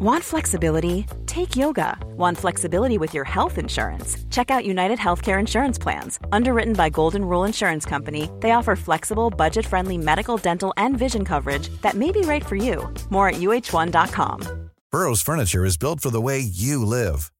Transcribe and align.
Want 0.00 0.22
flexibility? 0.22 1.06
Take 1.26 1.56
yoga. 1.56 1.98
Want 2.16 2.38
flexibility 2.38 2.98
with 2.98 3.12
your 3.14 3.24
health 3.24 3.58
insurance? 3.58 4.16
Check 4.30 4.48
out 4.48 4.64
United 4.64 4.96
Healthcare 4.96 5.40
Insurance 5.40 5.76
Plans. 5.76 6.20
Underwritten 6.30 6.74
by 6.74 6.88
Golden 6.88 7.24
Rule 7.24 7.42
Insurance 7.42 7.84
Company, 7.84 8.30
they 8.38 8.52
offer 8.52 8.76
flexible, 8.76 9.28
budget 9.28 9.66
friendly 9.66 9.98
medical, 9.98 10.36
dental, 10.36 10.72
and 10.76 10.96
vision 10.96 11.24
coverage 11.24 11.68
that 11.82 11.94
may 11.96 12.12
be 12.12 12.20
right 12.20 12.46
for 12.46 12.54
you. 12.54 12.88
More 13.10 13.30
at 13.30 13.40
uh1.com. 13.40 14.70
Burrow's 14.92 15.20
Furniture 15.20 15.64
is 15.64 15.76
built 15.76 15.98
for 15.98 16.10
the 16.10 16.20
way 16.20 16.38
you 16.38 16.84
live. 16.84 17.32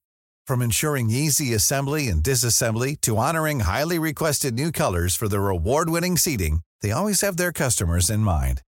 From 0.44 0.60
ensuring 0.60 1.10
easy 1.10 1.54
assembly 1.54 2.08
and 2.08 2.24
disassembly 2.24 3.00
to 3.02 3.16
honoring 3.18 3.60
highly 3.60 4.00
requested 4.00 4.54
new 4.54 4.72
colors 4.72 5.14
for 5.14 5.28
their 5.28 5.48
award 5.48 5.90
winning 5.90 6.16
seating, 6.16 6.62
they 6.82 6.90
always 6.90 7.20
have 7.20 7.36
their 7.36 7.52
customers 7.52 8.10
in 8.10 8.20
mind. 8.20 8.62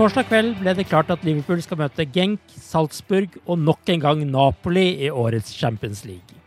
Torsdag 0.00 0.30
kveld 0.30 0.54
ble 0.56 0.72
det 0.72 0.86
klart 0.88 1.10
at 1.12 1.24
Liverpool 1.28 1.58
skal 1.60 1.76
møte 1.76 2.06
Genk, 2.08 2.40
Salzburg 2.56 3.34
og 3.44 3.58
nok 3.60 3.90
en 3.92 4.00
gang 4.00 4.20
Napoli 4.24 4.94
i 5.04 5.10
årets 5.12 5.50
Champions 5.52 6.06
League. 6.08 6.38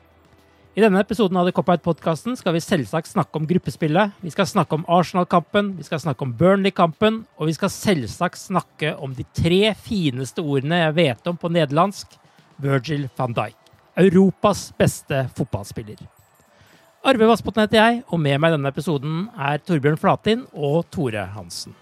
I 0.73 0.81
denne 0.81 0.97
episoden 1.03 1.37
av 1.37 1.45
The 1.45 1.53
Cop-Out-podkasten 1.53 2.33
skal 2.39 2.55
vi 2.55 2.63
selvsagt 2.65 3.11
snakke 3.11 3.37
om 3.37 3.45
gruppespillet, 3.45 4.15
vi 4.25 4.33
skal 4.33 4.49
snakke 4.49 4.79
om 4.79 4.87
Arsenal-kampen, 4.89 5.69
vi 5.77 5.85
skal 5.85 6.01
snakke 6.01 6.25
om 6.25 6.31
Burnley-kampen, 6.39 7.19
og 7.37 7.51
vi 7.51 7.53
skal 7.53 7.69
selvsagt 7.69 8.41
snakke 8.41 8.95
om 8.97 9.13
de 9.13 9.27
tre 9.37 9.75
fineste 9.85 10.41
ordene 10.41 10.81
jeg 10.87 10.97
vet 10.97 11.29
om 11.29 11.37
på 11.37 11.53
nederlandsk 11.53 12.17
Virgil 12.57 13.05
van 13.21 13.37
Dijk. 13.37 13.71
Europas 14.01 14.71
beste 14.81 15.27
fotballspiller. 15.37 16.01
Arve 17.05 17.29
Vassbotn 17.29 17.67
heter 17.67 17.83
jeg, 17.83 18.01
og 18.09 18.17
med 18.25 18.41
meg 18.41 18.49
i 18.49 18.57
denne 18.57 18.73
episoden 18.73 19.23
er 19.37 19.61
Torbjørn 19.61 20.01
Flatin 20.01 20.47
og 20.57 20.87
Tore 20.89 21.29
Hansen. 21.37 21.77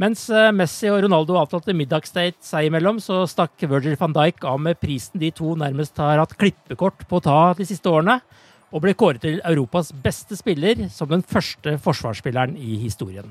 Mens 0.00 0.26
eh, 0.28 0.50
Messi 0.52 0.90
og 0.92 0.98
Ronaldo 1.06 1.38
avtalte 1.40 1.72
middagsdate 1.76 2.44
seg 2.44 2.68
imellom, 2.68 2.98
så 3.00 3.22
stakk 3.28 3.62
Virgil 3.64 3.96
van 3.96 4.12
Dijk 4.12 4.44
av 4.44 4.58
med 4.60 4.76
prisen 4.80 5.22
de 5.22 5.30
to 5.32 5.54
nærmest 5.56 5.96
har 6.02 6.20
hatt 6.20 6.34
klippekort 6.36 7.06
på 7.08 7.16
å 7.16 7.24
ta 7.24 7.38
de 7.56 7.64
siste 7.68 7.88
årene, 7.88 8.18
og 8.74 8.82
ble 8.84 8.92
kåret 8.98 9.22
til 9.24 9.38
Europas 9.46 9.94
beste 10.04 10.36
spiller 10.36 10.90
som 10.92 11.08
den 11.08 11.24
første 11.24 11.78
forsvarsspilleren 11.80 12.58
i 12.60 12.76
historien. 12.82 13.30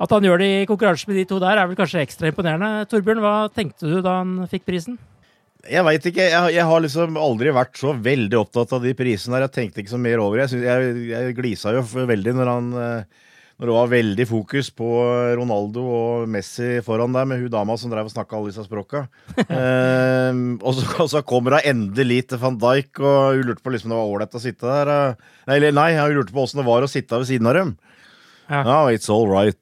At 0.00 0.14
han 0.14 0.24
gjør 0.24 0.38
det 0.40 0.50
i 0.50 0.66
konkurranse 0.68 1.10
med 1.10 1.18
de 1.18 1.24
to 1.28 1.40
der, 1.42 1.58
er 1.58 1.66
vel 1.68 1.76
kanskje 1.76 2.04
ekstra 2.04 2.30
imponerende. 2.30 2.86
Torbjørn, 2.88 3.22
hva 3.24 3.34
tenkte 3.52 3.90
du 3.90 3.98
da 4.04 4.20
han 4.20 4.46
fikk 4.52 4.68
prisen? 4.68 4.94
Jeg 5.68 5.84
veit 5.84 6.06
ikke. 6.06 6.28
Jeg, 6.30 6.54
jeg, 6.54 6.64
har 6.70 6.80
liksom 6.80 7.18
aldri 7.20 7.50
vært 7.52 7.74
så 7.76 7.92
veldig 7.92 8.38
opptatt 8.38 8.70
av 8.78 8.86
de 8.86 8.94
prisene 8.96 9.36
her. 9.36 9.48
Jeg 9.48 9.56
tenkte 9.58 9.82
ikke 9.82 9.92
så 9.92 10.00
mer 10.00 10.22
over 10.22 10.40
det. 10.40 10.46
Jeg, 10.54 10.62
jeg, 10.70 11.02
jeg 11.10 11.36
glisa 11.36 11.74
jo 11.76 11.82
veldig 11.84 12.36
når 12.38 12.52
han 12.52 12.70
eh, 12.80 13.26
når 13.60 13.68
det 13.68 13.74
var 13.76 13.88
veldig 13.92 14.24
fokus 14.24 14.70
på 14.72 14.86
Ronaldo 15.36 15.82
og 15.92 16.28
Messi 16.32 16.78
foran 16.80 17.12
der, 17.12 17.26
med 17.28 17.42
hun 17.42 17.50
dama 17.52 17.74
som 17.76 17.90
drev 17.92 18.06
og 18.08 18.12
snakka 18.14 18.38
alle 18.38 18.48
disse 18.48 18.64
språka. 18.64 19.02
eh, 19.42 20.38
og, 20.64 20.70
så, 20.78 20.84
og, 20.94 21.10
så, 21.12 21.20
kommer 21.28 21.58
hun 21.58 21.68
endelig 21.68 22.22
til 22.30 22.40
van 22.40 22.56
Dijk, 22.62 23.02
og 23.04 23.36
hun 23.36 23.50
lurte 23.50 23.60
på 23.60 23.74
liksom 23.74 23.92
det 23.92 23.98
var 23.98 24.14
ålreit 24.14 24.38
å 24.38 24.40
sitte 24.40 24.64
der. 24.64 25.18
Nei, 25.44 25.58
eller 25.58 25.76
nei, 25.76 25.90
hun 25.98 26.16
lurte 26.16 26.32
på 26.32 26.46
åssen 26.46 26.62
det 26.62 26.66
var 26.70 26.88
å 26.88 26.88
sitte 26.88 27.20
ved 27.20 27.28
siden 27.28 27.50
av 27.52 27.58
dem. 27.58 27.74
Ja. 28.48 28.62
No, 28.64 28.78
it's 28.88 29.12
all 29.12 29.28
right, 29.28 29.60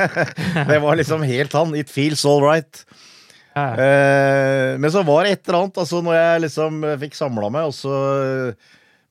det 0.72 0.80
var 0.82 0.98
liksom 0.98 1.22
helt 1.22 1.54
han. 1.54 1.78
It 1.78 1.94
feels 1.94 2.26
all 2.26 2.42
right. 2.42 2.82
Ja. 3.54 3.68
Eh, 3.78 4.74
men 4.82 4.90
så 4.90 5.06
var 5.06 5.22
det 5.22 5.38
et 5.38 5.46
eller 5.46 5.62
annet, 5.62 5.80
altså 5.86 6.02
når 6.02 6.18
jeg 6.18 6.44
liksom 6.48 6.82
fikk 7.06 7.14
samla 7.22 7.54
meg, 7.54 7.70
og 7.70 7.78
så 7.78 7.94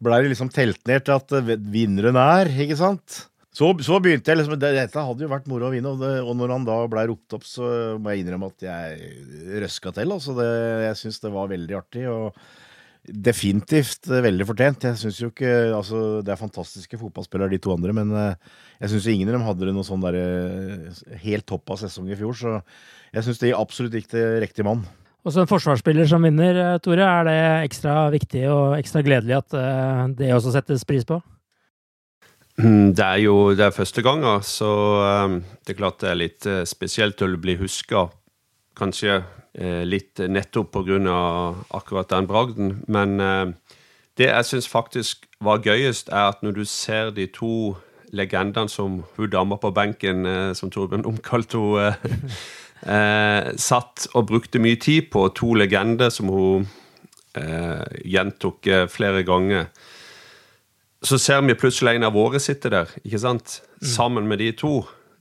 blei 0.04 0.22
det 0.28 0.36
liksom 0.36 0.52
telt 0.52 0.84
ned 0.92 1.08
til 1.08 1.16
at 1.16 1.60
vinneren 1.72 2.20
er, 2.20 2.52
ikke 2.68 2.84
sant? 2.84 3.24
Så, 3.50 3.72
så, 3.82 3.98
begynte 3.98 4.30
jeg 4.30 4.38
liksom 4.38 4.60
Dette 4.62 5.04
hadde 5.04 5.26
jo 5.26 5.32
vært 5.32 5.48
moro 5.50 5.68
å 5.68 5.74
vinne, 5.74 5.90
og, 5.90 6.04
det, 6.04 6.20
og 6.22 6.36
når 6.38 6.52
han 6.54 6.66
da 6.68 6.80
blei 6.92 7.08
ropt 7.10 7.34
opp, 7.40 7.46
så 7.50 7.98
må 7.98 8.14
jeg 8.14 8.24
innrømme 8.24 8.52
at 8.52 8.66
jeg 8.68 9.62
røska 9.64 9.94
til. 9.96 10.14
Altså 10.14 10.36
det, 10.38 10.50
jeg 10.86 11.00
syns 11.02 11.24
det 11.24 11.32
var 11.34 11.50
veldig 11.50 11.80
artig, 11.80 12.06
og 12.14 12.38
definitivt 13.10 14.10
veldig 14.12 14.46
fortjent. 14.48 14.86
Jeg 14.92 15.00
synes 15.02 15.20
jo 15.22 15.32
ikke 15.32 15.54
Altså, 15.74 16.22
det 16.26 16.34
er 16.34 16.42
fantastiske 16.42 17.00
fotballspillere, 17.00 17.50
de 17.56 17.62
to 17.64 17.74
andre, 17.74 17.96
men 17.96 18.14
eh, 18.14 18.36
jeg 18.84 18.94
syns 18.94 19.10
ingen 19.10 19.32
av 19.32 19.38
dem 19.38 19.48
hadde 19.48 19.66
det 19.66 19.74
noe 19.76 19.88
sånn 19.88 20.04
derre 20.04 20.24
eh, 20.86 21.18
helt 21.24 21.48
topp 21.50 21.74
av 21.74 21.82
sesong 21.82 22.10
i 22.12 22.18
fjor, 22.20 22.38
så 22.38 22.56
jeg 23.16 23.26
syns 23.26 23.42
de 23.42 23.56
absolutt 23.58 23.98
gikk 23.98 24.12
til 24.14 24.38
riktig 24.44 24.68
mann. 24.68 24.86
Og 25.26 25.34
så 25.34 25.42
en 25.44 25.50
forsvarsspiller 25.50 26.08
som 26.08 26.24
vinner, 26.24 26.54
eh, 26.54 26.78
Tore. 26.84 27.04
Er 27.08 27.28
det 27.28 27.40
ekstra 27.66 28.06
viktig 28.14 28.46
og 28.52 28.78
ekstra 28.78 29.04
gledelig 29.06 29.42
at 29.42 29.60
det 30.20 30.34
også 30.36 30.54
settes 30.56 30.86
pris 30.88 31.08
på? 31.08 31.18
Mm, 32.60 32.92
det 32.92 33.06
er 33.06 33.20
jo 33.24 33.54
det 33.56 33.64
er 33.64 33.72
første 33.72 34.02
gangen, 34.04 34.42
så 34.44 34.70
um, 35.26 35.38
det 35.64 35.74
er 35.74 35.78
klart 35.80 36.02
det 36.02 36.10
er 36.10 36.18
litt 36.20 36.48
uh, 36.50 36.66
spesielt 36.68 37.22
å 37.24 37.30
bli 37.40 37.56
huska. 37.56 38.10
Kanskje 38.76 39.22
uh, 39.22 39.84
litt 39.88 40.20
nettopp 40.20 40.74
pga. 40.74 41.22
akkurat 41.72 42.10
den 42.10 42.28
bragden. 42.28 42.84
Men 42.88 43.20
uh, 43.22 43.54
det 44.20 44.28
jeg 44.28 44.46
syns 44.46 44.68
faktisk 44.68 45.24
var 45.40 45.64
gøyest, 45.64 46.10
er 46.10 46.34
at 46.34 46.44
når 46.44 46.58
du 46.58 46.66
ser 46.66 47.14
de 47.16 47.30
to 47.32 47.78
legendene 48.12 48.68
som 48.68 49.04
hun 49.16 49.30
dama 49.30 49.56
på 49.56 49.72
benken, 49.72 50.26
som 50.54 50.72
Torbjørn 50.72 51.06
omkalte 51.06 51.62
henne, 52.04 53.54
satt 53.56 54.08
og 54.16 54.28
brukte 54.28 54.60
mye 54.60 54.76
tid 54.76 55.12
på, 55.14 55.28
to 55.36 55.54
legender 55.54 56.10
som 56.10 56.32
hun 56.34 56.68
gjentok 58.04 58.68
flere 58.90 59.24
ganger 59.24 59.70
så 61.04 61.18
ser 61.18 61.42
vi 61.48 61.56
plutselig 61.56 61.96
en 61.96 62.08
av 62.10 62.16
våre 62.16 62.40
sitte 62.44 62.72
der, 62.74 62.90
ikke 63.04 63.22
sant? 63.22 63.62
Mm. 63.80 63.88
Sammen 63.88 64.28
med 64.28 64.42
de 64.44 64.52
to. 64.52 64.74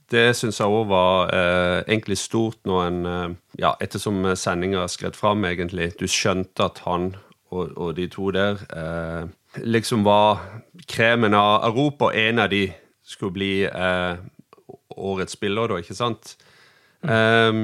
Det 0.09 0.33
syns 0.35 0.59
jeg 0.59 0.73
òg 0.73 0.87
var 0.89 1.29
eh, 1.35 1.79
egentlig 1.85 2.17
stort 2.17 2.57
når 2.65 2.85
en 2.87 2.99
eh, 3.05 3.35
Ja, 3.59 3.75
ettersom 3.81 4.23
sendinga 4.35 4.87
skred 4.89 5.15
fram, 5.15 5.45
egentlig. 5.45 5.91
Du 5.99 6.07
skjønte 6.07 6.65
at 6.65 6.81
han 6.87 7.13
og, 7.51 7.77
og 7.77 7.95
de 7.97 8.07
to 8.07 8.31
der 8.31 8.61
eh, 8.73 9.29
liksom 9.65 10.03
var 10.05 10.41
kremen 10.87 11.33
av 11.33 11.63
Europa. 11.69 12.11
En 12.13 12.39
av 12.39 12.49
de 12.49 12.67
skulle 13.03 13.33
bli 13.33 13.53
eh, 13.65 14.17
årets 14.97 15.37
spiller, 15.37 15.69
da, 15.69 15.79
ikke 15.81 15.97
sant? 15.97 16.35
Mm. 17.03 17.09
Um, 17.09 17.63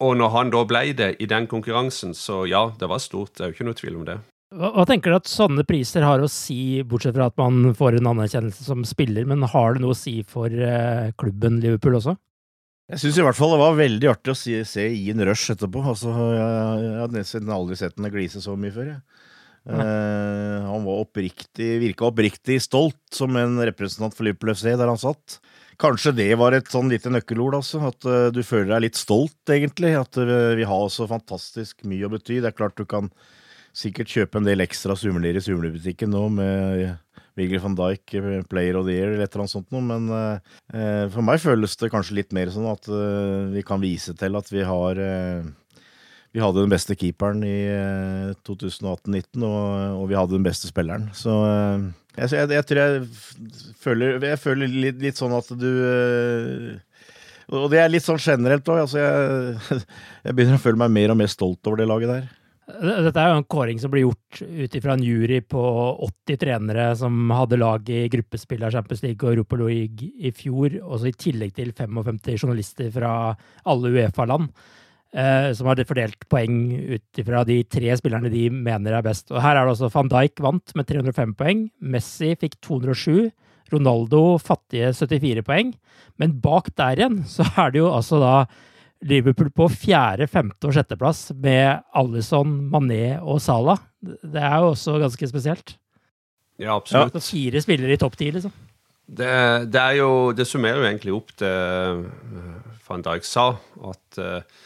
og 0.00 0.16
når 0.20 0.32
han 0.34 0.50
da 0.52 0.62
ble 0.68 0.92
det 0.96 1.10
i 1.20 1.28
den 1.28 1.46
konkurransen, 1.48 2.14
så 2.14 2.44
ja, 2.48 2.68
det 2.80 2.88
var 2.88 3.00
stort. 3.00 3.34
Det 3.36 3.44
er 3.44 3.50
jo 3.50 3.56
ikke 3.56 3.68
noe 3.68 3.78
tvil 3.78 3.96
om 4.00 4.04
det. 4.08 4.18
Hva, 4.56 4.70
hva, 4.72 4.84
tenker 4.88 5.12
du 5.12 5.18
at 5.18 5.28
sånne 5.28 5.66
priser 5.68 6.04
har 6.06 6.22
å 6.22 6.30
si, 6.32 6.80
bortsett 6.88 7.16
fra 7.16 7.28
at 7.28 7.36
man 7.40 7.74
får 7.76 7.98
en 7.98 8.12
anerkjennelse 8.14 8.64
som 8.64 8.86
spiller, 8.88 9.26
men 9.28 9.44
har 9.52 9.76
det 9.76 9.82
noe 9.84 9.92
å 9.92 9.98
si 9.98 10.22
for 10.24 10.48
eh, 10.48 11.12
klubben 11.20 11.60
Liverpool 11.60 11.98
også? 11.98 12.16
Jeg 12.86 13.02
syns 13.02 13.18
i 13.18 13.24
hvert 13.26 13.36
fall 13.36 13.52
det 13.52 13.60
var 13.60 13.76
veldig 13.76 14.08
artig 14.12 14.32
å 14.32 14.38
se, 14.38 14.60
se 14.68 14.84
Ian 14.86 15.20
Rush 15.26 15.52
etterpå. 15.52 15.82
Altså, 15.90 16.12
jeg, 16.14 16.84
jeg 16.86 17.00
hadde 17.02 17.18
nesten 17.18 17.52
aldri 17.52 17.78
sett 17.80 17.96
henne 17.98 18.12
glise 18.14 18.40
så 18.44 18.54
mye 18.56 18.72
før. 18.72 18.92
Jeg. 18.94 19.02
Uh, 19.66 20.62
han 20.62 20.84
var 20.86 21.00
oppriktig, 21.02 21.72
virka 21.82 22.06
oppriktig 22.06 22.60
stolt 22.62 23.00
som 23.10 23.34
en 23.34 23.58
representant 23.66 24.14
for 24.14 24.22
Liverpool 24.22 24.52
FC 24.54 24.68
der 24.78 24.86
han 24.86 25.00
satt. 25.02 25.40
Kanskje 25.82 26.12
det 26.14 26.28
var 26.38 26.54
et 26.54 26.70
sånn 26.70 26.86
lite 26.92 27.10
nøkkelord, 27.10 27.58
altså. 27.58 27.82
At 27.90 28.06
uh, 28.06 28.28
du 28.30 28.44
føler 28.46 28.76
deg 28.76 28.86
litt 28.86 29.00
stolt, 29.00 29.40
egentlig. 29.50 29.96
At 29.98 30.16
uh, 30.22 30.54
vi 30.56 30.68
har 30.70 30.86
så 30.94 31.08
fantastisk 31.10 31.82
mye 31.90 32.06
å 32.06 32.12
bety. 32.14 32.38
Det 32.38 32.52
er 32.52 32.56
klart 32.56 32.78
du 32.78 32.86
kan 32.86 33.10
sikkert 33.76 34.12
kjøpe 34.12 34.40
en 34.40 34.46
del 34.48 34.64
ekstra 34.64 34.96
sumler 34.98 35.36
i 35.36 35.42
sumlebutikken 35.44 36.12
nå 36.12 36.22
med 36.32 36.96
Virgil 37.36 37.60
van 37.60 37.76
Dijk 37.76 38.14
eh, 38.16 38.40
player 38.48 38.78
of 38.78 38.86
the 38.88 38.96
year 38.96 39.12
eller 39.12 39.26
et 39.26 39.34
eller 39.34 39.44
annet 39.44 39.52
sånt 39.52 39.68
noe. 39.74 39.84
Men 39.84 40.08
eh, 40.16 41.04
for 41.12 41.24
meg 41.26 41.42
føles 41.42 41.76
det 41.80 41.92
kanskje 41.92 42.18
litt 42.20 42.34
mer 42.36 42.52
sånn 42.52 42.68
at 42.70 42.88
eh, 42.88 43.52
vi 43.52 43.64
kan 43.66 43.82
vise 43.82 44.16
til 44.16 44.38
at 44.38 44.50
vi 44.52 44.64
har 44.66 45.02
eh, 45.02 45.46
vi 46.36 46.42
hadde 46.42 46.60
den 46.60 46.72
beste 46.72 46.96
keeperen 46.98 47.40
i 47.48 47.62
2018-19, 48.44 49.44
og, 49.46 49.68
og, 50.02 50.02
vi 50.10 50.16
hadde 50.18 50.34
den 50.34 50.44
beste 50.44 50.68
spilleren. 50.68 51.06
Så 51.16 51.32
jeg, 51.32 52.28
jeg, 52.28 52.50
jeg 52.52 52.66
tror 52.68 52.80
jeg 52.82 53.06
føler, 53.80 54.18
jeg 54.20 54.40
føler 54.42 54.74
litt, 54.74 54.98
litt, 55.00 55.16
sånn 55.16 55.32
at 55.32 55.48
du 55.56 55.70
Og 57.56 57.70
det 57.72 57.80
er 57.80 57.88
litt 57.88 58.04
sånn 58.04 58.20
generelt 58.20 58.68
òg. 58.68 58.82
Altså 58.84 59.00
jeg 60.26 60.36
begynner 60.36 60.60
å 60.60 60.64
føle 60.66 60.82
meg 60.84 60.92
mer 60.92 61.14
og 61.14 61.22
mer 61.22 61.32
stolt 61.32 61.72
over 61.72 61.80
det 61.80 61.88
laget 61.88 62.12
der. 62.12 62.28
Dette 62.66 63.22
er 63.22 63.30
jo 63.30 63.38
en 63.38 63.46
kåring 63.46 63.78
som 63.78 63.92
blir 63.92 64.08
gjort 64.08 64.40
ut 64.42 64.72
ifra 64.74 64.96
en 64.96 65.04
jury 65.06 65.38
på 65.46 65.60
80 66.02 66.38
trenere 66.42 66.86
som 66.98 67.30
hadde 67.30 67.60
lag 67.60 67.86
i 67.94 68.08
gruppespill 68.10 68.64
av 68.66 68.74
Champions 68.74 69.04
League 69.04 69.22
og 69.22 69.36
Europa 69.36 69.58
League 69.60 70.08
i 70.18 70.32
fjor, 70.34 70.74
også 70.82 71.12
i 71.12 71.14
tillegg 71.14 71.54
til 71.54 71.70
55 71.70 72.34
journalister 72.34 72.90
fra 72.90 73.12
alle 73.70 73.94
Uefa-land, 73.94 74.50
eh, 75.14 75.52
som 75.54 75.70
har 75.70 75.84
fordelt 75.86 76.26
poeng 76.26 76.58
ut 76.96 77.22
ifra 77.22 77.46
de 77.46 77.60
tre 77.70 77.94
spillerne 78.02 78.34
de 78.34 78.48
mener 78.50 78.98
er 78.98 79.06
best. 79.06 79.30
Og 79.30 79.38
her 79.44 79.54
er 79.54 79.62
det 79.62 79.76
også 79.76 79.94
van 79.94 80.10
Dijk 80.16 80.42
vant 80.42 80.74
med 80.74 80.90
305 80.90 81.38
poeng, 81.38 81.66
Messi 81.78 82.34
fikk 82.34 82.58
207, 82.66 83.30
Ronaldo 83.70 84.40
fattige 84.42 84.90
74 84.90 85.46
poeng, 85.46 85.76
men 86.18 86.40
bak 86.42 86.74
der 86.74 86.98
igjen 86.98 87.22
så 87.30 87.46
er 87.62 87.70
det 87.70 87.84
jo 87.84 87.94
altså 87.94 88.18
da 88.22 88.38
Liverpool 89.04 89.50
på 89.52 89.68
fjerde, 89.72 90.28
femte 90.30 90.68
og 90.68 90.76
sjetteplass 90.76 91.28
med 91.36 91.82
Alison, 91.96 92.54
Mané 92.72 93.18
og 93.20 93.40
Salah. 93.44 93.82
Det 94.00 94.40
er 94.40 94.62
jo 94.62 94.72
også 94.72 94.96
ganske 95.02 95.28
spesielt. 95.28 95.74
Ja, 96.56 96.76
absolutt. 96.78 97.14
Ja. 97.14 97.20
Fire 97.20 97.60
spillere 97.60 97.92
i 97.92 98.00
topp 98.00 98.16
ti, 98.16 98.30
liksom. 98.32 98.54
Det, 99.06 99.28
det, 99.70 99.80
er 99.80 99.98
jo, 100.00 100.32
det 100.34 100.48
summerer 100.48 100.80
jo 100.80 100.88
egentlig 100.88 101.12
opp 101.14 101.28
det 101.38 101.50
eh, 101.52 102.72
van 102.88 103.04
Dijk 103.06 103.26
sa, 103.26 103.44
at 103.86 104.18
uh, 104.18 104.64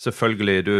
selvfølgelig 0.00 0.62
du, 0.64 0.78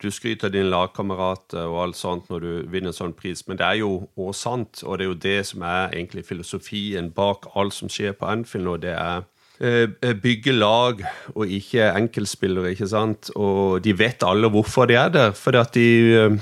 du 0.00 0.08
skryter 0.10 0.48
av 0.48 0.54
dine 0.54 0.70
lagkamerater 0.70 1.68
og 1.70 1.80
alt 1.84 1.98
sånt 1.98 2.30
når 2.30 2.42
du 2.42 2.50
vinner 2.72 2.90
en 2.90 2.96
sånn 2.96 3.14
pris, 3.14 3.44
men 3.46 3.58
det 3.60 3.66
er 3.66 3.80
jo 3.82 3.92
også 4.16 4.40
sant, 4.40 4.82
og 4.86 4.98
det 4.98 5.06
er 5.06 5.10
jo 5.10 5.20
det 5.26 5.38
som 5.52 5.66
er 5.66 5.94
egentlig 5.94 6.26
filosofien 6.26 7.12
bak 7.14 7.50
alt 7.58 7.74
som 7.74 7.90
skjer 7.90 8.14
på 8.18 8.30
Anfield 8.30 8.66
nå. 8.66 8.76
det 8.82 8.96
er 8.96 9.22
Eh, 9.22 9.26
eh, 9.26 9.39
bygge 9.60 10.54
lag 10.56 11.02
og 11.34 11.50
ikke 11.52 11.90
enkeltspillere, 11.92 12.72
ikke 12.72 12.88
sant. 12.88 13.30
Og 13.36 13.82
de 13.84 13.92
vet 13.98 14.24
alle 14.24 14.48
hvorfor 14.48 14.88
de 14.88 14.96
er 14.96 15.12
der. 15.12 15.34
Fordi 15.36 15.60
at 15.60 15.74
de, 15.74 16.38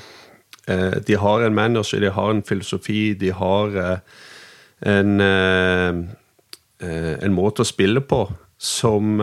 eh, 0.69 0.99
de 1.07 1.17
har 1.19 1.47
en 1.47 1.55
manager, 1.55 2.01
de 2.01 2.11
har 2.15 2.31
en 2.31 2.43
filosofi, 2.43 3.15
de 3.15 3.33
har 3.33 4.01
en, 4.87 5.21
en 6.81 7.35
måte 7.35 7.65
å 7.65 7.67
spille 7.67 8.01
på 8.01 8.29
som 8.59 9.21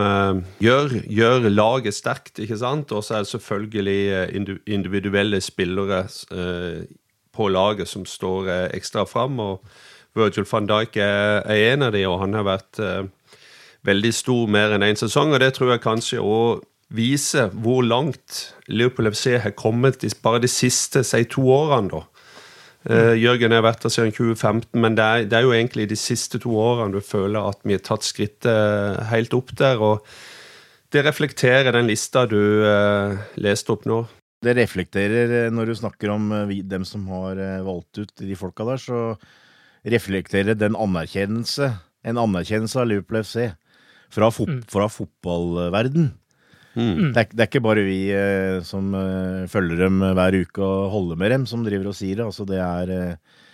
gjør, 0.64 0.94
gjør 1.12 1.50
laget 1.52 1.96
sterkt, 1.96 2.40
ikke 2.40 2.58
sant. 2.60 2.92
Og 2.92 3.04
så 3.04 3.16
er 3.16 3.24
det 3.24 3.32
selvfølgelig 3.32 4.62
individuelle 4.68 5.42
spillere 5.44 6.06
på 7.36 7.48
laget 7.52 7.88
som 7.88 8.06
står 8.08 8.52
ekstra 8.76 9.06
fram. 9.08 9.40
Og 9.40 9.64
Virgil 10.16 10.48
van 10.52 10.68
Dijk 10.68 10.98
er 11.04 11.72
en 11.74 11.84
av 11.84 11.92
de, 11.96 12.06
og 12.08 12.22
han 12.24 12.34
har 12.34 12.48
vært 12.48 12.80
veldig 13.86 14.14
stor 14.16 14.50
mer 14.52 14.74
enn 14.76 14.86
én 14.86 14.96
en 14.96 15.04
sesong. 15.06 15.34
Og 15.34 15.42
det 15.44 15.54
tror 15.56 15.76
jeg 15.76 15.84
kanskje 15.86 16.24
òg 16.24 16.64
viser 16.96 17.54
hvor 17.64 17.82
langt 17.86 18.54
Liverpool 18.70 19.10
FC 19.12 19.40
har 19.42 19.56
kommet 19.58 20.04
bare 20.24 20.44
de 20.44 20.52
siste 20.52 21.04
si, 21.04 21.24
to 21.30 21.48
årene. 21.50 21.90
da. 21.90 22.04
Uh, 22.86 23.16
Jørgen 23.18 23.56
har 23.56 23.64
vært 23.66 23.82
der 23.82 23.94
siden 23.94 24.14
2015, 24.14 24.78
men 24.78 24.98
det 24.98 25.06
er, 25.06 25.24
det 25.26 25.40
er, 25.40 25.48
jo 25.48 25.56
egentlig 25.56 25.88
de 25.90 25.98
siste 25.98 26.38
to 26.42 26.54
årene 26.62 26.94
du 26.94 27.02
føler 27.02 27.42
at 27.42 27.64
vi 27.66 27.74
har 27.74 27.82
tatt 27.82 28.06
skrittet 28.06 29.02
helt 29.10 29.34
opp 29.34 29.56
der. 29.58 29.82
og 29.82 30.06
Det 30.94 31.02
reflekterer 31.06 31.74
den 31.74 31.90
lista 31.90 32.28
du 32.30 32.62
uh, 32.62 33.18
leste 33.42 33.74
opp 33.74 33.90
nå. 33.90 34.04
Det 34.46 34.54
reflekterer, 34.54 35.32
eh, 35.34 35.50
når 35.50 35.72
du 35.72 35.76
snakker 35.80 36.12
om 36.14 36.28
dem 36.70 36.84
som 36.86 37.08
har 37.10 37.40
valgt 37.66 37.98
ut 37.98 38.12
de 38.20 38.36
folka 38.38 38.68
der, 38.68 38.78
så 38.78 39.00
reflekterer 39.90 40.54
den 40.54 40.76
anerkjennelse, 40.78 41.72
en 42.06 42.20
anerkjennelse 42.22 42.78
av 42.78 42.92
Liverpool 42.92 43.24
FC 43.24 43.48
fra, 44.14 44.30
fot 44.34 44.52
mm. 44.52 44.62
fra 44.72 44.88
fotballverden. 44.92 46.12
Mm. 46.76 47.14
Det, 47.16 47.22
er, 47.22 47.30
det, 47.32 47.40
er, 47.40 47.48
ikke 47.48 47.64
bare 47.64 47.86
vi 47.88 48.00
eh, 48.12 48.60
som 48.68 48.92
eh, 49.00 49.46
følger 49.52 49.86
dem 49.86 50.02
hver 50.04 50.36
uke 50.42 50.64
og 50.64 50.90
holder 50.92 51.20
med 51.22 51.32
dem, 51.32 51.46
som 51.48 51.64
driver 51.64 51.92
og 51.92 51.96
sier 51.96 52.20
det. 52.20 52.26
Altså, 52.28 52.48
det 52.50 52.60
er, 52.60 52.92
eh, 52.92 53.46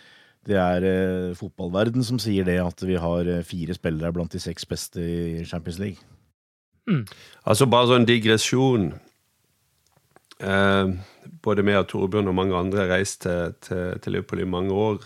det 0.50 0.58
er 0.58 0.88
eh, 0.90 1.36
fotballverden 1.38 2.06
som 2.06 2.20
sier 2.22 2.48
det, 2.48 2.58
at 2.64 2.82
vi 2.88 2.98
har 2.98 3.30
eh, 3.30 3.46
fire 3.46 3.78
spillere 3.78 4.14
blant 4.16 4.34
de 4.34 4.42
seks 4.42 4.66
beste 4.66 5.06
i 5.06 5.46
Champions 5.46 5.80
League. 5.82 6.02
Mm. 6.90 7.06
Altså 7.46 7.70
bare 7.70 7.92
sånn 7.94 8.10
digresjon. 8.10 8.90
Eh, 10.42 10.94
både 11.46 11.66
meg 11.66 11.84
og 11.84 11.92
Torbjørn 11.94 12.32
og 12.32 12.38
mange 12.38 12.58
andre 12.58 12.88
har 12.88 12.94
reist 12.96 13.22
til, 13.28 13.54
til, 13.62 14.00
til 14.02 14.18
Liverpool 14.18 14.42
i 14.42 14.50
mange 14.50 14.74
år. 14.74 15.06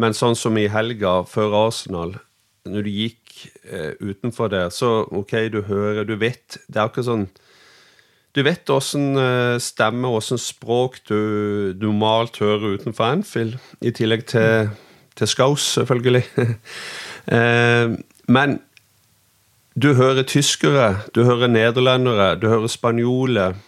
Men 0.00 0.16
sånn 0.16 0.38
som 0.38 0.56
i 0.56 0.70
helga 0.72 1.20
før 1.28 1.66
Arsenal 1.66 2.16
når 2.68 2.84
du 2.84 2.90
gikk 2.92 3.36
eh, 3.64 3.92
utenfor 4.00 4.50
der, 4.52 4.68
så 4.68 5.04
OK, 5.10 5.32
du 5.52 5.62
hører 5.62 6.04
Du 6.04 6.16
vet 6.20 6.58
Det 6.68 6.76
er 6.76 6.84
akkurat 6.84 7.08
sånn 7.08 7.26
Du 8.36 8.42
vet 8.46 8.70
åssen 8.70 9.16
eh, 9.18 9.56
stemme, 9.62 10.10
åssen 10.12 10.38
språk 10.38 11.00
du 11.08 11.72
normalt 11.80 12.38
hører 12.42 12.76
utenfor 12.78 13.16
Anfield, 13.16 13.56
i 13.82 13.90
tillegg 13.90 14.28
til, 14.30 14.68
til 15.18 15.26
Skaus, 15.26 15.64
selvfølgelig. 15.74 16.22
eh, 17.34 17.96
men 18.30 18.60
du 19.74 19.94
hører 19.98 20.22
tyskere, 20.22 21.00
du 21.14 21.24
hører 21.26 21.50
nederlendere, 21.50 22.36
du 22.38 22.46
hører 22.46 22.70
spanjoler. 22.70 23.58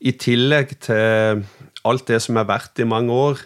I 0.00 0.12
tillegg 0.12 0.76
til 0.84 1.40
alt 1.84 2.06
det 2.08 2.20
som 2.24 2.36
er 2.36 2.48
verdt 2.48 2.84
i 2.84 2.88
mange 2.88 3.12
år. 3.12 3.40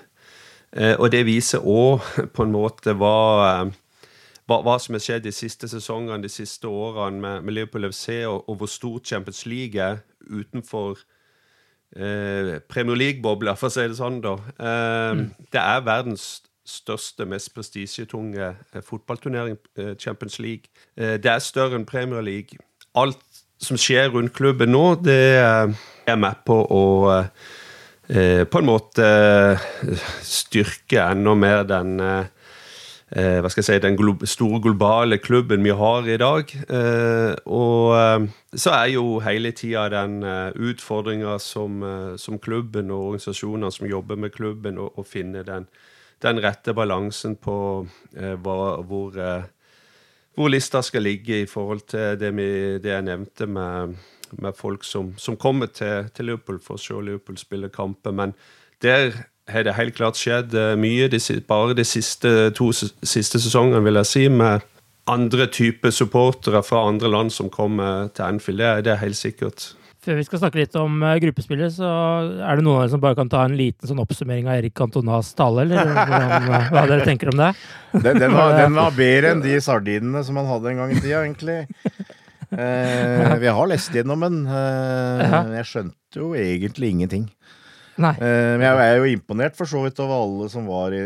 Eh, 0.75 0.95
og 0.99 1.13
det 1.15 1.23
viser 1.27 1.63
òg 1.63 2.03
på 2.35 2.47
en 2.47 2.55
måte 2.55 2.95
hva 2.99 3.17
eh, 3.47 3.75
hva, 4.47 4.61
hva, 4.61 4.79
som 4.79 4.97
har 4.97 5.05
skjedd 5.05 5.25
de 5.25 5.33
siste 5.33 5.69
sesongene, 5.71 6.23
de 6.23 6.33
siste 6.33 6.69
årene 6.69 7.21
med, 7.21 7.45
med 7.47 7.57
Liverpool 7.57 7.89
FC, 7.91 8.25
og, 8.29 8.49
og, 8.49 8.57
hvor 8.61 8.71
stort 8.71 9.09
Champions 9.09 9.47
League 9.47 9.81
er 9.81 10.03
utenfor 10.29 10.99
eh, 11.97 12.59
Premier 12.69 12.99
League-bobla, 13.01 13.57
for 13.57 13.73
å 13.73 13.77
si 13.77 13.87
det 13.89 14.01
sånn. 14.01 14.21
da. 14.25 14.35
Eh, 14.59 15.13
mm. 15.17 15.25
Det 15.53 15.63
er 15.63 15.87
verdens 15.87 16.27
største, 16.65 17.27
mest 17.29 17.53
prestisjetunge 17.55 18.55
eh, 18.73 18.83
fotballturnering, 18.85 19.59
eh, 19.79 19.95
Champions 20.01 20.39
League. 20.39 20.73
Eh, 20.97 21.17
det 21.21 21.31
er 21.31 21.45
større 21.45 21.79
enn 21.79 21.89
Premier 21.89 22.25
League. 22.25 22.59
Alt 22.97 23.21
som 23.61 23.79
skjer 23.81 24.11
rundt 24.13 24.35
klubben 24.37 24.73
nå, 24.75 24.87
det 25.05 25.21
er 25.41 26.17
med 26.21 26.43
på 26.45 26.59
å 26.69 26.83
på 28.05 28.61
en 28.61 28.67
måte 28.69 29.07
styrke 30.29 31.01
enda 31.01 31.33
mer 31.41 31.63
den 31.65 31.95
hva 33.15 33.47
skal 33.47 33.63
jeg 33.63 33.67
si, 33.69 33.83
den 33.85 33.95
glo 33.95 34.17
store 34.27 34.59
globale 34.65 35.21
klubben 35.23 35.63
vi 35.63 35.71
har 35.71 36.09
i 36.11 36.17
dag. 36.19 36.51
Eh, 36.67 37.35
og 37.47 37.95
eh, 37.95 38.25
så 38.55 38.73
er 38.75 38.93
jo 38.95 39.19
hele 39.23 39.53
tida 39.55 39.89
den 39.93 40.23
eh, 40.27 40.55
utfordringa 40.55 41.39
som, 41.39 41.83
eh, 41.83 42.17
som, 42.21 42.39
klubben 42.39 42.91
og 42.91 43.11
organisasjonene 43.11 43.71
som 43.73 43.87
jobber 43.87 44.19
med 44.19 44.35
klubben, 44.35 44.79
å 44.79 45.05
finne 45.07 45.45
den, 45.47 45.67
den, 46.23 46.41
rette 46.43 46.75
balansen 46.75 47.37
på 47.37 47.57
eh, 48.17 48.35
hva, 48.35 48.57
hvor, 48.83 49.19
hvor, 50.35 50.51
lista 50.51 50.83
skal 50.83 51.07
ligge 51.07 51.43
i 51.43 51.51
forhold 51.51 51.87
til 51.95 52.19
det, 52.19 52.33
vi, 52.35 52.49
det 52.83 52.95
jeg 52.95 53.07
nevnte 53.07 53.47
med, 53.47 53.95
med 54.43 54.59
folk 54.59 54.85
som, 54.87 55.15
som 55.19 55.37
kommer 55.37 55.71
til, 55.71 56.11
til, 56.15 56.33
Liverpool 56.33 56.59
for 56.63 56.79
å 56.79 56.83
se 56.83 56.99
Liverpool 56.99 57.39
spille 57.39 57.71
kamper. 57.75 58.15
Men 58.15 58.35
der 58.83 59.15
har 59.51 59.65
det 59.67 59.77
helt 59.77 59.97
klart 59.97 60.19
skjedd 60.21 60.55
eh, 60.57 60.75
mye 60.81 61.09
de, 61.13 61.21
bare 61.49 61.77
de 61.77 61.85
siste 61.85 62.51
to 62.57 62.71
siste 62.73 63.41
sesongene, 63.41 63.83
vil 63.85 64.01
jeg 64.01 64.11
si, 64.11 64.27
med 64.33 64.65
andre 65.11 65.47
typer 65.53 65.93
supportere 65.93 66.63
fra 66.65 66.87
andre 66.89 67.11
land 67.13 67.33
som 67.33 67.51
kommer 67.53 68.09
til 68.17 68.25
Anfield. 68.25 68.63
Det, 68.63 68.85
det 68.87 68.95
er 68.95 69.03
helt 69.03 69.21
sikkert. 69.21 69.75
Før 70.05 70.19
vi 70.19 70.25
skal 70.27 70.41
snakke 70.43 70.61
litt 70.61 70.75
om 70.77 70.99
uh, 71.01 71.15
gruppespillet, 71.21 71.73
så 71.79 71.89
er 72.45 72.59
det 72.59 72.65
noen 72.65 72.77
av 72.77 72.83
dere 72.83 72.93
som 72.93 73.01
bare 73.01 73.17
kan 73.17 73.31
ta 73.33 73.45
en 73.47 73.57
liten 73.57 73.89
sånn 73.89 74.03
oppsummering 74.03 74.49
av 74.51 74.59
Erik 74.59 74.81
Antonas 74.85 75.31
tale, 75.37 75.65
eller 75.65 75.81
hvordan, 75.81 76.27
eh, 76.35 76.67
hva 76.75 76.83
dere 76.91 77.07
tenker 77.09 77.33
om 77.33 77.41
det? 77.41 77.55
Den, 78.05 78.19
den, 78.21 78.35
var, 78.35 78.53
den 78.59 78.77
var 78.77 78.93
bedre 78.99 79.33
enn 79.33 79.41
de 79.45 79.55
sardinene 79.65 80.21
som 80.27 80.37
han 80.41 80.51
hadde 80.51 80.73
en 80.73 80.83
gang 80.83 80.93
i 80.93 80.99
tida, 80.99 81.23
egentlig. 81.23 81.61
Eh, 82.51 83.37
vi 83.41 83.53
har 83.57 83.71
lest 83.71 83.95
gjennom 83.97 84.25
den. 84.27 84.41
Eh, 84.51 85.37
jeg 85.61 85.69
skjønte 85.71 86.21
jo 86.21 86.33
egentlig 86.37 86.91
ingenting. 86.93 87.29
Nei. 88.01 88.11
Eh, 88.19 88.55
Men 88.59 88.65
jeg 88.67 88.91
er 88.91 88.97
jo 88.99 89.11
imponert 89.13 89.55
for 89.59 89.71
så 89.71 89.83
vidt 89.85 90.01
over 90.03 90.17
alle 90.25 90.49
som 90.51 90.67
var, 90.67 90.95
i, 90.97 91.03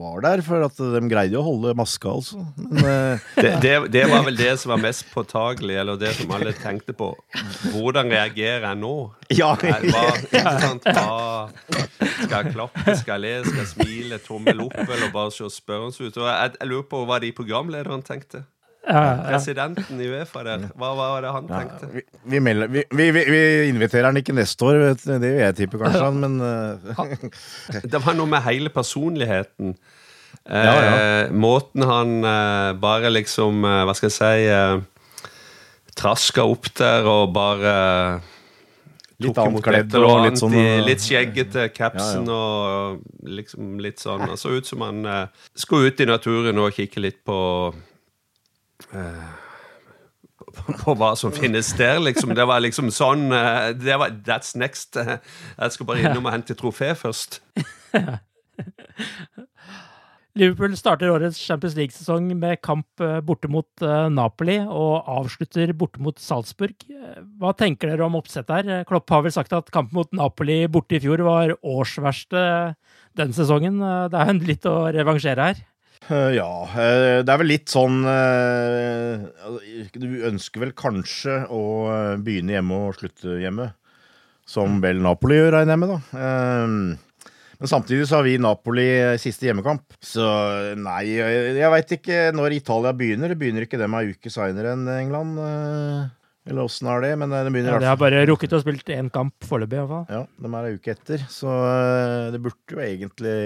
var 0.00 0.22
der, 0.24 0.42
for 0.46 0.64
at 0.64 0.78
de 0.80 1.00
greide 1.10 1.36
å 1.36 1.44
holde 1.44 1.74
maska, 1.76 2.14
altså. 2.20 2.40
Men, 2.56 2.84
eh, 2.88 3.26
Det, 3.36 3.50
det, 3.64 3.74
det 3.92 4.04
var 4.08 4.24
vel 4.24 4.38
det 4.38 4.54
som 4.62 4.72
var 4.72 4.80
mest 4.80 5.04
påtagelig, 5.12 5.76
eller 5.82 6.00
det 6.00 6.14
som 6.16 6.32
alle 6.36 6.54
tenkte 6.56 6.94
på. 6.96 7.10
Hvordan 7.74 8.08
reagerer 8.12 8.64
jeg 8.70 8.80
nå? 8.80 8.94
ja, 9.36 9.52
hva, 9.60 10.04
ikke 10.24 10.54
sant? 10.64 10.88
Hva, 10.88 11.50
skal 12.24 12.36
jeg 12.46 12.54
klappe, 12.54 12.96
skal 12.98 13.14
jeg 13.16 13.24
le, 13.26 13.34
skal 13.50 13.60
jeg 13.62 13.70
smile, 13.74 14.20
tommel 14.24 14.64
opp, 14.66 14.78
eller 14.86 15.12
bare 15.14 15.34
se 15.36 15.50
spørrende 15.52 15.92
ut? 16.00 16.16
Og 16.16 16.26
jeg, 16.32 16.56
jeg 16.60 16.72
lurer 16.72 16.88
på 16.90 17.04
hva 17.08 17.20
de 17.22 17.30
programlederne 17.36 18.02
tenkte. 18.06 18.42
Ja, 18.86 19.00
ja. 19.04 19.14
Presidenten 19.28 20.00
i 20.00 20.06
Uefa 20.08 20.42
der, 20.46 20.62
hva 20.80 20.90
var 20.96 21.20
det 21.22 21.30
han 21.34 21.48
tenkte? 21.50 21.88
vi, 21.92 22.02
vi, 22.32 22.40
melder, 22.40 22.70
vi, 22.72 22.84
vi, 22.88 23.08
vi, 23.12 23.24
vi 23.28 23.42
inviterer 23.68 24.08
han 24.08 24.16
ikke 24.16 24.32
neste 24.34 24.64
år, 24.64 24.78
vet 24.86 25.04
du. 25.04 25.12
det 25.20 25.32
vil 25.34 25.42
jeg 25.44 25.56
tippe 25.58 25.80
kanskje, 25.82 26.04
han, 26.06 26.20
men 26.22 26.40
eh, 26.40 27.82
Det 27.92 28.00
var 28.02 28.16
noe 28.16 28.30
med 28.32 28.42
hele 28.48 28.72
personligheten. 28.72 29.74
Ja, 30.48 30.72
Ja, 30.72 31.28
Måten 31.36 31.84
han 31.84 32.16
eh, 32.24 32.72
bare 32.80 33.10
liksom 33.12 33.60
eh, 33.68 33.82
Hva 33.84 33.92
skal 33.98 34.08
jeg 34.08 34.16
si 34.16 34.46
eh, 34.48 35.28
Traska 36.00 36.46
opp 36.48 36.70
der 36.78 37.04
og 37.10 37.34
bare 37.36 37.74
Litt 39.20 39.36
imot 39.36 39.60
avkledd 39.60 39.94
og 39.98 40.22
litt 40.24 40.40
sånn, 40.40 40.54
eh, 40.56 40.80
Litt 40.86 41.04
skjeggete 41.04 41.66
capsen 41.76 42.24
og 42.32 43.02
liksom 43.28 43.76
litt 43.84 44.00
sånn. 44.00 44.24
Han 44.30 44.40
så 44.40 44.54
ut 44.56 44.70
som 44.70 44.80
han 44.86 45.04
eh, 45.04 45.26
skulle 45.52 45.90
ut 45.92 46.00
i 46.00 46.08
naturen 46.08 46.62
og 46.62 46.72
kikke 46.78 47.02
litt 47.04 47.20
på 47.28 47.36
eh, 47.74 47.82
på, 48.88 50.74
på 50.80 50.94
hva 50.98 51.12
som 51.18 51.32
finnes 51.34 51.72
der, 51.78 52.00
liksom. 52.02 52.34
Det 52.36 52.46
var 52.48 52.62
liksom 52.64 52.90
sånn 52.94 53.28
eh, 53.34 53.70
det 53.78 53.98
var, 54.00 54.14
That's 54.26 54.56
next. 54.58 54.96
Jeg 54.96 55.76
skal 55.76 55.86
bare 55.90 56.04
innom 56.06 56.26
og 56.30 56.34
hente 56.34 56.56
trofé 56.58 56.94
først. 56.98 57.40
Liverpool 60.38 60.76
starter 60.78 61.10
årets 61.10 61.40
Champions 61.42 61.74
League-sesong 61.74 62.28
med 62.38 62.60
kamp 62.62 63.02
eh, 63.02 63.16
borte 63.26 63.48
mot 63.50 63.66
eh, 63.82 64.04
Napoli 64.14 64.60
og 64.62 65.08
avslutter 65.10 65.72
borte 65.76 65.98
mot 66.02 66.20
Salzburg. 66.22 66.76
Eh, 66.86 67.18
Hva 67.42 67.50
tenker 67.58 67.90
dere 67.90 68.06
om 68.06 68.14
oppsettet 68.20 68.52
her? 68.60 68.70
Eh, 68.78 68.84
Klopp 68.88 69.10
har 69.10 69.24
vel 69.26 69.34
sagt 69.34 69.52
at 69.56 69.72
kampen 69.74 69.98
mot 69.98 70.12
Napoli 70.14 70.60
borte 70.70 70.96
i 70.96 71.02
fjor 71.02 71.24
var 71.26 71.56
årsverste 71.66 72.44
den 73.18 73.34
sesongen. 73.36 73.82
Eh, 73.82 74.06
Det 74.14 74.22
er 74.22 74.40
litt 74.52 74.70
å 74.70 74.76
revansjere 74.94 75.48
her. 75.50 75.64
Eh, 76.08 76.30
Ja, 76.38 76.64
eh, 76.70 77.20
det 77.22 77.28
er 77.32 77.40
vel 77.42 77.50
litt 77.52 77.68
sånn 77.70 78.00
eh, 78.08 79.26
Du 79.94 80.08
ønsker 80.30 80.64
vel 80.64 80.72
kanskje 80.72 81.42
å 81.52 81.60
begynne 82.24 82.56
hjemme 82.56 82.80
og 82.88 82.96
slutte 82.98 83.36
hjemme. 83.42 83.72
Som 84.50 84.80
vel 84.82 84.98
Napoli 85.04 85.36
gjør, 85.38 85.52
regner 85.58 85.76
jeg 85.76 85.80
med, 85.82 85.90
da. 85.92 85.98
Men 87.60 87.68
samtidig 87.70 88.06
så 88.08 88.16
har 88.18 88.24
vi 88.26 88.32
Napoli 88.40 88.86
siste 89.22 89.46
hjemmekamp. 89.46 89.84
Så 90.02 90.24
nei, 90.80 91.04
jeg, 91.12 91.68
veit 91.70 91.92
ikke 91.94 92.16
når 92.34 92.56
Italia 92.56 92.90
begynner. 92.96 93.30
Det 93.30 93.38
begynner 93.38 93.68
ikke 93.68 93.78
dem 93.78 93.94
ei 93.94 94.08
uke 94.10 94.32
seinere 94.32 94.72
enn 94.74 94.88
England. 94.90 95.38
Eller 96.50 96.64
åssen 96.64 96.88
er 96.90 97.04
det? 97.04 97.12
Men 97.20 97.30
det 97.30 97.44
begynner 97.52 97.76
Ja, 97.76 97.82
de 97.84 97.90
har 97.92 98.00
bare 98.00 98.24
rukket 98.26 98.56
å 98.56 98.62
spille 98.64 98.96
én 98.96 99.12
kamp 99.14 99.36
foreløpig, 99.46 99.76
i 99.76 99.84
hvert 99.84 99.92
fall. 99.92 100.06
ja, 100.16 100.24
de 100.40 100.50
er 100.56 100.66
ei 100.66 100.74
uke 100.80 100.94
etter, 100.96 101.26
så 101.30 101.54
det 102.34 102.42
burde 102.42 102.74
jo 102.74 102.82
egentlig 102.88 103.36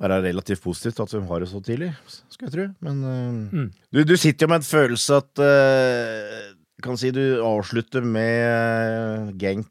være 0.00 0.22
relativt 0.24 0.62
positivt 0.64 1.00
at 1.04 1.12
hun 1.14 1.26
har 1.28 1.40
det 1.44 1.48
så 1.52 1.60
tidlig, 1.62 1.92
skal 2.32 2.48
jeg 2.48 2.54
tro. 2.56 2.64
Men 2.82 3.04
uh, 3.04 3.54
Mm. 3.54 3.68
du, 3.94 4.00
du 4.04 4.16
sitter 4.18 4.46
jo 4.46 4.50
med 4.50 4.62
en 4.62 4.66
følelse 4.66 5.20
at 5.22 5.42
uh, 5.44 6.54
Kan 6.82 6.98
si 6.98 7.12
du 7.14 7.22
avslutter 7.40 8.02
med 8.02 9.30
uh, 9.30 9.30
Genk 9.38 9.70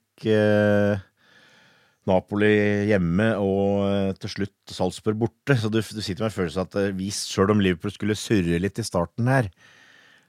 Napoli 2.08 2.54
hjemme 2.90 3.30
og 3.40 4.16
til 4.20 4.32
slutt 4.32 4.72
Salzburg 4.76 5.20
borte. 5.22 5.56
Så 5.60 5.70
du, 5.72 5.80
du 5.80 6.02
sitter 6.04 6.24
med 6.26 6.32
en 6.32 6.36
følelse 6.38 6.64
at 6.66 6.78
hvis 6.98 7.22
sjøl 7.32 7.54
om 7.54 7.62
Liverpool 7.64 7.94
skulle 7.96 8.18
surre 8.20 8.60
litt 8.60 8.80
i 8.82 8.86
starten 8.88 9.30
her, 9.32 9.48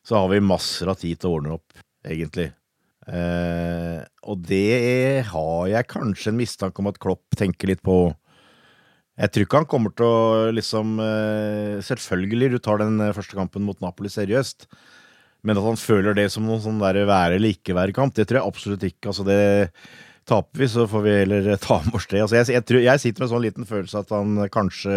så 0.06 0.20
har 0.20 0.28
vi 0.30 0.42
masser 0.44 0.90
av 0.92 0.98
tid 1.00 1.18
til 1.18 1.30
å 1.30 1.38
ordne 1.38 1.56
opp, 1.56 1.74
egentlig. 2.06 2.50
Eh, 3.08 4.00
og 4.28 4.42
det 4.48 5.24
har 5.30 5.64
jeg 5.72 5.88
kanskje 5.90 6.30
en 6.32 6.38
mistanke 6.38 6.82
om 6.82 6.90
at 6.92 7.00
Klopp 7.02 7.38
tenker 7.38 7.72
litt 7.72 7.82
på. 7.84 7.96
Jeg 9.14 9.30
tror 9.30 9.47
ikke 9.47 9.61
han 9.61 9.68
kommer 9.71 9.92
til 9.94 10.09
å 10.09 10.54
liksom 10.54 10.97
eh, 11.02 11.83
Selvfølgelig, 11.87 12.54
du 12.56 12.59
tar 12.62 12.80
den 12.83 12.99
eh, 12.99 13.12
første 13.14 13.38
kampen 13.38 13.62
mot 13.66 13.78
Napoli 13.83 14.11
seriøst. 14.11 14.66
Men 15.47 15.61
at 15.61 15.66
han 15.66 15.78
føler 15.78 16.16
det 16.16 16.30
som 16.33 16.47
noen 16.49 16.62
sånn 16.64 16.80
der 16.83 17.04
være 17.06 17.37
eller 17.37 17.54
ikke 17.54 17.76
være-kamp, 17.76 18.14
det 18.16 18.26
tror 18.26 18.40
jeg 18.40 18.50
absolutt 18.50 18.88
ikke. 18.88 19.12
Altså 19.12 19.26
det 19.28 19.38
Taper 20.25 20.62
vi, 20.62 20.66
så 20.73 20.87
får 20.88 21.02
vi 21.04 21.16
heller 21.18 21.47
eh, 21.52 21.61
ta 21.61 21.78
med 21.85 21.99
oss 21.99 22.09
det. 22.09 22.23
Altså 22.25 22.38
jeg, 22.40 22.49
jeg, 22.56 22.64
tror, 22.64 22.80
jeg 22.80 23.02
sitter 23.02 23.23
med 23.23 23.26
en 23.28 23.35
sånn 23.35 23.44
liten 23.44 23.68
følelse 23.68 24.00
at 24.00 24.12
han 24.16 24.38
kanskje 24.52 24.94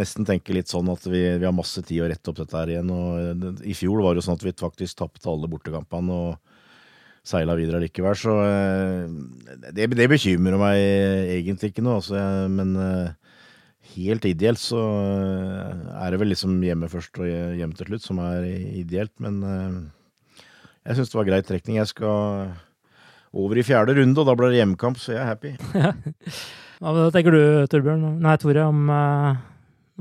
nesten 0.00 0.24
tenker 0.24 0.56
litt 0.56 0.70
sånn 0.72 0.88
at 0.88 1.04
vi, 1.04 1.20
vi 1.36 1.44
har 1.44 1.52
masse 1.52 1.82
tid 1.84 2.00
å 2.00 2.08
rette 2.08 2.32
opp 2.32 2.38
dette 2.40 2.56
her 2.56 2.72
igjen. 2.72 2.90
Og 2.94 3.60
I 3.66 3.76
fjor 3.76 4.00
var 4.00 4.16
det 4.16 4.22
jo 4.22 4.26
sånn 4.30 4.40
at 4.40 4.46
vi 4.46 4.54
faktisk 4.56 5.02
tapte 5.02 5.28
alle 5.30 5.50
bortekampene 5.52 6.16
og 6.16 6.49
seila 7.26 7.56
videre 7.58 7.82
likevel. 7.82 8.16
Så 8.18 8.34
eh, 8.44 9.66
det, 9.76 9.90
det 9.96 10.08
bekymrer 10.10 10.60
meg 10.60 10.80
egentlig 11.38 11.72
ikke 11.72 11.84
noe. 11.84 11.98
Altså, 12.00 12.20
men 12.52 12.72
eh, 12.80 13.34
helt 13.96 14.26
ideelt 14.28 14.62
så 14.62 14.80
eh, 14.80 15.84
er 16.00 16.12
det 16.12 16.22
vel 16.22 16.32
liksom 16.34 16.58
hjemme 16.64 16.90
først 16.92 17.20
og 17.22 17.60
hjem 17.60 17.76
til 17.76 17.92
slutt 17.92 18.06
som 18.06 18.22
er 18.24 18.48
ideelt. 18.48 19.14
Men 19.22 19.42
jeg 20.86 20.98
syns 20.98 21.12
det 21.12 21.20
var 21.20 21.28
greit 21.28 21.48
trekning. 21.50 21.80
Jeg 21.80 21.92
skal 21.92 22.50
over 23.30 23.60
i 23.60 23.66
fjerde 23.66 23.94
runde, 23.94 24.18
og 24.18 24.26
da 24.26 24.34
blir 24.34 24.50
det 24.50 24.58
hjemmekamp, 24.58 24.98
så 24.98 25.14
jeg 25.14 25.22
er 25.22 25.28
happy. 25.28 25.54
Hva 26.80 27.10
tenker 27.14 27.34
du, 27.36 27.42
Torbjørn? 27.70 28.16
Nei, 28.24 28.34
Tore, 28.40 28.64
om 28.72 28.88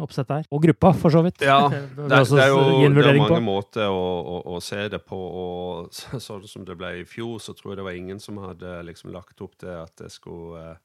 oppsettet 0.05 0.35
her? 0.35 0.47
Og 0.51 0.61
gruppa, 0.63 0.91
for 0.97 1.13
så 1.13 1.21
vidt. 1.25 1.41
Ja, 1.45 1.61
Det 1.69 1.79
det, 1.79 1.95
vil 1.97 2.09
det 2.09 2.43
er 2.43 2.49
jo 2.53 2.59
det 2.95 3.05
er 3.05 3.17
mange 3.19 3.37
på. 3.37 3.41
måter 3.45 3.87
å, 3.91 4.03
å, 4.35 4.37
å 4.55 4.59
se 4.63 4.87
det 4.89 5.01
på. 5.05 5.17
Og 5.43 5.89
så- 5.95 6.19
sånn 6.23 6.47
som 6.47 6.65
det 6.65 6.77
ble 6.79 6.93
i 7.01 7.07
fjor, 7.09 7.39
så 7.43 7.53
tror 7.57 7.73
jeg 7.73 7.81
det 7.81 7.87
var 7.89 7.97
ingen 7.99 8.19
som 8.19 8.37
hadde 8.43 8.77
liksom 8.87 9.11
lagt 9.15 9.41
opp 9.41 9.57
til 9.59 9.73
at 9.81 9.95
det 10.01 10.11
skulle 10.11 10.61
eh, 10.71 10.77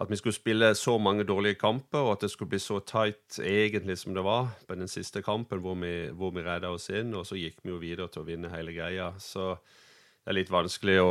At 0.00 0.08
vi 0.08 0.16
skulle 0.16 0.32
spille 0.32 0.68
så 0.78 0.94
mange 1.02 1.26
dårlige 1.28 1.58
kamper, 1.60 1.98
og 2.06 2.12
at 2.14 2.20
det 2.24 2.30
skulle 2.30 2.48
bli 2.54 2.58
så 2.62 2.78
tight 2.80 3.36
egentlig 3.44 3.98
som 4.00 4.14
det 4.14 4.22
var 4.24 4.46
på 4.66 4.76
den 4.78 4.88
siste 4.88 5.20
kampen, 5.20 5.60
hvor 5.60 5.74
vi, 5.76 6.08
hvor 6.16 6.30
vi 6.32 6.40
redda 6.46 6.70
oss 6.72 6.86
inn, 6.94 7.10
og 7.18 7.26
så 7.28 7.36
gikk 7.36 7.58
vi 7.62 7.70
jo 7.74 7.80
videre 7.82 8.08
til 8.08 8.22
å 8.22 8.28
vinne 8.30 8.48
hele 8.54 8.72
greia. 8.72 9.10
Så 9.20 9.50
det 9.58 10.30
er 10.32 10.38
litt 10.38 10.52
vanskelig 10.54 10.96
å, 11.04 11.10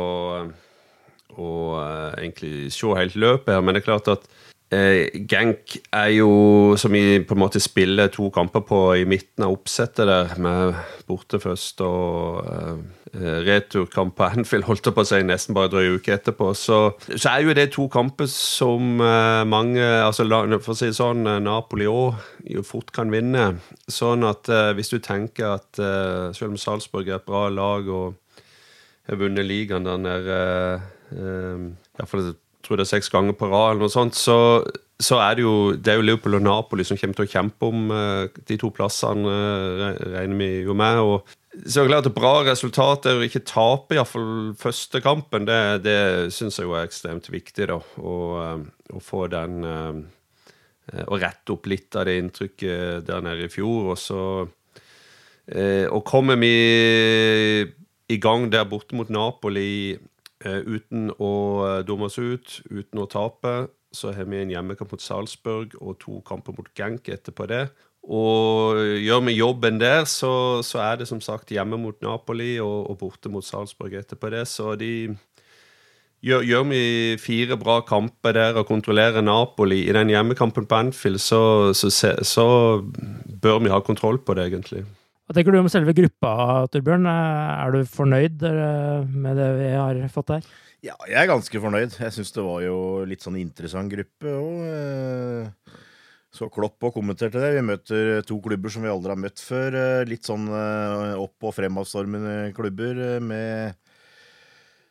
å 1.38 1.50
eh, 1.78 2.24
egentlig 2.24 2.72
se 2.74 2.90
helt 2.96 3.14
løpet 3.20 3.54
her, 3.54 3.62
men 3.62 3.76
det 3.78 3.84
er 3.84 3.88
klart 3.92 4.10
at 4.10 4.26
Genk 4.70 5.74
er 5.90 6.12
jo 6.14 6.30
som 6.78 6.92
vi 6.94 7.18
på 7.26 7.34
en 7.34 7.42
måte 7.42 7.58
spiller 7.62 8.10
to 8.14 8.28
kamper 8.30 8.62
på 8.62 8.78
i 9.00 9.06
midten 9.08 9.42
av 9.42 9.56
oppsettet 9.56 10.06
der, 10.06 10.36
med 10.38 10.76
borte 11.10 11.40
først 11.42 11.82
og 11.82 12.46
eh, 12.46 13.40
returkamp 13.48 14.14
på 14.16 14.28
Anfield, 14.28 14.68
holdt 14.68 14.86
jeg 14.86 14.94
på 14.94 15.02
å 15.02 15.08
si, 15.08 15.20
nesten 15.26 15.56
bare 15.56 15.72
drøy 15.72 15.96
uke 15.98 16.14
etterpå. 16.14 16.52
Så, 16.54 16.78
så 17.10 17.32
er 17.32 17.44
jo 17.44 17.56
det 17.56 17.70
to 17.74 17.88
kamper 17.90 18.30
som 18.30 19.02
eh, 19.02 19.42
mange, 19.50 19.82
altså 19.82 20.26
for 20.60 20.74
å 20.74 20.78
si 20.78 20.92
sånn, 20.94 21.26
eh, 21.26 21.40
Napoli 21.42 21.88
òg 21.90 22.20
jo 22.54 22.62
fort 22.66 22.92
kan 22.94 23.10
vinne. 23.10 23.56
Sånn 23.90 24.26
at 24.28 24.50
eh, 24.52 24.70
hvis 24.78 24.92
du 24.94 25.00
tenker 25.02 25.56
at 25.56 25.82
eh, 25.82 26.30
selv 26.36 26.52
om 26.52 26.60
Salzburg 26.60 27.10
er 27.10 27.18
et 27.18 27.26
bra 27.26 27.48
lag 27.50 27.90
og 27.90 28.14
har 29.10 29.18
vunnet 29.18 29.48
ligaen 29.48 29.88
der 29.88 29.98
nede 29.98 30.38
eh, 31.10 31.66
Iallfall 31.98 32.28
jeg 32.28 32.38
tror 32.62 32.80
det 32.80 32.86
er 32.86 32.92
seks 32.94 33.10
ganger 33.12 33.36
på 33.36 33.48
rad, 33.50 33.74
eller 33.74 33.86
noe 33.86 33.92
sånt, 33.92 34.16
så, 34.18 34.36
så 35.00 35.18
er 35.24 35.38
det 35.38 35.44
jo 35.44 35.54
det 35.74 35.92
er 35.92 36.00
jo 36.00 36.06
Liverpool 36.06 36.38
og 36.38 36.44
Napoli 36.44 36.86
som 36.86 36.98
kommer 37.00 37.18
til 37.18 37.28
å 37.28 37.32
kjempe 37.34 37.68
om 37.70 37.90
eh, 37.96 38.40
de 38.48 38.58
to 38.60 38.70
plassene, 38.74 39.34
eh, 39.34 40.00
regner 40.16 40.40
vi 40.42 40.50
jo 40.68 40.76
med. 40.76 41.00
og 41.00 41.36
så 41.66 41.82
klart 41.82 42.06
et 42.06 42.14
Bra 42.14 42.44
resultat 42.46 43.08
er 43.10 43.18
å 43.18 43.26
ikke 43.26 43.42
tape 43.42 43.96
iallfall 43.96 44.52
første 44.58 45.00
kampen. 45.02 45.48
Det, 45.48 45.82
det 45.82 45.98
syns 46.36 46.60
jeg 46.60 46.68
jo 46.68 46.76
er 46.78 46.86
ekstremt 46.86 47.26
viktig. 47.26 47.66
da, 47.72 47.80
Å, 47.80 48.14
eh, 48.44 48.94
å 48.94 49.02
få 49.02 49.26
den 49.32 49.60
Å 50.90 51.18
rette 51.22 51.52
opp 51.54 51.68
litt 51.70 51.94
av 51.94 52.08
det 52.08 52.16
inntrykket 52.18 53.04
der 53.06 53.20
nede 53.22 53.44
i 53.46 53.52
fjor. 53.52 53.92
Og 53.92 53.98
så 53.98 54.22
Og 55.90 56.02
kommer 56.06 56.38
vi 56.38 56.54
i 58.10 58.18
gang 58.18 58.48
der 58.50 58.66
borte 58.66 58.94
mot 58.98 59.10
Napoli 59.10 59.98
uten 60.48 61.10
å 61.20 61.32
eh, 61.66 61.82
dumme 61.86 62.08
oss 62.08 62.18
ut, 62.18 62.60
uten 62.70 63.02
å 63.02 63.08
tape, 63.10 63.68
så 63.92 64.14
har 64.14 64.28
vi 64.30 64.40
en 64.40 64.52
hjemmekamp 64.52 64.92
mot 64.94 65.02
Salzburg 65.02 65.74
og 65.80 65.98
to 66.00 66.20
kamper 66.26 66.54
mot 66.56 66.68
Genk 66.78 67.10
etterpå 67.10 67.48
det. 67.50 67.64
Og 68.00 68.78
gjør 69.02 69.24
vi 69.26 69.34
jobben 69.36 69.80
der, 69.80 70.06
så, 70.08 70.62
så 70.64 70.80
er 70.86 71.00
det 71.00 71.08
som 71.10 71.20
sagt 71.20 71.50
hjemme 71.52 71.76
mot 71.76 71.98
Napoli 72.00 72.54
og, 72.62 72.88
og 72.92 73.00
borte 73.02 73.32
mot 73.32 73.44
Salzburg 73.44 73.98
etterpå 73.98 74.30
det. 74.32 74.46
Så 74.48 74.72
de 74.80 75.10
gjør, 76.24 76.46
gjør 76.46 76.64
vi 76.70 76.84
fire 77.20 77.58
bra 77.60 77.80
kamper 77.86 78.38
der 78.38 78.62
og 78.62 78.70
kontrollerer 78.70 79.24
Napoli 79.26 79.82
i 79.84 79.92
den 79.96 80.14
hjemmekampen 80.14 80.68
på 80.70 80.80
Anfield, 80.86 81.20
så, 81.20 81.74
så, 81.76 81.90
så 82.24 82.46
bør 83.42 83.60
vi 83.66 83.74
ha 83.74 83.82
kontroll 83.84 84.22
på 84.24 84.38
det, 84.38 84.48
egentlig. 84.48 84.86
Hva 85.30 85.36
tenker 85.36 85.54
du 85.54 85.60
om 85.60 85.68
selve 85.70 85.92
gruppa, 85.94 86.30
Torbjørn? 86.74 87.04
Er 87.06 87.70
du 87.70 87.84
fornøyd 87.86 88.40
eh, 88.48 89.04
med 89.14 89.36
det 89.38 89.44
vi 89.60 89.68
har 89.70 90.00
fått 90.10 90.32
der? 90.32 90.48
Ja, 90.82 90.96
jeg 91.06 91.20
er 91.20 91.28
ganske 91.30 91.60
fornøyd. 91.62 91.94
Jeg 92.02 92.16
syns 92.16 92.34
det 92.34 92.42
var 92.42 92.64
jo 92.64 92.74
litt 93.06 93.22
sånn 93.22 93.36
interessant 93.38 93.94
gruppe 93.94 94.32
òg. 94.34 95.78
Så 96.34 96.50
Klopp 96.50 96.82
og 96.82 96.96
kommenterte 96.98 97.38
det. 97.38 97.52
Vi 97.60 97.62
møter 97.62 98.10
to 98.26 98.40
klubber 98.42 98.74
som 98.74 98.82
vi 98.82 98.90
aldri 98.90 99.14
har 99.14 99.22
møtt 99.22 99.38
før. 99.38 99.78
Eh, 99.78 100.02
litt 100.10 100.26
sånn 100.26 100.50
eh, 100.50 101.14
opp- 101.22 101.46
og 101.46 101.54
fremadstormende 101.54 102.50
klubber 102.58 102.98
eh, 102.98 103.22
med 103.22 103.78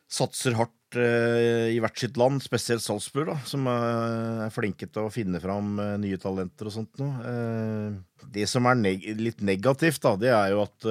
Satser 0.08 0.56
hardt 0.56 0.79
i 0.98 1.78
hvert 1.84 2.02
sitt 2.02 2.18
land, 2.18 2.42
spesielt 2.42 2.82
Salzburg, 2.82 3.30
da, 3.30 3.36
som 3.46 3.68
er 3.70 4.50
flinke 4.56 4.88
til 4.90 5.06
å 5.06 5.12
finne 5.14 5.42
fram 5.44 5.76
nye 6.02 6.18
talenter 6.22 6.70
og 6.70 6.74
sånt 6.74 6.98
noe. 7.02 7.36
Det 8.34 8.48
som 8.50 8.66
er 8.66 8.80
neg 8.80 9.06
litt 9.20 9.44
negativt, 9.46 10.02
da, 10.02 10.16
det 10.18 10.34
er 10.34 10.56
jo 10.56 10.64
at 10.64 10.90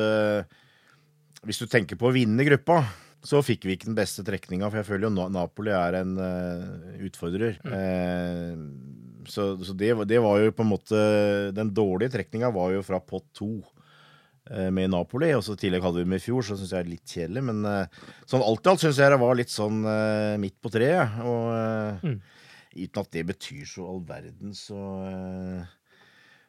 hvis 1.42 1.62
du 1.62 1.66
tenker 1.70 1.98
på 1.98 2.10
å 2.10 2.14
vinne 2.14 2.46
gruppa 2.46 2.82
så 3.24 3.40
fikk 3.42 3.66
vi 3.66 3.74
ikke 3.74 3.88
den 3.90 3.98
beste 3.98 4.22
trekninga, 4.26 4.68
for 4.70 4.80
jeg 4.80 4.88
føler 4.88 5.08
jo 5.08 5.28
Napoli 5.34 5.72
er 5.74 5.98
en 6.00 6.14
utfordrer. 7.08 7.58
Mm. 7.64 7.72
Eh, 7.78 9.24
så, 9.28 9.50
så 9.60 9.74
det, 9.76 9.90
det, 10.08 10.20
var 10.24 10.38
jo 10.40 10.54
på 10.56 10.64
en 10.64 10.70
måte 10.70 11.00
Den 11.52 11.68
dårlige 11.76 12.14
trekninga 12.14 12.48
var 12.54 12.70
jo 12.72 12.84
fra 12.86 12.96
pott 13.04 13.26
to 13.36 13.58
uh, 14.50 14.68
med 14.74 14.92
Napoli. 14.94 15.30
Og 15.36 15.44
så 15.46 15.56
tidligere 15.56 15.88
hadde 15.88 16.04
vi 16.04 16.10
med 16.12 16.22
i 16.22 16.24
fjor, 16.24 16.44
så 16.46 16.58
syns 16.58 16.74
jeg 16.74 16.82
det 16.82 16.86
er 16.86 16.92
litt 16.94 17.14
kjedelig. 17.14 17.44
Men 17.50 17.62
sånn 18.28 18.44
alt 18.44 18.66
i 18.66 18.72
alt 18.72 18.84
syns 18.84 19.00
jeg 19.02 19.14
det 19.14 19.22
var 19.22 19.38
litt 19.38 19.54
sånn 19.54 19.80
midt 20.42 20.58
på 20.62 20.72
treet. 20.74 21.18
Og 21.24 22.04
mm. 22.04 22.18
uten 22.78 23.02
at 23.02 23.12
det 23.16 23.26
betyr 23.32 23.68
så 23.68 23.88
all 23.88 24.02
verden, 24.08 24.56
så 24.56 24.82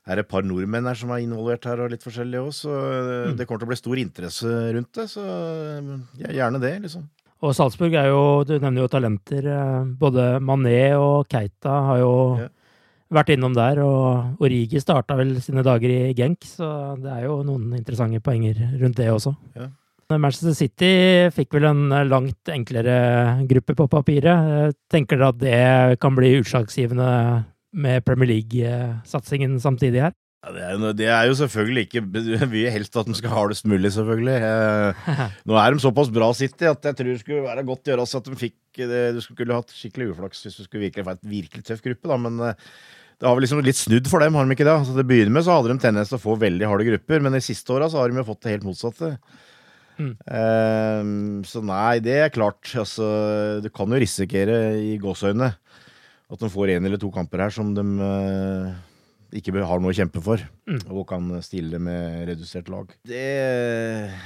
er 0.10 0.18
det 0.18 0.25
et 0.25 0.32
par 0.32 0.46
nordmenn 0.48 0.88
her 0.89 0.98
som 0.98 1.12
er 1.13 1.22
involvert 1.22 1.68
her, 1.70 1.84
og 1.84 1.94
litt 1.94 2.06
forskjellig 2.06 2.41
òg. 2.41 2.51
Så 2.56 2.74
mm. 2.74 3.38
det 3.38 3.46
kommer 3.46 3.62
til 3.62 3.70
å 3.70 3.74
bli 3.74 3.79
stor 3.79 4.01
interesse 4.01 4.53
rundt 4.75 4.91
det. 4.98 5.08
Så 5.12 5.24
ja, 6.18 6.34
gjerne 6.41 6.62
det, 6.63 6.75
liksom. 6.88 7.06
Og 7.39 7.56
Salzburg 7.56 7.94
er 7.96 8.10
jo 8.12 8.24
Du 8.48 8.56
nevner 8.58 8.84
jo 8.84 8.91
talenter. 8.91 9.46
Eh, 9.48 9.91
både 10.00 10.32
Mané 10.44 10.96
og 11.00 11.29
Keita 11.32 11.75
har 11.89 12.01
jo 12.01 12.15
ja. 12.41 12.50
Vært 13.13 13.33
innom 13.35 13.55
der. 13.57 13.81
Og 13.83 14.43
Origi 14.45 14.81
starta 14.81 15.17
vel 15.19 15.35
sine 15.43 15.65
dager 15.65 15.91
i 15.91 16.15
Genk, 16.17 16.45
så 16.45 16.95
det 17.01 17.11
er 17.13 17.27
jo 17.27 17.41
noen 17.47 17.73
interessante 17.77 18.21
poenger 18.23 18.61
rundt 18.79 18.99
det 18.99 19.11
også. 19.13 19.35
Ja. 19.57 19.69
Manchester 20.09 20.55
City 20.57 20.93
fikk 21.35 21.53
vel 21.53 21.67
en 21.69 21.83
langt 22.09 22.49
enklere 22.49 23.43
gruppe 23.49 23.75
på 23.77 23.85
papiret. 23.91 24.73
Tenker 24.89 25.19
dere 25.19 25.29
at 25.29 25.43
det 25.43 25.99
kan 26.01 26.15
bli 26.17 26.31
utslagsgivende 26.39 27.09
med 27.77 28.05
Premier 28.07 28.31
League-satsingen 28.31 29.59
samtidig 29.61 30.07
her? 30.07 30.15
Ja, 30.39 30.53
det, 30.55 30.61
er 30.63 30.71
jo, 30.71 30.91
det, 30.95 31.07
er 31.11 31.25
jo, 31.27 31.33
selvfølgelig 31.35 31.81
ikke 31.83 32.01
Vi 32.53 32.61
vil 32.63 32.71
helst 32.71 32.95
at 32.95 33.09
de 33.09 33.15
skal 33.17 33.33
ha 33.33 33.41
det 33.51 33.59
mulig, 33.67 33.91
selvfølgelig. 33.91 34.37
Eh, 34.47 35.09
nå 35.51 35.57
er 35.59 35.75
de 35.75 35.83
såpass 35.83 36.11
bra 36.15 36.29
City 36.33 36.69
at 36.69 36.85
jeg 36.87 36.95
tror 36.95 37.11
det 37.11 37.19
skulle 37.19 37.43
være 37.43 37.65
godt 37.67 37.89
å 37.89 37.91
gjøre 37.91 38.05
oss 38.05 38.15
at 38.15 38.29
de 38.29 38.39
fikk 38.39 38.79
det, 38.79 39.01
Du 39.17 39.19
skulle 39.21 39.57
hatt 39.57 39.75
skikkelig 39.75 40.13
uflaks 40.13 40.45
hvis 40.45 40.55
du 40.55 40.63
skulle 40.63 40.87
virkelig 40.87 41.05
få 41.05 41.17
et 41.17 41.27
virkelig 41.35 41.67
tøff 41.67 41.83
gruppe, 41.83 42.07
da, 42.07 42.19
men 42.23 42.39
eh, 42.47 42.71
det 43.19 43.27
har 43.27 43.35
vel 43.35 43.43
liksom 43.43 43.59
litt 43.65 43.75
snudd 43.75 44.07
for 44.07 44.23
dem, 44.23 44.35
har 44.38 44.47
de 44.47 44.55
ikke 44.55 44.63
det? 44.63 44.73
Altså, 44.79 44.95
det 44.95 45.03
begynner 45.09 45.33
med 45.35 45.43
så 45.43 45.57
hadde 45.57 45.73
de 45.73 45.83
tendens 45.83 46.11
til 46.11 46.15
å 46.15 46.23
få 46.23 46.38
veldig 46.39 46.67
harde 46.71 46.88
grupper, 46.88 47.23
men 47.25 47.35
de 47.35 47.41
siste 47.43 47.73
åra 47.75 47.89
har 47.91 48.11
de 48.11 48.21
jo 48.21 48.27
fått 48.29 48.45
det 48.45 48.53
helt 48.53 48.67
motsatte. 48.67 49.09
Mm. 49.99 50.13
Um, 50.31 51.41
så 51.43 51.59
nei, 51.67 51.99
det 52.03 52.15
er 52.15 52.31
klart. 52.31 52.63
Altså, 52.79 53.09
du 53.59 53.67
kan 53.75 53.91
jo 53.91 53.99
risikere 53.99 54.61
i 54.79 54.95
gåseøynene 55.01 55.51
at 56.29 56.45
de 56.45 56.51
får 56.53 56.75
én 56.77 56.88
eller 56.88 57.01
to 57.01 57.09
kamper 57.11 57.43
her 57.43 57.51
som 57.51 57.73
de 57.75 57.83
uh, 57.99 58.71
ikke 59.36 59.53
har 59.62 59.81
noe 59.81 59.93
å 59.93 59.98
kjempe 59.98 60.21
for, 60.24 60.41
mm. 60.69 60.81
og 60.89 61.05
kan 61.09 61.29
stille 61.45 61.79
med 61.81 62.25
redusert 62.29 62.69
lag. 62.71 62.91
Det 63.07 63.25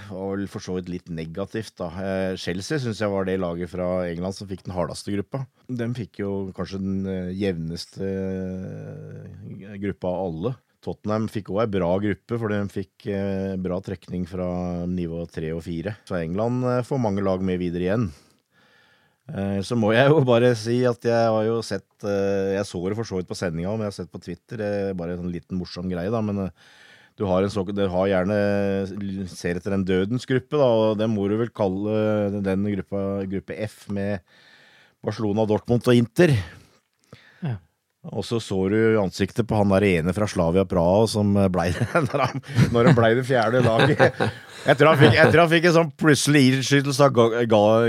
var 0.10 0.33
vel 0.33 0.45
for 0.51 0.63
så 0.63 0.77
vidt 0.77 0.91
litt 0.93 1.12
negativt, 1.13 1.75
da. 1.81 1.89
Uh, 1.93 2.36
Chelsea 2.39 2.79
syns 2.81 3.01
jeg 3.03 3.12
var 3.12 3.27
det 3.27 3.39
laget 3.41 3.72
fra 3.72 3.89
England 4.07 4.38
som 4.38 4.50
fikk 4.50 4.65
den 4.67 4.75
hardeste 4.75 5.15
gruppa. 5.15 5.43
De 5.67 5.89
fikk 5.98 6.24
jo 6.24 6.33
kanskje 6.55 6.81
den 6.83 7.07
uh, 7.07 7.33
jevneste 7.36 8.12
gruppa 9.83 10.13
av 10.13 10.22
alle. 10.27 10.55
Tottenham 10.83 11.29
fikk 11.31 11.53
òg 11.53 11.63
ei 11.63 11.72
bra 11.77 11.93
gruppe, 12.03 12.36
for 12.36 12.51
de 12.51 12.60
fikk 12.72 13.07
bra 13.63 13.77
trekning 13.83 14.25
fra 14.27 14.48
nivå 14.89 15.22
tre 15.31 15.53
og 15.55 15.63
fire. 15.63 15.95
Så 16.03 16.17
England 16.19 16.67
får 16.83 17.00
mange 17.00 17.24
lag 17.24 17.39
med 17.39 17.62
videre 17.62 17.88
igjen. 17.88 18.10
Eh, 19.32 19.60
så 19.63 19.77
må 19.80 19.94
jeg 19.96 20.12
jo 20.12 20.20
bare 20.27 20.51
si 20.60 20.82
at 20.84 21.06
jeg 21.08 21.27
har 21.32 21.46
jo 21.48 21.62
sett 21.63 22.03
eh, 22.03 22.58
Jeg 22.58 22.68
så 22.68 22.82
det 22.92 22.98
for 22.98 23.08
så 23.08 23.20
vidt 23.22 23.30
på 23.30 23.38
sendinga, 23.39 23.72
men 23.72 23.88
jeg 23.88 23.94
har 23.94 24.00
sett 24.01 24.12
på 24.12 24.22
Twitter. 24.24 24.63
Bare 25.00 25.15
en 25.15 25.32
liten 25.32 25.60
morsom 25.60 25.88
greie, 25.92 26.12
da. 26.12 26.20
Men 26.25 26.48
eh, 26.48 26.65
du 27.20 27.27
har, 27.30 27.46
så, 27.53 27.63
du 27.63 27.84
har 27.94 28.10
gjerne 28.10 28.38
ser 29.30 29.60
etter 29.60 29.75
en 29.75 29.86
dødens 29.86 30.25
gruppe, 30.25 30.58
da, 30.58 30.65
og 30.65 30.98
det 30.98 31.08
må 31.12 31.27
du 31.30 31.38
vel 31.38 31.51
kalle 31.53 32.42
den 32.42 32.65
gruppa, 32.74 33.03
gruppe 33.30 33.58
F 33.68 33.84
med 33.94 34.24
Barcelona, 35.06 35.46
Dortmund 35.46 35.86
og 35.86 36.00
Inter. 36.00 36.34
Og 38.11 38.25
så 38.27 38.39
så 38.44 38.57
du 38.68 38.98
ansiktet 39.00 39.48
på 39.48 39.55
han 39.55 39.72
der 39.72 39.85
ene 39.87 40.13
fra 40.16 40.27
Slavia 40.27 40.66
Praha 40.68 41.05
som 41.07 41.37
blei 41.53 41.70
når 42.09 42.25
han, 42.25 42.42
når 42.75 42.89
han 42.89 42.98
blei 42.98 43.13
det 43.16 43.24
fjerde 43.29 43.63
laget. 43.63 44.20
Etter 44.68 44.89
han 44.89 45.00
fikk, 45.00 45.16
tror 45.29 45.44
han 45.46 45.53
fikk 45.53 45.70
en 45.70 45.77
sånn 45.77 45.94
plutselig 46.00 46.44
innskytelse 46.50 47.07
av 47.07 47.39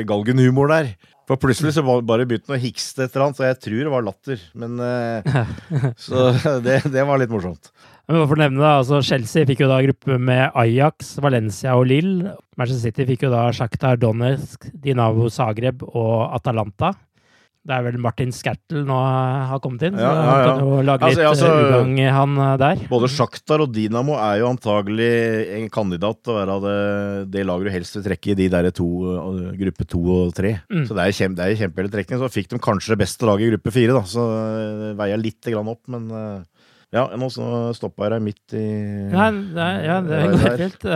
galgenhumor 0.06 0.70
der. 0.70 0.94
For 1.24 1.40
plutselig 1.40 1.72
så 1.72 1.82
bare 1.84 2.26
begynte 2.28 2.52
han 2.52 2.58
å 2.58 2.62
hikste 2.62 3.06
et 3.06 3.14
eller 3.14 3.26
annet, 3.26 3.38
så 3.38 3.46
jeg 3.46 3.60
tror 3.64 3.80
det 3.80 3.92
var 3.94 4.04
latter. 4.04 4.42
Men 4.60 4.76
uh, 4.76 5.44
Så 6.06 6.30
det, 6.64 6.82
det, 6.92 7.04
var 7.08 7.20
litt 7.20 7.32
morsomt. 7.32 7.72
Men 8.04 8.26
for 8.26 8.36
å 8.36 8.42
nevne 8.42 8.60
det, 8.60 8.72
altså 8.82 9.00
Chelsea 9.06 9.48
fikk 9.48 9.62
jo 9.64 9.70
da 9.70 9.80
gruppe 9.86 10.18
med 10.20 10.52
Ajax, 10.60 11.14
Valencia 11.24 11.78
og 11.78 11.88
Lill. 11.88 12.12
Manchester 12.60 12.90
City 12.90 13.08
fikk 13.14 13.24
jo 13.24 13.32
da 13.32 13.46
Shakhtar 13.56 13.96
Donetsk, 14.02 14.68
Dinavo 14.84 15.30
Zagreb 15.32 15.86
og 15.86 16.28
Atalanta. 16.36 16.92
Det 17.64 17.72
er 17.72 17.84
vel 17.86 17.94
Martin 18.02 18.32
Skertel 18.34 18.82
nå 18.84 18.96
har 19.00 19.60
kommet 19.64 19.86
inn, 19.86 19.94
så 19.96 20.04
ja, 20.04 20.08
ja, 20.12 20.24
ja. 20.24 20.24
han 20.28 20.42
kan 20.44 20.58
jo 20.60 20.80
lage 20.84 21.06
altså, 21.08 21.20
litt 21.20 21.28
altså, 21.30 21.46
altså, 21.48 21.68
ugagn 21.70 22.10
han 22.12 22.34
eh, 22.44 22.56
der. 22.60 22.82
Både 22.90 23.08
Sjaktar 23.08 23.64
og 23.64 23.70
Dinamo 23.72 24.18
er 24.20 24.42
jo 24.42 24.50
antagelig 24.52 25.06
en 25.56 25.70
kandidat 25.72 26.20
til 26.20 26.34
å 26.34 26.36
være 26.42 26.56
det, 26.66 26.74
det 27.32 27.46
laget 27.48 27.70
du 27.70 27.74
helst 27.78 27.96
vil 27.96 28.04
trekke 28.04 28.34
i 28.34 28.36
de 28.42 28.48
der 28.52 28.68
to, 28.76 28.88
eh, 29.14 29.46
gruppe 29.62 29.86
to 29.88 30.02
og 30.18 30.34
tre. 30.36 30.58
Mm. 30.68 30.82
Så 30.84 30.98
det 30.98 31.06
er, 31.06 31.16
kjempe, 31.16 31.38
det 31.40 31.46
er 31.46 31.62
kjempehelig 31.62 31.94
trekning. 31.94 32.20
Så 32.20 32.30
fikk 32.36 32.52
de 32.52 32.60
kanskje 32.68 32.92
det 32.92 33.00
beste 33.06 33.30
laget 33.30 33.46
i 33.46 33.54
gruppe 33.54 33.72
fire, 33.78 33.96
da. 33.96 34.04
Så 34.12 34.26
det 34.82 34.92
veier 35.00 35.24
litt 35.24 35.50
grann 35.54 35.72
opp, 35.72 35.80
men 35.94 36.12
ja, 36.94 37.06
nå 37.16 37.30
stoppa 37.32 38.04
jeg 38.04 38.12
deg 38.12 38.22
midt 38.28 38.58
i 38.60 38.66
Nei, 39.08 39.30
det, 39.56 39.70
ja, 39.88 39.98
det 40.04 40.20
går 40.36 40.60
helt. 40.66 40.86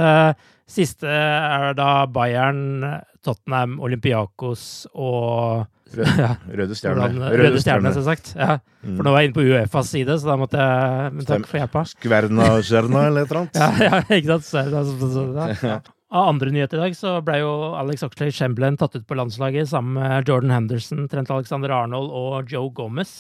Siste 0.69 1.09
er 1.09 1.73
da 1.73 2.05
Bayern, 2.13 2.85
Tottenham, 3.25 3.79
Olympiakos 3.81 4.85
og 4.93 5.65
Røde, 5.99 6.31
røde 6.61 6.77
stjerne. 6.77 7.09
Røde, 7.33 7.61
stjerne, 7.63 7.93
selvsagt. 7.97 8.33
Ja. 8.37 8.59
Mm. 8.83 8.97
For 8.99 9.07
nå 9.07 9.13
var 9.15 9.23
jeg 9.23 9.31
inne 9.31 9.37
på 9.39 9.45
Uefas 9.47 9.93
side, 9.95 10.19
så 10.21 10.31
da 10.31 10.37
måtte 10.41 10.61
jeg 10.61 11.15
Men 11.17 11.29
takk 11.29 11.47
for 11.49 11.61
hjelpa. 11.63 11.85
Skverna 11.93 12.49
stjerna 12.67 13.07
eller 13.09 13.25
et 13.25 13.33
eller 13.33 13.41
annet? 13.45 13.61
ja, 13.63 13.71
ja, 13.89 14.03
ikke 14.19 14.41
sant. 14.43 15.65
Ja. 15.69 15.81
Av 16.09 16.31
andre 16.31 16.49
nyheter 16.55 16.79
i 16.79 16.87
dag 16.87 16.95
så 16.97 17.19
ble 17.21 17.43
jo 17.43 17.51
Alex 17.77 18.05
Oxley 18.07 18.33
Chamberlain 18.33 18.79
tatt 18.81 18.95
ut 18.97 19.05
på 19.05 19.17
landslaget 19.19 19.69
sammen 19.69 19.99
med 19.99 20.31
Jordan 20.31 20.55
Henderson, 20.55 21.03
Trent 21.13 21.29
Alexander 21.35 21.75
Arnold 21.83 22.09
og 22.17 22.49
Joe 22.49 22.71
Gomez. 22.73 23.11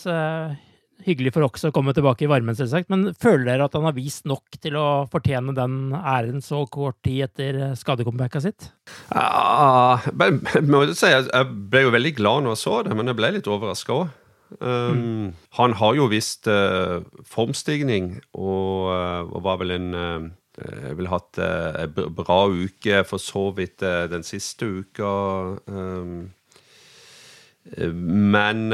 Eh, 0.98 1.08
hyggelig 1.08 1.34
for 1.34 1.46
Ox 1.46 1.64
å 1.68 1.72
komme 1.74 1.94
tilbake 1.96 2.26
i 2.26 2.30
varmen, 2.30 2.56
selvsagt. 2.58 2.90
Men 2.92 3.12
føler 3.18 3.46
dere 3.52 3.68
at 3.68 3.76
han 3.76 3.86
har 3.88 3.96
vist 3.96 4.26
nok 4.28 4.58
til 4.60 4.78
å 4.78 4.86
fortjene 5.12 5.54
den 5.56 5.92
æren 5.98 6.42
så 6.44 6.64
kort 6.70 6.98
tid 7.06 7.28
etter 7.28 7.60
skadecomebacket 7.78 8.44
sitt? 8.44 8.70
Ja, 9.12 9.98
jeg, 10.04 10.96
si, 10.98 11.10
jeg 11.10 11.50
ble 11.72 11.86
jo 11.86 11.94
veldig 11.94 12.14
glad 12.18 12.46
når 12.46 12.56
jeg 12.56 12.64
så 12.64 12.80
det, 12.86 12.96
men 12.98 13.10
jeg 13.10 13.20
ble 13.20 13.36
litt 13.38 13.50
overraska 13.50 14.00
òg. 14.02 14.08
Um, 14.60 14.96
mm. 14.96 15.32
Han 15.58 15.74
har 15.76 15.96
jo 15.98 16.06
visst 16.08 16.48
uh, 16.48 17.04
formstigning, 17.28 18.14
og, 18.32 18.88
uh, 18.88 19.28
og, 19.28 19.42
var 19.44 19.58
vel 19.60 19.74
en 19.76 19.88
uh, 19.92 20.28
Jeg 20.58 20.96
ville 20.96 21.12
hatt 21.12 21.38
en 21.38 22.14
bra 22.16 22.38
uke, 22.48 23.04
for 23.06 23.22
så 23.22 23.44
vidt 23.54 23.84
den 24.10 24.24
siste 24.26 24.66
uka. 24.66 25.12
Um, 25.70 26.32
men 27.78 28.64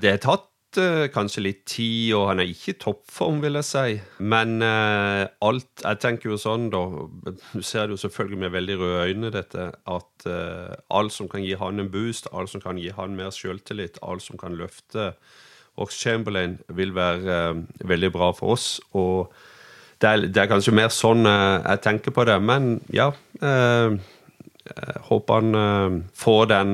det 0.00 0.08
er 0.08 0.22
tatt 0.22 0.46
uh, 0.46 0.51
kanskje 1.12 1.42
litt 1.44 1.62
tid, 1.68 2.14
og 2.16 2.28
han 2.30 2.42
er 2.42 2.50
ikke 2.50 2.72
i 2.72 2.78
toppform, 2.80 3.40
vil 3.42 3.58
jeg 3.58 3.66
si. 3.68 3.94
Men 4.18 4.62
uh, 4.64 5.26
alt 5.44 5.84
Jeg 5.84 6.00
tenker 6.02 6.30
jo 6.30 6.38
sånn, 6.40 6.68
da 6.72 6.82
Du 7.52 7.62
ser 7.62 7.86
det 7.86 7.96
jo 7.96 8.02
selvfølgelig 8.04 8.40
med 8.44 8.54
veldig 8.54 8.76
røde 8.80 9.06
øyne, 9.10 9.32
dette, 9.34 9.70
at 9.74 10.26
uh, 10.26 10.74
alt 10.90 11.12
som 11.12 11.28
kan 11.28 11.44
gi 11.44 11.54
han 11.58 11.80
en 11.82 11.90
boost, 11.92 12.28
alt 12.32 12.52
som 12.52 12.62
kan 12.64 12.80
gi 12.80 12.92
han 12.96 13.16
mer 13.18 13.30
selvtillit, 13.34 14.00
alt 14.02 14.24
som 14.24 14.40
kan 14.40 14.56
løfte 14.58 15.12
Ox 15.80 15.96
Chamberlain, 16.02 16.58
vil 16.68 16.94
være 16.94 17.64
veldig 17.80 18.12
bra 18.12 18.32
for 18.36 18.56
oss. 18.56 18.80
og 18.92 19.32
det 20.02 20.08
er, 20.08 20.24
det 20.26 20.40
er, 20.42 20.48
kanskje 20.50 20.74
mer 20.74 20.88
sånn 20.90 21.22
jeg 21.22 21.78
tenker 21.84 22.10
på 22.10 22.24
det. 22.26 22.34
Men 22.42 22.80
ja, 22.90 23.12
jeg 23.38 24.00
håper 25.06 25.38
han 25.38 26.00
får 26.18 26.48
den 26.50 26.72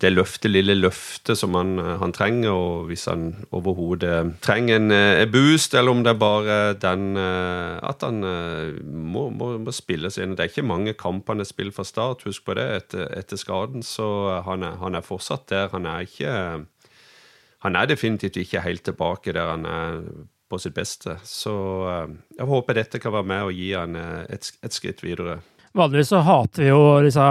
det 0.00 0.12
løftet, 0.12 0.50
lille 0.50 0.74
løftet 0.78 1.38
som 1.38 1.54
han, 1.58 1.74
han 2.00 2.14
trenger, 2.16 2.50
og 2.50 2.88
hvis 2.88 3.04
han 3.10 3.28
overhodet 3.56 4.40
trenger 4.44 4.80
en, 4.80 4.94
en 4.94 5.32
boost, 5.32 5.76
eller 5.76 5.92
om 5.92 6.02
det 6.04 6.14
er 6.14 6.20
bare 6.20 6.58
den 6.80 7.18
at 7.20 8.04
han 8.06 8.24
må, 8.84 9.28
må, 9.28 9.52
må 9.60 9.74
spille 9.76 10.10
seg 10.10 10.24
inn. 10.24 10.34
Det 10.38 10.46
er 10.46 10.52
ikke 10.52 10.66
mange 10.66 10.96
kampene 10.98 11.44
han 11.44 11.48
spilt 11.48 11.76
fra 11.76 11.84
start, 11.84 12.24
husk 12.28 12.46
på 12.48 12.56
det, 12.56 12.66
etter, 12.80 13.06
etter 13.18 13.40
skaden, 13.40 13.84
så 13.86 14.08
han 14.46 14.64
er, 14.66 14.80
han 14.80 14.96
er 14.96 15.06
fortsatt 15.06 15.48
der. 15.52 15.68
Han 15.74 15.88
er 15.90 16.08
ikke 16.08 16.34
han 17.60 17.76
er 17.76 17.88
definitivt 17.90 18.38
ikke 18.40 18.64
helt 18.64 18.84
tilbake 18.88 19.32
der 19.36 19.50
han 19.52 19.66
er 19.68 20.02
på 20.50 20.58
sitt 20.58 20.74
beste. 20.74 21.18
Så 21.24 21.54
jeg 22.36 22.46
håper 22.48 22.78
dette 22.78 22.98
kan 22.98 23.12
være 23.12 23.28
med 23.28 23.48
og 23.48 23.54
gi 23.54 23.72
han 23.76 23.96
et, 24.00 24.48
et 24.64 24.74
skritt 24.74 25.04
videre. 25.04 25.40
Vanligvis 25.78 26.08
så 26.10 26.18
hater 26.26 26.64
vi 26.64 26.70
jo 26.72 26.78
disse 27.04 27.24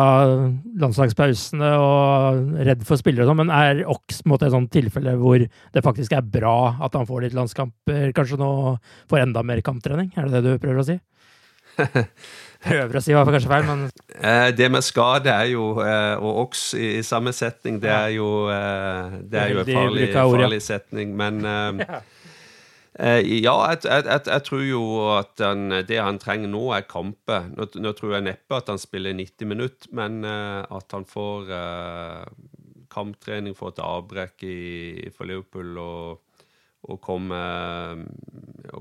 landslagspausene 0.80 1.71
og 1.75 2.60
redd 2.63 2.86
for 2.88 3.02
spillere 3.02 3.25
og 3.25 3.34
sånn, 3.34 3.41
men 3.41 3.52
er 3.52 3.82
Ox 3.91 4.21
mot 4.32 4.39
et 4.39 4.54
sånt 4.54 4.71
tilfelle 4.71 5.17
hvor 5.19 5.43
det 5.43 5.84
faktisk 5.84 6.15
er 6.15 6.23
bra 6.23 6.78
at 6.80 6.95
han 6.95 7.08
får 7.10 7.25
litt 7.25 7.36
landskamper, 7.36 8.13
kanskje 8.15 8.39
nå 8.39 8.52
får 9.12 9.25
enda 9.25 9.43
mer 9.43 9.60
kamptrening? 9.65 10.13
Er 10.15 10.30
det 10.30 10.39
det 10.39 10.54
du 10.56 10.63
prøver 10.63 10.80
å 10.80 10.88
si? 10.88 10.95
prøver 12.69 12.95
å 12.95 13.04
si 13.04 13.15
var 13.15 13.28
kanskje 13.28 13.52
feil, 13.52 13.67
men 13.67 13.84
eh, 14.15 14.47
Det 14.56 14.71
med 14.71 14.88
skade 14.88 15.36
er 15.36 15.52
jo, 15.52 15.73
eh, 15.84 16.15
og 16.23 16.45
Ox 16.45 16.69
i, 16.80 16.93
i, 17.02 17.04
samme 17.08 17.36
setning, 17.36 17.82
det 17.84 17.91
er 17.91 18.13
jo, 18.15 18.30
eh, 18.56 19.19
det 19.32 19.43
er 19.43 19.54
jo 19.54 19.65
en 19.65 19.73
farlig, 19.73 20.08
farlig 20.15 20.62
setning, 20.63 21.12
men 21.19 21.43
ja. 21.84 21.99
Eh, 23.00 23.22
ja, 23.40 23.54
jeg, 23.72 23.86
jeg, 23.88 24.22
jeg, 24.28 24.44
tror 24.44 24.64
jo 24.68 24.84
at 25.16 25.40
han, 25.40 25.72
det 25.88 26.02
han 26.04 26.20
trenger 26.20 26.52
nå, 26.52 26.66
er 26.76 26.88
kamper. 26.90 27.48
Nå, 27.56 27.70
nå, 27.80 27.94
tror 27.96 28.18
jeg 28.18 28.28
neppe 28.28 28.58
at 28.60 28.72
han 28.72 28.82
spiller 28.82 29.16
90 29.16 29.48
minutter, 29.48 29.92
men 29.96 30.26
uh, 30.28 30.66
at 30.68 30.96
han 30.96 31.08
får 31.08 31.48
uh, 31.48 32.26
kamptrening, 32.92 33.56
får 33.56 33.78
et 33.78 33.86
avbrekk 33.86 34.44
i, 34.44 34.58
for 35.16 35.30
Liverpool 35.30 35.80
og, 35.80 36.42
og 36.90 37.00
kommer 37.04 38.04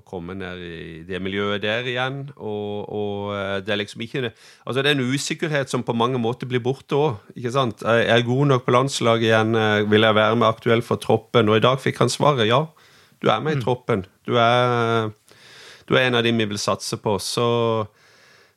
komme 0.09 0.35
ned 0.38 0.61
i 0.62 1.02
det 1.07 1.18
miljøet 1.22 1.62
der 1.62 1.87
igjen. 1.87 2.18
Og, 2.37 2.90
og, 2.90 3.62
det 3.64 3.72
er 3.74 3.81
liksom 3.81 4.02
ikke 4.04 4.31
Altså, 4.31 4.83
det 4.83 4.90
er 4.90 4.96
en 4.96 5.14
usikkerhet 5.14 5.70
som 5.70 5.85
på 5.87 5.94
mange 5.96 6.18
måter 6.20 6.48
blir 6.48 6.62
borte 6.64 6.98
òg, 6.98 7.22
ikke 7.37 7.54
sant? 7.54 7.85
Jeg 7.87 8.11
er 8.18 8.26
god 8.26 8.50
nok 8.50 8.66
på 8.66 8.74
landslaget 8.74 9.28
igjen, 9.28 9.59
vil 9.90 10.07
jeg 10.07 10.18
være 10.18 10.37
med 10.40 10.48
aktuell 10.48 10.83
for 10.83 11.00
troppen? 11.02 11.48
Og 11.48 11.61
i 11.61 11.64
dag 11.64 11.81
fikk 11.83 12.02
han 12.02 12.12
svaret 12.12 12.50
ja. 12.50 12.64
Du 13.22 13.31
er 13.31 13.40
med 13.42 13.57
i 13.57 13.61
mm. 13.61 13.64
troppen. 13.64 14.04
Du 14.26 14.37
er, 14.40 15.09
du 15.88 15.96
er, 15.96 16.04
en 16.07 16.18
av 16.18 16.26
de 16.26 16.35
vi 16.35 16.48
vil 16.50 16.61
satse 16.61 16.98
på. 17.02 17.16
Så 17.22 17.46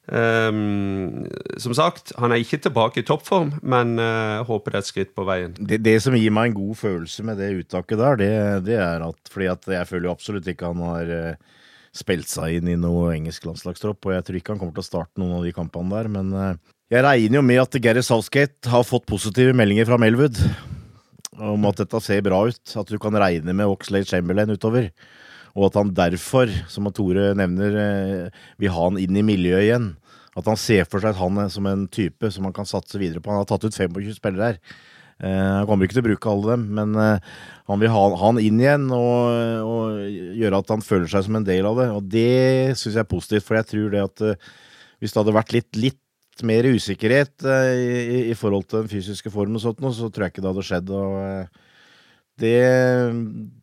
um, 0.08 1.24
som 1.62 1.78
sagt, 1.78 2.14
han 2.22 2.34
er 2.34 2.44
ikke 2.44 2.62
tilbake 2.62 3.02
i 3.02 3.08
toppform, 3.08 3.56
men 3.62 3.96
uh, 4.02 4.44
håper 4.48 4.76
det 4.76 4.82
er 4.82 4.86
et 4.86 4.92
skritt 4.92 5.16
på 5.18 5.26
veien. 5.28 5.56
Det, 5.58 5.82
det, 5.86 5.98
som 6.06 6.18
gir 6.18 6.34
meg 6.36 6.52
en 6.52 6.60
god 6.60 6.82
følelse 6.84 7.26
med 7.28 7.42
det 7.42 7.54
uttaket 7.64 8.02
der, 8.02 8.22
det, 8.22 8.34
det 8.70 8.78
er 8.82 9.08
at 9.08 9.34
fordi 9.34 9.50
at 9.54 9.74
jeg 9.80 9.90
føler 9.90 10.10
jo 10.10 10.18
absolutt 10.18 10.52
ikke 10.52 10.74
han 10.74 10.86
har 10.86 11.16
uh, 11.16 11.64
spilt 11.92 12.30
seg 12.32 12.60
inn 12.60 12.70
i 12.72 12.80
noe 12.80 13.10
engelsk 13.16 13.48
landslagstropp, 13.50 14.06
og 14.06 14.14
jeg 14.16 14.28
tror 14.28 14.38
ikke 14.40 14.54
han 14.54 14.62
kommer 14.62 14.78
til 14.78 14.86
å 14.86 14.92
starte 14.92 15.20
noen 15.22 15.40
av 15.40 15.48
de 15.48 15.56
kampene 15.56 15.98
der, 15.98 16.12
men 16.14 16.36
uh, 16.38 16.54
jeg 16.92 17.06
regner 17.08 17.40
jo 17.40 17.48
med 17.48 17.64
at 17.64 17.76
Gary 17.84 18.04
Southgate 18.04 18.68
har 18.68 18.84
fått 18.84 19.08
positive 19.08 19.56
meldinger 19.56 19.88
fra 19.88 19.98
Melwood 20.00 20.40
om 21.40 21.66
at 21.70 21.80
dette 21.80 22.02
ser 22.04 22.24
bra 22.26 22.44
ut. 22.50 22.76
At 22.78 22.92
du 22.92 23.00
kan 23.02 23.16
regne 23.16 23.56
med 23.56 23.72
Oxlade 23.72 24.10
Chamberlain 24.10 24.52
utover. 24.52 24.90
Og 25.56 25.68
at 25.68 25.80
han 25.80 25.94
derfor, 25.96 26.52
som 26.72 26.88
Tore 26.96 27.32
nevner, 27.36 27.76
eh, 27.82 28.46
vil 28.60 28.72
ha 28.72 28.88
han 28.88 29.00
inn 29.00 29.18
i 29.20 29.26
miljøet 29.26 29.68
igjen. 29.68 29.90
At 30.38 30.48
han 30.48 30.60
ser 30.60 30.88
for 30.88 31.04
seg 31.04 31.12
at 31.12 31.20
han 31.20 31.38
er 31.44 31.50
som 31.52 31.68
en 31.68 31.88
type 31.92 32.32
som 32.32 32.48
han 32.48 32.56
kan 32.56 32.68
satse 32.68 33.00
videre 33.00 33.20
på. 33.20 33.32
Han 33.32 33.44
har 33.44 33.50
tatt 33.50 33.68
ut 33.68 33.76
25 33.76 34.16
spillere 34.16 34.54
her. 34.54 34.62
Eh, 35.22 35.52
han 35.60 35.68
kommer 35.68 35.86
ikke 35.86 36.00
til 36.00 36.06
å 36.06 36.10
bruke 36.10 36.32
alle 36.32 36.56
dem, 36.56 36.64
men 36.80 36.96
eh, 36.96 37.20
han 37.68 37.82
vil 37.84 37.92
ha 37.94 38.04
han 38.24 38.40
inn 38.42 38.60
igjen 38.64 38.88
og, 38.96 39.68
og, 39.68 40.00
gjøre 40.40 40.64
at 40.64 40.72
han 40.74 40.82
føler 40.82 41.12
seg 41.12 41.28
som 41.28 41.38
en 41.38 41.46
del 41.46 41.68
av 41.68 41.78
det. 41.78 41.90
Og 41.94 42.08
det 42.10 42.78
syns 42.80 42.96
jeg 42.96 43.04
er 43.04 43.12
positivt, 43.12 43.46
for 43.46 43.60
jeg 43.60 43.70
tror 43.70 43.92
det 43.92 44.08
at 44.08 44.24
hvis 45.02 45.14
det 45.14 45.20
hadde 45.20 45.36
vært 45.36 45.54
litt, 45.54 45.70
litt 45.78 46.01
mer 46.48 46.68
usikkerhet 46.72 47.44
eh, 47.46 47.74
i, 47.80 48.22
i, 48.32 48.38
forhold 48.38 48.66
til 48.70 48.82
den 48.82 48.92
fysiske 48.92 49.32
formen, 49.34 49.60
og 49.60 49.64
sånt, 49.64 49.84
så 49.98 50.10
tror 50.10 50.26
jeg 50.26 50.34
ikke 50.34 50.44
det 50.44 50.52
hadde 50.52 50.66
skjedd. 50.68 50.94
og 50.96 51.18
eh, 51.22 51.68
det, 52.42 52.56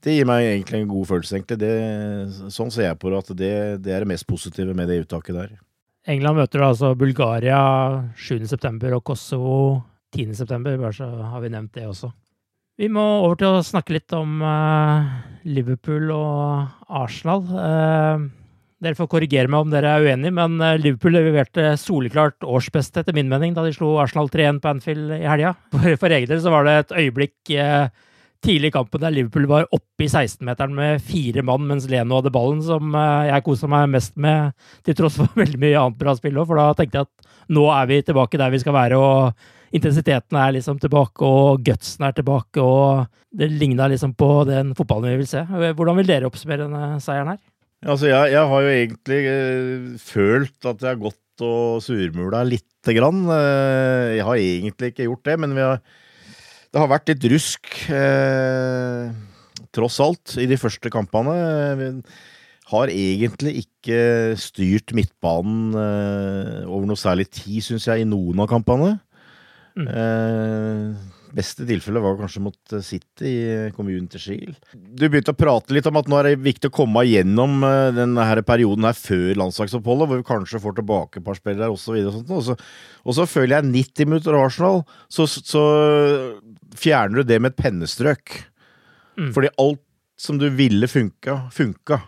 det, 0.04 0.14
gir 0.14 0.28
meg 0.28 0.44
egentlig 0.46 0.82
en 0.82 0.92
god 0.92 1.08
følelse, 1.08 1.38
egentlig. 1.38 1.58
Det, 1.64 2.52
sånn 2.54 2.70
ser 2.70 2.90
jeg 2.90 3.00
på 3.00 3.10
det, 3.10 3.24
at 3.24 3.32
det, 3.40 3.52
er 3.90 4.04
det 4.04 4.10
mest 4.12 4.28
positive 4.28 4.76
med 4.76 4.90
det 4.90 5.00
uttaket 5.02 5.34
der. 5.34 5.56
England 6.08 6.38
møter 6.40 6.64
altså 6.64 6.94
Bulgaria 6.96 7.58
7.9. 8.16 8.78
og 8.94 9.02
Kosovo 9.04 9.58
10.9., 10.14 10.62
bare 10.78 10.94
så 10.96 11.08
har 11.32 11.42
vi 11.42 11.52
nevnt 11.52 11.74
det 11.76 11.88
også. 11.88 12.12
Vi 12.78 12.86
må 12.92 13.02
over 13.24 13.34
til 13.40 13.56
å 13.56 13.64
snakke 13.66 13.96
litt 13.96 14.14
om 14.14 14.38
uh, 14.38 15.08
Liverpool 15.50 16.12
og 16.14 16.68
Arsenal. 16.86 17.42
Uh, 17.50 18.28
dere 18.82 18.98
får 18.98 19.08
korrigere 19.10 19.50
meg 19.50 19.64
om 19.64 19.72
dere 19.72 19.90
er 19.90 20.04
uenige, 20.06 20.34
men 20.34 20.60
eh, 20.62 20.76
Liverpool 20.78 21.16
leverte 21.16 21.72
soleklart 21.80 22.46
årsbeste, 22.46 23.02
etter 23.02 23.16
min 23.16 23.30
mening, 23.30 23.56
da 23.56 23.64
de 23.66 23.72
slo 23.74 23.96
Arsenal 24.02 24.30
3-1 24.30 24.60
på 24.62 24.70
Anfield 24.70 25.16
i 25.18 25.24
helga. 25.26 25.56
For, 25.74 25.96
for 25.98 26.14
egen 26.14 26.30
del 26.30 26.44
så 26.44 26.52
var 26.54 26.68
det 26.68 26.76
et 26.78 26.94
øyeblikk 27.02 27.54
eh, 27.58 27.88
tidlig 28.44 28.70
i 28.70 28.76
kampen 28.76 29.02
der 29.02 29.14
Liverpool 29.14 29.48
var 29.50 29.66
oppe 29.74 30.06
i 30.06 30.10
16-meteren 30.10 30.76
med 30.76 31.02
fire 31.02 31.42
mann 31.42 31.66
mens 31.66 31.88
Leno 31.90 32.20
hadde 32.20 32.32
ballen, 32.34 32.62
som 32.62 32.94
eh, 32.94 33.28
jeg 33.32 33.46
kosa 33.48 33.70
meg 33.70 33.90
mest 33.96 34.14
med, 34.14 34.54
til 34.86 34.98
tross 34.98 35.18
for 35.18 35.38
veldig 35.42 35.62
mye 35.64 35.82
annet 35.82 36.00
bra 36.00 36.14
spill 36.18 36.38
òg. 36.38 36.50
For 36.52 36.62
da 36.62 36.70
tenkte 36.78 37.02
jeg 37.02 37.10
at 37.10 37.54
nå 37.58 37.66
er 37.74 37.90
vi 37.90 38.02
tilbake 38.06 38.38
der 38.38 38.54
vi 38.54 38.62
skal 38.62 38.78
være, 38.78 39.02
og 39.02 39.74
intensiteten 39.74 40.38
er 40.38 40.54
liksom 40.54 40.78
tilbake, 40.80 41.26
og 41.26 41.66
gutsen 41.66 42.06
er 42.06 42.14
tilbake, 42.16 42.62
og 42.62 43.08
det 43.34 43.50
ligna 43.58 43.90
liksom 43.90 44.14
på 44.16 44.30
den 44.48 44.70
fotballen 44.78 45.10
vi 45.16 45.22
vil 45.24 45.30
se. 45.34 45.42
Hvordan 45.48 45.98
vil 45.98 46.08
dere 46.14 46.30
oppsummere 46.30 46.68
denne 46.68 47.02
seieren 47.04 47.34
her? 47.34 47.40
Altså, 47.86 48.08
jeg, 48.10 48.32
jeg, 48.34 48.44
har 48.50 48.64
jo 48.64 48.70
egentlig 48.74 49.18
eh, 49.30 49.88
følt 50.02 50.66
at 50.66 50.82
jeg 50.82 50.90
har 50.96 51.02
gått 51.02 51.44
og 51.46 51.82
surmula 51.84 52.42
lite 52.46 52.94
grann. 52.96 53.22
Eh, 53.30 54.16
jeg 54.18 54.24
har 54.26 54.40
egentlig 54.42 54.92
ikke 54.92 55.06
gjort 55.06 55.28
det, 55.28 55.36
men 55.44 55.54
har, 55.58 55.78
det 56.74 56.82
har 56.82 56.90
vært 56.90 57.12
litt 57.12 57.28
rusk, 57.30 57.70
eh, 57.94 59.12
tross 59.74 60.00
alt, 60.02 60.34
i 60.42 60.48
de 60.50 60.58
første 60.58 60.90
kampene. 60.90 61.36
Vi 61.78 61.92
har 62.72 62.90
egentlig 62.92 63.62
ikke 63.62 64.00
styrt 64.40 64.92
midtbanen 64.96 65.70
eh, 65.78 66.66
over 66.66 66.88
noe 66.90 67.00
særlig 67.00 67.28
tid, 67.30 67.62
syns 67.64 67.86
jeg, 67.88 68.02
i 68.02 68.08
noen 68.08 68.42
av 68.42 68.50
kampene. 68.50 68.96
Mm. 69.78 69.86
Eh, 69.86 71.17
beste 71.38 71.66
tilfellet 71.68 72.02
var 72.02 72.16
kanskje 72.18 72.42
mot 72.42 72.74
eh, 72.74 72.82
City 72.84 73.30
i 73.30 73.70
kommunen 73.76 74.08
til 74.10 74.22
Skiel. 74.22 74.56
Du 74.74 75.06
begynte 75.06 75.34
å 75.34 75.38
prate 75.38 75.74
litt 75.76 75.86
om 75.88 75.98
at 76.00 76.10
nå 76.10 76.18
er 76.18 76.30
det 76.30 76.42
viktig 76.44 76.70
å 76.70 76.76
komme 76.80 77.04
gjennom 77.06 77.62
eh, 77.66 77.90
denne 77.96 78.26
perioden 78.48 78.88
her 78.88 78.98
før 78.98 79.38
landslagsoppholdet, 79.44 80.10
hvor 80.10 80.20
vi 80.20 80.28
kanskje 80.28 80.62
får 80.62 80.78
tilbake 80.80 81.20
et 81.20 81.26
par 81.26 81.38
spillere 81.38 81.70
osv. 81.74 81.96
Og, 82.02 82.20
og, 82.26 82.44
så, 82.48 82.58
og 83.04 83.18
så 83.18 83.28
føler 83.30 83.58
jeg 83.58 83.70
90 83.70 84.10
minutter 84.10 84.38
Arsenal, 84.38 84.84
så, 85.12 85.28
så, 85.28 85.64
fjerner 86.78 87.22
du 87.22 87.30
det 87.30 87.40
med 87.42 87.54
et 87.54 87.62
pennestrøk. 87.62 88.36
Mm. 89.18 89.32
Fordi 89.34 89.54
alt 89.58 89.82
som 90.18 90.38
du 90.38 90.48
ville 90.50 90.86
funka, 90.90 91.44
funka. 91.54 92.02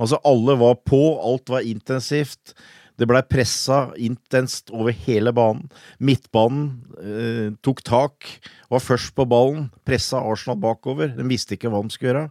Altså, 0.00 0.18
alle 0.26 0.56
var 0.60 0.78
på, 0.84 1.00
alt 1.24 1.50
var 1.52 1.64
intensivt. 1.66 2.54
Det 2.94 3.08
blei 3.10 3.24
pressa 3.26 3.88
intenst 3.98 4.70
over 4.70 4.94
hele 5.06 5.32
banen. 5.34 5.66
Midtbanen 5.98 6.68
eh, 7.02 7.48
tok 7.64 7.82
tak, 7.86 8.28
var 8.70 8.82
først 8.82 9.14
på 9.18 9.26
ballen, 9.26 9.66
pressa 9.86 10.20
Arsenal 10.22 10.60
bakover. 10.62 11.10
De 11.16 11.26
visste 11.26 11.56
ikke 11.56 11.72
hva 11.72 11.82
de 11.82 11.94
skulle 11.94 12.12
gjøre. 12.12 12.28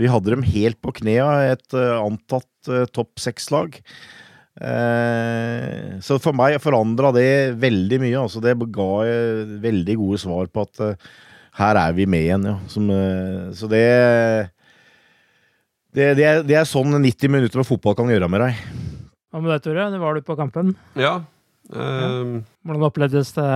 Vi 0.00 0.10
hadde 0.10 0.34
dem 0.34 0.42
helt 0.46 0.80
på 0.82 0.94
knea, 0.98 1.28
et 1.52 1.76
eh, 1.78 1.94
antatt 2.00 2.70
eh, 2.72 2.88
topp 2.90 3.22
seks-lag. 3.22 3.78
Eh, 4.60 5.98
så 6.02 6.18
for 6.18 6.36
meg 6.36 6.58
forandra 6.62 7.14
det 7.14 7.30
veldig 7.62 8.02
mye. 8.02 8.18
Altså 8.24 8.42
det 8.42 8.58
ga 8.74 8.90
veldig 9.62 9.98
gode 10.02 10.22
svar 10.26 10.50
på 10.50 10.66
at 10.66 10.82
uh, 10.82 11.10
her 11.60 11.78
er 11.78 11.94
vi 11.94 12.10
med 12.10 12.26
igjen, 12.26 12.50
ja. 12.50 12.58
Som, 12.70 12.90
så 13.54 13.70
det 13.70 13.86
det, 15.90 16.12
det, 16.18 16.26
er, 16.26 16.44
det 16.46 16.54
er 16.54 16.68
sånn 16.70 16.94
90 16.94 17.32
minutter 17.34 17.58
med 17.58 17.66
fotball 17.66 17.98
kan 17.98 18.10
gjøre 18.10 18.30
med 18.30 18.48
deg. 18.48 18.79
Hva 19.30 19.38
med 19.38 19.52
deg, 19.52 19.62
Tore? 19.62 19.86
Det 19.92 19.98
var 20.02 20.16
du 20.16 20.24
på 20.26 20.34
kampen? 20.34 20.72
Ja. 20.98 21.20
Um. 21.70 22.40
Hvordan 22.66 22.86
opplevdes 22.88 23.30
det 23.36 23.50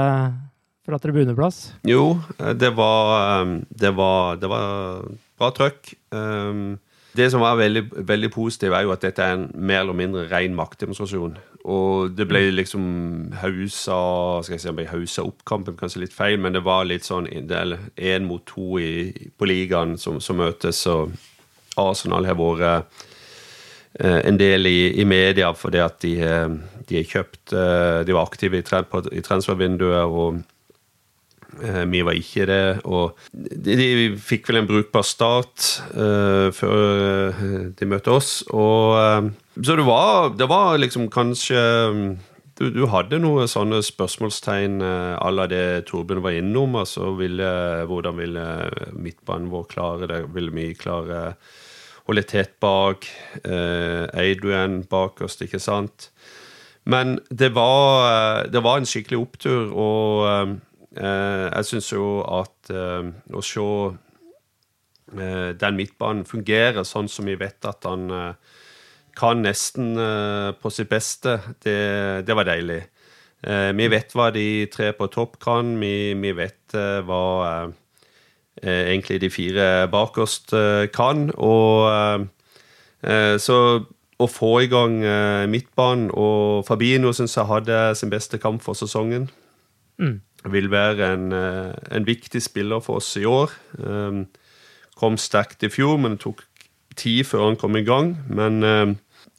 fra 0.87 0.99
tribuneplass? 1.03 1.73
Jo, 1.89 2.21
det 2.39 2.71
var, 2.77 3.41
ehm, 3.41 3.55
det 3.75 3.91
var, 3.97 4.37
det 4.39 4.51
var 4.53 5.01
bra 5.35 5.49
trøkk. 5.57 5.97
Um, 6.15 6.77
det 7.19 7.27
som 7.33 7.43
var 7.43 7.59
veldig, 7.59 7.89
veldig 8.07 8.31
positivt, 8.31 8.75
er 8.75 8.85
jo 8.87 8.93
at 8.95 9.03
dette 9.03 9.23
er 9.23 9.35
en 9.35 9.49
mer 9.55 9.81
eller 9.81 9.99
mindre 9.99 10.29
ren 10.31 10.55
maktdemonstrasjon. 10.55 11.35
Og 11.65 12.15
det 12.15 12.27
ble 12.31 12.45
liksom 12.53 12.85
hausa 13.41 13.99
skal 14.45 14.55
jeg 14.55 14.63
si, 14.63 14.75
ble 14.79 14.87
hausa 14.93 15.25
opp 15.27 15.43
kampen, 15.49 15.79
kanskje 15.81 16.05
litt 16.05 16.15
feil, 16.15 16.37
men 16.39 16.55
det 16.55 16.63
var 16.63 16.87
litt 16.87 17.09
sånn 17.09 17.27
én 17.27 18.29
mot 18.29 18.45
to 18.47 18.79
i, 18.79 19.11
på 19.35 19.51
ligaen 19.51 19.97
som, 19.99 20.21
som 20.23 20.39
møtes. 20.39 20.85
og 20.87 21.17
Arsenal 21.81 22.31
har 22.31 22.39
vært 22.39 22.63
Eh, 22.69 23.14
en 24.01 24.39
del 24.41 24.67
i, 24.67 24.79
i 24.99 25.05
media 25.07 25.53
fordi 25.55 25.79
at 25.79 26.01
de, 26.03 26.17
eh, 26.19 26.57
de 26.89 27.05
kjøpt 27.07 27.53
eh, 27.55 28.01
De 28.07 28.17
var 28.17 28.27
aktive 28.27 28.59
i, 28.59 28.65
i 29.15 29.23
transfervinduet 29.23 30.03
og 30.11 30.43
Eh, 31.63 31.85
vi 31.91 32.03
var 32.03 32.19
ikke 32.19 32.47
det, 32.49 32.63
og 32.89 33.19
de, 33.33 33.77
de 33.79 33.89
fikk 34.19 34.49
vel 34.51 34.63
en 34.63 34.69
brukbar 34.69 35.05
start 35.07 35.67
uh, 35.95 36.51
før 36.55 37.35
de 37.79 37.89
møtte 37.89 38.15
oss. 38.15 38.31
Og, 38.51 38.95
uh, 38.99 39.61
så 39.61 39.77
det 39.79 39.87
var, 39.87 40.33
det 40.39 40.49
var 40.51 40.81
liksom 40.83 41.09
kanskje 41.15 41.61
du, 42.59 42.69
du, 42.71 42.85
hadde 42.91 43.19
noen 43.23 43.51
sånne 43.51 43.81
spørsmålstegn 43.83 44.79
à 44.83 45.31
la 45.35 45.49
det 45.51 45.87
Torbjørn 45.89 46.23
var 46.23 46.37
innom. 46.39 46.77
altså 46.79 47.11
ville, 47.19 47.51
Hvordan 47.91 48.19
ville 48.21 48.45
midtbanen 48.95 49.51
vår 49.51 49.67
klare 49.73 50.11
det? 50.11 50.21
Ville 50.37 50.55
vi 50.55 50.69
klare 50.79 51.35
holde 51.35 51.64
tett 52.29 52.61
bak? 52.61 53.09
Uh, 53.47 54.05
Adrian 54.13 54.83
oss, 55.25 55.41
ikke 55.41 55.59
sant? 55.59 56.11
Men 56.85 57.19
det 57.31 57.55
var, 57.55 58.45
det 58.53 58.61
var 58.63 58.77
en 58.77 58.87
skikkelig 58.87 59.19
opptur, 59.19 59.73
og 59.73 60.59
Eh, 60.95 61.47
jeg 61.51 61.67
syns 61.67 61.91
jo 61.91 62.09
at 62.23 62.71
eh, 62.71 63.09
å 63.35 63.43
se 63.43 63.65
eh, 65.19 65.51
den 65.59 65.79
midtbanen 65.79 66.27
fungere 66.29 66.85
sånn 66.87 67.11
som 67.11 67.27
vi 67.27 67.35
vet 67.41 67.67
at 67.67 67.89
han 67.89 68.07
kan 69.15 69.45
nesten 69.45 69.95
på 70.59 70.71
sitt 70.75 70.89
beste, 70.91 71.37
det, 71.63 72.27
det 72.27 72.35
var 72.35 72.49
deilig. 72.49 72.81
Vi 73.79 73.87
vet 73.93 74.11
hva 74.17 74.25
de 74.35 74.67
tre 74.73 74.89
på 74.99 75.07
topp 75.15 75.37
kan. 75.39 75.69
Vi, 75.79 76.17
vi 76.19 76.33
vet 76.35 76.75
hva 77.07 77.21
egentlig 78.65 79.21
de 79.23 79.31
fire 79.31 79.67
bakerst 79.93 80.55
kan. 80.97 81.29
Og 81.37 82.27
så 83.45 83.59
å 84.17 84.29
få 84.31 84.53
i 84.63 84.69
gang 84.73 84.95
midtbanen 85.53 86.07
Og 86.17 86.63
Fabino 86.65 87.11
syns 87.13 87.35
jeg 87.37 87.51
hadde 87.51 87.81
sin 87.99 88.13
beste 88.13 88.39
kamp 88.41 88.63
for 88.65 88.79
sesongen. 88.79 89.27
Mm 90.01 90.23
vil 90.53 90.71
være 90.71 91.13
en, 91.15 91.33
eh, 91.33 91.73
en, 91.91 92.07
viktig 92.07 92.43
spiller 92.43 92.81
for 92.81 93.01
oss 93.01 93.17
i 93.17 93.25
år. 93.25 93.51
Kom 94.95 95.17
sterkt 95.17 95.65
i 95.65 95.73
fjor, 95.73 95.99
men 95.99 96.15
det 96.15 96.21
tok 96.25 96.45
tid 96.97 97.25
før 97.27 97.49
han 97.49 97.57
kom 97.57 97.77
i 97.77 97.85
gang. 97.85 98.15
Men 98.29 98.63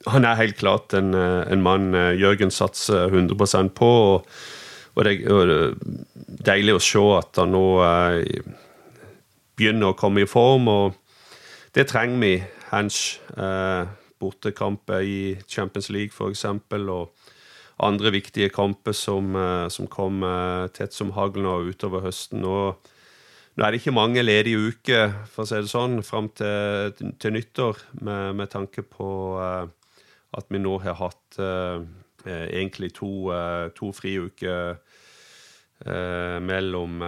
han 0.06 0.26
er 0.26 0.36
helt 0.36 0.58
klart 0.58 0.94
en, 0.94 1.14
eh, 1.14 1.52
en 1.52 1.62
mann 1.62 1.94
Jørgen 1.94 2.52
satser 2.52 3.10
100% 3.10 3.74
på. 3.76 3.86
Og, 3.86 4.28
og, 4.96 5.04
det, 5.04 5.26
er 5.26 5.76
deilig 6.46 6.76
å 6.76 6.84
se 6.84 7.06
at 7.18 7.42
han 7.42 7.52
nå 7.52 7.66
begynner 9.56 9.92
å 9.92 9.98
komme 10.00 10.26
i 10.26 10.30
form, 10.30 10.68
og 10.68 10.96
det 11.76 11.88
trenger 11.92 12.22
vi. 12.22 12.34
Hans 12.72 13.20
eh, 13.38 13.86
bortekamper 14.20 15.06
i 15.06 15.20
Champions 15.48 15.90
League, 15.94 16.12
f.eks. 16.12 16.46
Og 16.46 17.32
andre 17.86 18.12
viktige 18.16 18.50
kamper 18.50 18.96
som, 18.96 19.36
eh, 19.36 19.68
som 19.70 19.88
kom 19.92 20.26
tett 20.76 20.96
som 20.96 21.14
hagl 21.16 21.44
nå 21.44 21.60
utover 21.70 22.04
høsten. 22.08 22.44
Og 22.44 22.92
nå 23.56 23.64
er 23.64 23.72
det 23.72 23.80
ikke 23.80 23.96
mange 23.96 24.24
ledige 24.24 24.60
uker 24.60 25.14
for 25.32 25.46
å 25.46 25.48
si 25.48 25.60
det 25.64 25.72
sånn, 25.72 26.02
fram 26.04 26.28
til, 26.36 26.92
til 27.24 27.36
nyttår, 27.38 27.80
med, 28.04 28.36
med, 28.42 28.50
tanke 28.52 28.84
på 28.84 29.08
uh, 29.40 29.64
at 30.36 30.52
vi 30.52 30.60
nå 30.60 30.74
har 30.84 30.98
hatt 31.00 31.40
uh, 31.40 31.80
egentlig 32.28 32.92
to, 32.98 33.32
uh, 33.32 33.72
to 33.78 33.94
friuker 33.96 34.76
mellom 35.86 37.02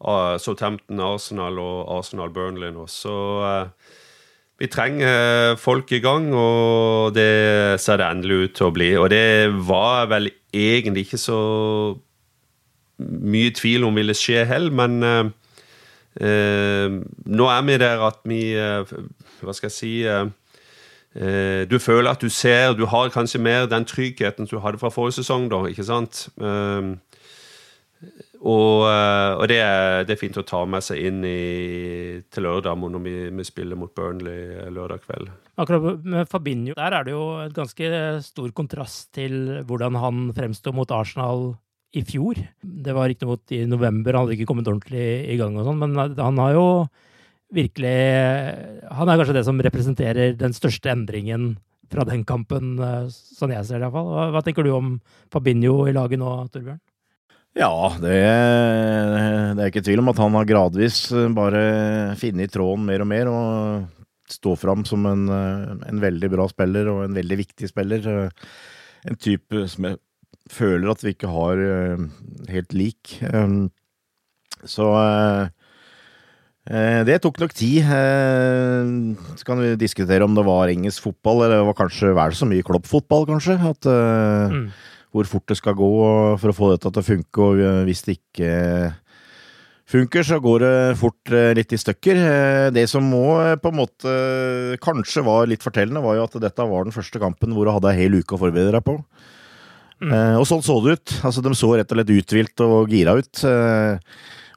Southampton, 0.00 1.00
Arsenal 1.00 1.58
og 1.62 1.98
Arsenal 1.98 2.32
Burnley 2.34 2.74
nå. 2.74 2.84
Så 2.90 3.14
vi 4.60 4.68
trenger 4.72 5.56
folk 5.60 5.90
i 5.92 6.00
gang, 6.04 6.30
og 6.36 7.14
det 7.16 7.80
ser 7.80 8.00
det 8.00 8.08
endelig 8.08 8.36
ut 8.36 8.54
til 8.56 8.68
å 8.68 8.74
bli. 8.76 8.90
Og 8.96 9.10
det 9.12 9.52
var 9.68 10.08
vel 10.12 10.30
egentlig 10.56 11.06
ikke 11.06 11.20
så 11.20 11.40
mye 12.98 13.52
tvil 13.52 13.84
om 13.84 13.96
ville 13.96 14.16
skje 14.16 14.46
heller, 14.48 14.72
men 14.72 15.02
eh, 15.04 15.28
eh, 16.24 16.96
nå 17.26 17.48
er 17.52 17.66
vi 17.66 17.78
der 17.82 18.04
at 18.06 18.22
vi 18.24 18.40
eh, 18.56 18.96
Hva 19.44 19.52
skal 19.52 19.68
jeg 19.68 19.76
si 19.76 19.92
eh, 20.08 20.30
eh, 21.14 21.66
Du 21.68 21.76
føler 21.78 22.10
at 22.10 22.24
du 22.24 22.30
ser 22.32 22.72
Du 22.72 22.86
har 22.88 23.12
kanskje 23.12 23.42
mer 23.42 23.68
den 23.68 23.84
tryggheten 23.84 24.48
du 24.48 24.58
hadde 24.64 24.80
fra 24.80 24.88
forrige 24.88 25.20
sesong, 25.20 25.50
da, 25.52 25.66
ikke 25.68 25.84
sant? 25.84 26.28
Eh, 26.40 26.94
og, 28.46 28.84
eh, 28.86 29.32
og 29.40 29.44
det, 29.50 29.58
er, 29.62 30.04
det, 30.06 30.14
er, 30.14 30.20
fint 30.20 30.36
å 30.38 30.44
ta 30.46 30.60
med 30.68 30.84
seg 30.84 31.00
inn 31.08 31.24
i, 31.26 32.20
til 32.32 32.46
lørdag 32.46 32.78
når 32.78 33.02
vi, 33.02 33.14
vi, 33.34 33.46
spiller 33.48 33.78
mot 33.78 33.92
Burnley 33.96 34.60
eh, 34.60 34.70
lørdag 34.72 35.04
kveld. 35.06 35.30
Akkurat 35.56 36.04
med 36.04 36.28
Fabinho, 36.30 36.76
der 36.76 36.98
er 36.98 37.06
det 37.06 37.14
jo 37.14 37.24
et 37.42 37.56
ganske 37.56 37.90
stor 38.26 38.52
kontrast 38.56 39.08
til 39.16 39.62
hvordan 39.66 39.96
han 40.00 40.28
fremsto 40.36 40.74
mot 40.76 40.92
Arsenal 40.92 41.54
i 41.96 42.04
fjor. 42.04 42.38
Det 42.60 42.94
var 42.94 43.08
riktignok 43.10 43.56
i 43.56 43.64
november, 43.68 44.14
han 44.14 44.26
hadde 44.26 44.36
ikke 44.36 44.50
kommet 44.50 44.68
ordentlig 44.68 45.06
i 45.32 45.38
gang, 45.40 45.56
og 45.56 45.68
sånn, 45.68 45.80
men 45.82 46.16
han 46.20 46.42
har 46.42 46.56
jo 46.56 46.66
virkelig 47.54 47.92
Han 48.98 49.06
er 49.06 49.20
kanskje 49.20 49.34
det 49.36 49.44
som 49.46 49.60
representerer 49.62 50.32
den 50.34 50.54
største 50.56 50.90
endringen 50.90 51.52
fra 51.92 52.02
den 52.04 52.24
kampen, 52.26 52.74
eh, 52.82 53.06
sånn 53.08 53.54
jeg 53.54 53.64
ser 53.68 53.78
det 53.80 53.86
iallfall. 53.86 54.10
Hva, 54.10 54.28
hva 54.34 54.42
tenker 54.44 54.66
du 54.66 54.72
om 54.74 54.96
Fabinho 55.32 55.84
i 55.86 55.94
laget 55.94 56.20
nå, 56.20 56.32
Torbjørn? 56.52 56.82
Ja, 57.56 57.72
det, 57.96 58.16
det, 59.56 59.62
er 59.62 59.70
ikke 59.70 59.84
tvil 59.86 60.02
om 60.02 60.10
at 60.12 60.18
han 60.20 60.34
har 60.36 60.48
gradvis 60.48 61.06
eh, 61.16 61.28
bare 61.32 61.60
funnet 62.20 62.52
tråden 62.52 62.84
mer 62.84 63.04
og 63.04 63.08
mer. 63.08 63.30
Og 63.32 64.26
stå 64.28 64.56
fram 64.60 64.84
som 64.84 65.06
en, 65.08 65.24
eh, 65.32 65.70
en, 65.88 66.02
veldig 66.02 66.30
bra 66.34 66.48
spiller 66.52 66.90
og 66.92 67.06
en 67.06 67.16
veldig 67.16 67.38
viktig 67.40 67.70
spiller. 67.70 68.08
Eh, 68.12 68.50
en 69.08 69.16
type 69.16 69.62
som 69.72 69.88
jeg 69.88 70.00
føler 70.52 70.92
at 70.92 71.04
vi 71.04 71.14
ikke 71.14 71.30
har 71.32 71.60
helt 72.50 72.74
lik. 72.74 73.16
Så 74.66 74.86
det 77.06 77.16
tok 77.22 77.40
nok 77.42 77.54
tid. 77.54 77.86
Så 77.86 79.46
kan 79.46 79.62
vi 79.62 79.72
diskutere 79.78 80.26
om 80.26 80.34
det 80.38 80.44
var 80.46 80.70
engelsk 80.70 81.06
fotball, 81.06 81.44
eller 81.44 81.62
det 81.62 81.68
var 81.70 81.78
kanskje 81.80 82.14
vel 82.18 82.36
så 82.38 82.50
mye 82.50 82.66
kloppfotball, 82.66 83.26
kanskje. 83.30 83.58
At 83.58 83.90
mm 83.90 84.68
hvor 85.16 85.28
fort 85.30 85.48
det 85.50 85.58
skal 85.58 85.76
gå 85.78 85.90
for 86.40 86.52
å 86.52 86.56
få 86.56 86.70
dette 86.74 86.92
til 86.92 87.02
å 87.02 87.06
funke, 87.06 87.48
og 87.48 87.60
eh, 87.62 87.82
hvis 87.88 88.04
det 88.06 88.16
ikke 88.18 88.50
funker, 89.86 90.26
så 90.26 90.40
går 90.42 90.64
det 90.64 90.74
fort 91.00 91.32
eh, 91.32 91.52
litt 91.56 91.72
i 91.72 91.80
stykker. 91.80 92.20
Eh, 92.20 92.66
det 92.74 92.86
som 92.90 93.06
må 93.06 93.38
på 93.62 93.72
en 93.72 93.80
måte 93.80 94.16
kanskje 94.82 95.24
var 95.26 95.48
litt 95.50 95.64
fortellende, 95.64 96.04
var 96.04 96.18
jo 96.18 96.26
at 96.26 96.38
dette 96.42 96.68
var 96.68 96.86
den 96.86 96.96
første 96.96 97.22
kampen 97.22 97.56
hvor 97.56 97.68
du 97.68 97.74
hadde 97.74 97.92
ei 97.94 98.04
hel 98.04 98.18
uke 98.20 98.36
å 98.36 98.42
forberede 98.42 98.74
deg 98.76 98.86
på. 98.86 98.98
Mm. 99.96 100.12
Og 100.36 100.44
sånn 100.44 100.60
så 100.60 100.74
det 100.84 100.98
ut. 100.98 101.12
Altså, 101.24 101.40
de 101.40 101.54
så 101.56 101.70
rett 101.72 101.88
og 101.88 101.96
slett 101.96 102.10
uthvilt 102.12 102.62
og 102.66 102.90
gira 102.92 103.14
ut. 103.16 103.40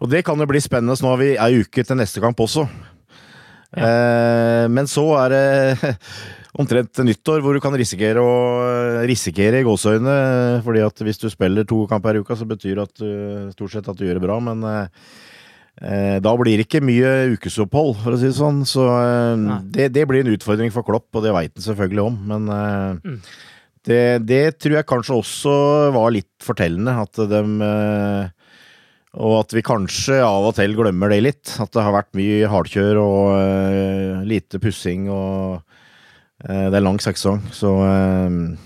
Og 0.03 0.09
det 0.11 0.19
kan 0.27 0.41
jo 0.41 0.47
bli 0.49 0.59
spennende. 0.59 0.97
Så 0.99 1.05
nå 1.05 1.13
har 1.13 1.21
vi 1.21 1.29
ei 1.39 1.61
uke 1.63 1.85
til 1.87 1.95
neste 1.95 2.19
kamp 2.19 2.43
også. 2.43 2.65
Ja. 3.71 4.67
Men 4.67 4.89
så 4.91 5.05
er 5.21 5.31
det 5.31 5.93
omtrent 6.57 7.01
nyttår, 7.05 7.43
hvor 7.43 7.53
du 7.53 7.61
kan 7.61 7.75
risikere 7.77 8.21
å 8.23 9.03
risikere 9.07 9.61
i 9.61 9.67
gåseøynene. 9.67 10.61
fordi 10.65 10.83
at 10.85 11.03
hvis 11.05 11.21
du 11.21 11.29
spiller 11.29 11.67
to 11.67 11.85
kamper 11.89 12.17
i 12.17 12.23
uka, 12.23 12.35
så 12.35 12.47
betyr 12.49 12.79
det 12.79 12.87
at 12.87 13.01
du, 13.01 13.51
stort 13.53 13.75
sett 13.75 13.89
at 13.89 13.97
du 13.97 14.05
gjør 14.07 14.17
det 14.17 14.25
bra. 14.25 14.39
Men 14.41 14.65
eh, 14.65 16.17
da 16.23 16.33
blir 16.39 16.57
det 16.57 16.65
ikke 16.65 16.83
mye 16.85 17.35
ukesopphold, 17.35 17.99
for 18.01 18.15
å 18.15 18.19
si 18.21 18.31
det 18.31 18.39
sånn. 18.39 18.63
Så 18.65 18.87
eh, 18.87 19.45
det, 19.69 19.91
det, 19.93 20.07
blir 20.09 20.25
en 20.25 20.33
utfordring 20.33 20.73
for 20.73 20.87
Klopp, 20.87 21.11
og 21.13 21.25
det 21.25 21.35
veit 21.35 21.53
han 21.53 21.67
selvfølgelig 21.69 22.05
om. 22.07 22.19
Men 22.33 22.49
eh, 22.55 23.13
mm. 23.13 23.21
det, 23.91 24.03
det, 24.25 24.43
tror 24.57 24.79
jeg 24.79 24.89
kanskje 24.89 25.21
også 25.21 25.55
var 25.95 26.13
litt 26.17 26.33
fortellende. 26.43 26.97
At 27.05 27.25
de 27.29 27.45
eh, 27.69 28.35
og 29.19 29.39
at 29.39 29.53
vi 29.57 29.63
kanskje 29.65 30.19
av 30.21 30.51
og 30.51 30.53
til 30.53 30.75
glemmer 30.77 31.09
det 31.09 31.23
litt. 31.25 31.55
At 31.61 31.73
det 31.73 31.81
har 31.81 31.95
vært 31.95 32.13
mye 32.17 32.45
hardkjør 32.45 32.99
og 33.01 33.23
uh, 33.33 34.19
lite 34.21 34.61
pussing 34.61 35.07
og 35.09 35.57
Eh, 35.57 35.68
det 36.47 36.75
er 36.75 36.79
lang 36.79 36.99
sesong, 37.01 37.43
så 37.51 37.67
um... 37.67 38.57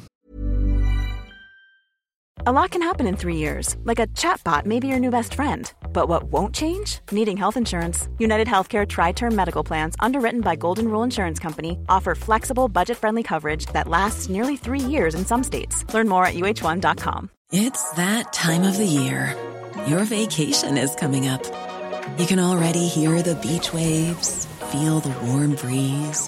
A 2.45 2.51
lot 2.51 2.71
can 2.71 2.81
happen 2.81 3.07
in 3.07 3.15
three 3.15 3.37
years, 3.37 3.77
like 3.85 3.99
a 3.99 4.07
chatbot 4.07 4.65
may 4.65 4.77
be 4.81 4.87
your 4.87 4.99
new 4.99 5.11
best 5.11 5.33
friend. 5.33 5.71
But 5.93 6.09
what 6.09 6.23
won't 6.23 6.53
change? 6.53 6.99
Needing 7.09 7.37
health 7.37 7.55
insurance. 7.55 8.09
United 8.19 8.47
Healthcare 8.47 8.85
Tri 8.85 9.13
Term 9.13 9.33
Medical 9.33 9.63
Plans, 9.63 9.95
underwritten 10.01 10.41
by 10.41 10.57
Golden 10.57 10.89
Rule 10.89 11.03
Insurance 11.03 11.39
Company, 11.39 11.77
offer 11.87 12.15
flexible, 12.15 12.67
budget 12.67 12.97
friendly 12.97 13.23
coverage 13.23 13.67
that 13.67 13.87
lasts 13.87 14.27
nearly 14.27 14.57
three 14.57 14.81
years 14.81 15.15
in 15.15 15.25
some 15.25 15.41
states. 15.41 15.85
Learn 15.93 16.09
more 16.09 16.25
at 16.25 16.33
uh1.com. 16.33 17.29
It's 17.53 17.89
that 17.91 18.33
time 18.33 18.63
of 18.63 18.77
the 18.77 18.87
year. 18.87 19.37
Your 19.87 20.03
vacation 20.03 20.77
is 20.77 20.93
coming 20.95 21.29
up. 21.29 21.43
You 22.17 22.25
can 22.25 22.39
already 22.39 22.87
hear 22.87 23.21
the 23.21 23.35
beach 23.35 23.71
waves, 23.73 24.47
feel 24.69 24.99
the 24.99 25.15
warm 25.27 25.55
breeze 25.55 26.27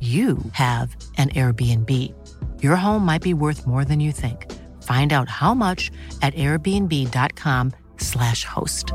you 0.00 0.38
have 0.52 0.96
an 1.16 1.30
Airbnb. 1.30 2.12
Your 2.62 2.76
home 2.76 3.06
might 3.06 3.22
be 3.22 3.32
worth 3.32 3.66
more 3.66 3.84
than 3.84 4.00
you 4.00 4.12
think. 4.12 4.52
Find 4.82 5.12
out 5.12 5.30
how 5.30 5.54
much 5.54 5.90
at 6.20 6.34
airbnb.com/slash 6.34 8.44
host. 8.44 8.92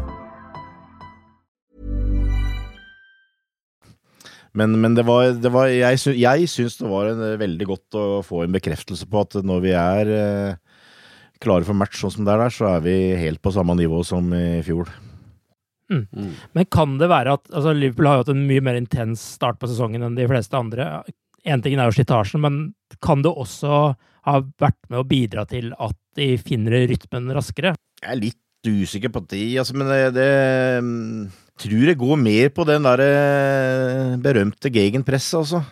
Men, 4.54 4.80
men 4.82 4.96
det 4.98 5.06
var, 5.06 5.36
det 5.38 5.52
var 5.54 5.70
jeg, 5.70 6.00
sy 6.02 6.16
jeg 6.18 6.50
syns 6.50 6.80
det 6.80 6.90
var 6.90 7.12
en, 7.12 7.22
eh, 7.22 7.38
veldig 7.40 7.68
godt 7.70 7.98
å 7.98 8.06
få 8.26 8.44
en 8.44 8.56
bekreftelse 8.56 9.06
på 9.10 9.22
at 9.22 9.38
når 9.46 9.62
vi 9.64 9.76
er 9.78 10.14
eh, 10.16 10.82
klare 11.40 11.68
for 11.68 11.78
match 11.78 12.02
sånn 12.02 12.16
som 12.18 12.26
det 12.26 12.34
er 12.34 12.44
der, 12.44 12.56
så 12.56 12.72
er 12.74 12.84
vi 12.84 12.96
helt 13.22 13.42
på 13.46 13.54
samme 13.56 13.78
nivå 13.80 14.02
som 14.08 14.34
i 14.36 14.60
fjor. 14.66 14.90
Mm. 15.90 16.36
Men 16.54 16.68
kan 16.72 16.98
det 17.02 17.10
være 17.10 17.38
at 17.40 17.50
altså 17.50 17.74
Liverpool 17.74 18.10
har 18.10 18.20
jo 18.20 18.26
hatt 18.26 18.36
en 18.36 18.46
mye 18.50 18.66
mer 18.66 18.78
intens 18.80 19.24
start 19.38 19.60
på 19.62 19.70
sesongen 19.72 20.06
enn 20.06 20.18
de 20.18 20.28
fleste 20.30 20.58
andre. 20.58 20.90
Én 21.48 21.64
ting 21.66 21.78
er 21.78 21.90
jo 21.90 21.98
slitasjen, 21.98 22.44
men 22.44 22.62
kan 23.04 23.24
det 23.26 23.32
også 23.32 23.82
ha 24.30 24.38
vært 24.62 24.80
med 24.92 25.02
å 25.02 25.08
bidra 25.08 25.46
til 25.50 25.72
at 25.80 25.98
de 26.20 26.34
finner 26.42 26.86
rytmen 26.92 27.32
raskere? 27.36 27.74
Jeg 28.04 28.12
er 28.14 28.22
litt 28.22 28.70
usikker 28.70 29.12
på 29.14 29.24
det, 29.32 29.46
altså, 29.62 29.76
men 29.80 29.88
det, 29.88 30.00
det 30.18 30.32
mm, 30.84 31.30
tror 31.64 31.92
jeg 31.92 32.00
går 32.00 32.20
mer 32.20 32.50
på 32.52 32.66
den 32.68 32.86
der 32.86 33.04
eh, 33.06 34.16
berømte 34.22 34.72
gegenpresset, 34.74 35.40
altså. 35.40 35.64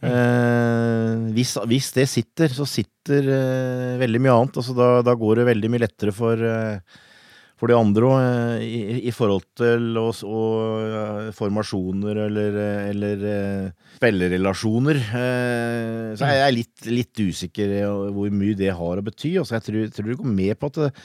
Eh, 0.00 1.28
hvis, 1.36 1.52
hvis, 1.68 1.90
det 1.92 2.06
sitter, 2.08 2.52
så 2.56 2.64
sitter 2.68 3.26
eh, 3.34 3.98
veldig 4.00 4.22
mye 4.22 4.36
annet. 4.36 4.60
Altså, 4.62 4.76
da, 4.76 4.90
da, 5.04 5.16
går 5.18 5.40
det 5.40 5.48
veldig 5.50 5.70
mye 5.72 5.84
lettere 5.84 6.14
for, 6.16 6.40
eh, 6.40 7.02
for 7.60 7.68
de 7.68 7.76
andre 7.76 8.08
òg, 8.08 8.18
eh, 8.24 8.62
i, 8.64 8.82
i, 9.10 9.12
forhold 9.12 9.44
til 9.60 9.98
oss 10.00 10.22
og 10.24 11.30
formasjoner 11.36 12.22
eller, 12.26 12.60
eller 12.88 13.26
spillerrelasjoner. 13.98 15.02
Så 16.16 16.30
jeg 16.30 16.44
er 16.46 16.56
litt, 16.56 16.86
litt 16.88 17.20
usikker 17.20 17.76
hvor 18.16 18.32
mye 18.32 18.56
det 18.56 18.72
har 18.72 19.02
å 19.02 19.04
bety. 19.04 19.36
Altså, 19.42 19.58
jeg 19.58 19.68
tror, 19.68 19.92
tror 19.92 20.08
det 20.08 20.22
går 20.22 20.38
med 20.40 20.56
på 20.56 20.72
at 20.72 20.96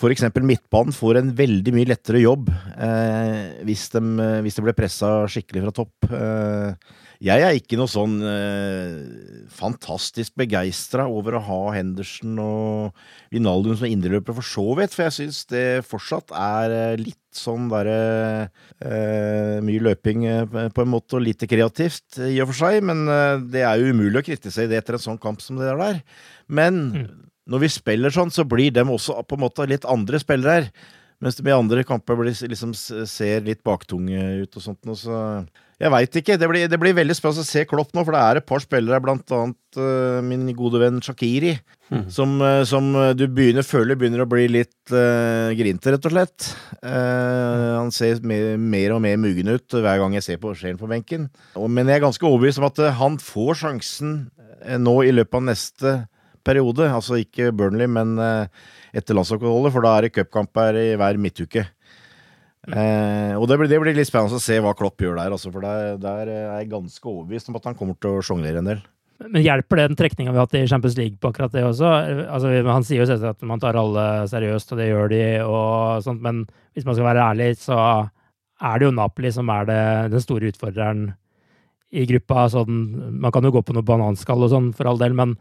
f.eks. 0.00 0.24
midtbanen 0.40 0.96
får 0.96 1.20
en 1.20 1.30
veldig 1.36 1.74
mye 1.76 1.90
lettere 1.90 2.22
jobb 2.22 2.48
eh, 2.48 3.60
hvis, 3.68 3.90
de, 3.92 4.00
hvis 4.44 4.56
de 4.56 4.64
blir 4.64 4.76
pressa 4.76 5.12
skikkelig 5.28 5.66
fra 5.66 5.74
topp. 5.82 6.08
Eh, 6.08 6.96
jeg 7.20 7.44
er 7.44 7.56
ikke 7.58 7.76
noe 7.76 7.90
sånn 7.90 8.16
eh, 8.24 9.44
fantastisk 9.52 10.32
begeistra 10.40 11.04
over 11.04 11.36
å 11.36 11.42
ha 11.44 11.60
Henderson 11.76 12.38
og 12.40 13.02
Vinaldum 13.34 13.76
som 13.76 13.90
indreløpere 13.90 14.38
for 14.38 14.48
så 14.48 14.64
vidt, 14.78 14.96
for 14.96 15.04
jeg 15.04 15.16
syns 15.18 15.42
det 15.52 15.64
fortsatt 15.88 16.32
er 16.32 16.76
eh, 16.76 17.00
litt 17.02 17.18
sånn 17.36 17.68
derre 17.70 17.98
eh, 18.80 19.60
Mye 19.62 19.84
løping 19.84 20.24
eh, 20.26 20.44
på 20.72 20.84
en 20.84 20.92
måte, 20.96 21.18
og 21.18 21.26
lite 21.26 21.48
kreativt 21.50 22.22
i 22.24 22.40
og 22.40 22.50
for 22.54 22.62
seg, 22.62 22.80
men 22.88 23.04
eh, 23.04 23.36
det 23.52 23.66
er 23.68 23.82
jo 23.82 23.92
umulig 23.92 24.22
å 24.22 24.28
kritisere 24.30 24.72
det 24.72 24.80
etter 24.80 24.96
en 24.96 25.08
sånn 25.10 25.20
kamp 25.20 25.44
som 25.44 25.60
det 25.60 25.74
der. 25.76 26.00
Men 26.48 26.86
mm 26.94 27.10
når 27.50 27.64
vi 27.64 27.70
spiller 27.72 28.14
sånn, 28.14 28.30
så 28.30 28.44
blir 28.46 28.70
dem 28.74 28.92
også 28.94 29.24
på 29.26 29.34
en 29.34 29.42
måte 29.42 29.66
litt 29.66 29.86
andre 29.88 30.20
spillere 30.22 30.56
her. 30.58 30.68
Mens 31.20 31.36
de 31.36 31.52
andre 31.52 31.84
kamper 31.84 32.16
blir, 32.16 32.32
liksom, 32.32 32.70
ser 32.74 33.42
litt 33.44 33.60
baktunge 33.66 34.20
ut 34.40 34.56
og 34.56 34.64
sånt. 34.64 34.80
Og 34.88 34.96
så 34.96 35.18
jeg 35.80 35.92
veit 35.92 36.16
ikke. 36.20 36.36
Det 36.40 36.48
blir, 36.48 36.68
det 36.68 36.78
blir, 36.80 36.96
veldig 36.96 37.14
spennende 37.16 37.44
å 37.44 37.48
se 37.48 37.64
Klopp 37.68 37.94
nå, 37.96 38.04
for 38.04 38.16
det 38.16 38.20
er 38.20 38.40
et 38.40 38.46
par 38.48 38.60
spillere, 38.60 39.00
blant 39.00 39.32
annet 39.32 39.80
uh, 39.80 40.20
min 40.24 40.44
gode 40.56 40.80
venn 40.82 40.98
Shakiri, 41.04 41.54
mm. 41.88 42.06
som, 42.12 42.34
uh, 42.44 42.60
som, 42.68 42.90
du 43.16 43.24
begynner, 43.28 43.64
føler 43.64 43.96
begynner 44.00 44.24
å 44.24 44.28
bli 44.28 44.44
litt 44.48 44.92
uh, 44.92 45.48
grinte, 45.56 45.92
rett 45.92 46.08
og 46.08 46.12
slett. 46.12 46.50
Uh, 46.84 47.80
han 47.80 47.92
ser 47.96 48.20
mer, 48.24 48.54
mer, 48.60 48.96
og 48.96 49.00
mer 49.04 49.16
muggen 49.20 49.52
ut 49.54 49.76
hver 49.76 50.00
gang 50.02 50.16
jeg 50.18 50.26
ser 50.26 50.40
på 50.42 50.52
Skien 50.56 50.80
på 50.80 50.88
benken. 50.88 51.30
Og, 51.56 51.68
men 51.72 51.88
jeg 51.88 52.00
er 52.00 52.04
ganske 52.04 52.28
overbevist 52.28 52.60
om 52.60 52.68
at 52.68 52.84
han 53.00 53.20
får 53.20 53.62
sjansen 53.64 54.16
nå 54.60 54.96
i 55.04 55.12
løpet 55.16 55.40
av 55.40 55.46
neste 55.48 55.94
periode. 56.46 56.88
Altså 56.88 57.20
ikke 57.20 57.52
Burnley, 57.56 57.88
men 57.90 58.16
eh, 58.20 58.68
etter 58.96 59.16
landslagsoppholdet, 59.16 59.74
for 59.74 59.86
da 59.86 59.96
er 59.96 60.06
det 60.06 60.14
cupkamper 60.14 60.78
i 60.80 60.88
hver 60.98 61.20
midtuke. 61.20 61.66
Eh, 62.68 63.34
og 63.40 63.46
det 63.48 63.56
blir, 63.56 63.70
det 63.70 63.80
blir, 63.80 63.96
litt 63.96 64.10
spennende 64.10 64.36
å 64.36 64.42
se 64.42 64.58
hva 64.60 64.74
Klopp 64.76 65.00
gjør 65.00 65.16
der, 65.16 65.32
altså, 65.32 65.52
for 65.52 65.64
der, 65.64 65.96
der, 66.00 66.28
er 66.28 66.48
jeg 66.60 66.72
ganske 66.74 67.08
overbevist 67.08 67.48
om 67.48 67.56
at 67.56 67.70
han 67.70 67.78
kommer 67.78 67.96
til 67.96 68.18
å 68.18 68.24
sjonglere 68.24 68.60
en 68.60 68.68
del. 68.72 68.82
Men 69.20 69.44
hjelper 69.44 69.76
det 69.76 69.86
den 69.90 69.98
trekninga 70.00 70.32
vi 70.32 70.40
har 70.40 70.46
hatt 70.46 70.56
i 70.56 70.68
Champions 70.68 70.96
League 70.96 71.18
på 71.20 71.28
akkurat 71.28 71.52
det 71.52 71.64
også? 71.66 71.88
Altså, 72.24 72.52
han 72.64 72.86
sier 72.88 73.02
jo 73.02 73.08
selvsagt 73.08 73.40
at 73.40 73.48
man 73.48 73.60
tar 73.60 73.76
alle 73.76 74.04
seriøst, 74.32 74.72
og 74.72 74.80
det 74.80 74.88
gjør 74.88 75.12
de, 75.12 75.24
og 75.44 76.04
sånt, 76.04 76.22
men 76.24 76.46
hvis 76.76 76.86
man 76.88 76.96
skal 76.96 77.08
være 77.10 77.26
ærlig, 77.32 77.50
så 77.60 77.80
er 78.60 78.80
det 78.80 78.88
jo 78.88 78.96
Napoli 78.96 79.32
som 79.32 79.52
er 79.52 79.68
det, 79.68 79.82
den 80.14 80.24
store 80.24 80.52
utfordreren 80.52 81.10
i 81.90 82.06
gruppa. 82.08 82.46
Sånn, 82.52 82.80
man 83.20 83.34
kan 83.34 83.44
jo 83.44 83.52
gå 83.56 83.64
på 83.66 83.76
noe 83.76 83.86
bananskall 83.86 84.46
og 84.46 84.52
sånn, 84.52 84.70
for 84.76 84.88
all 84.88 85.00
del, 85.00 85.16
men 85.16 85.36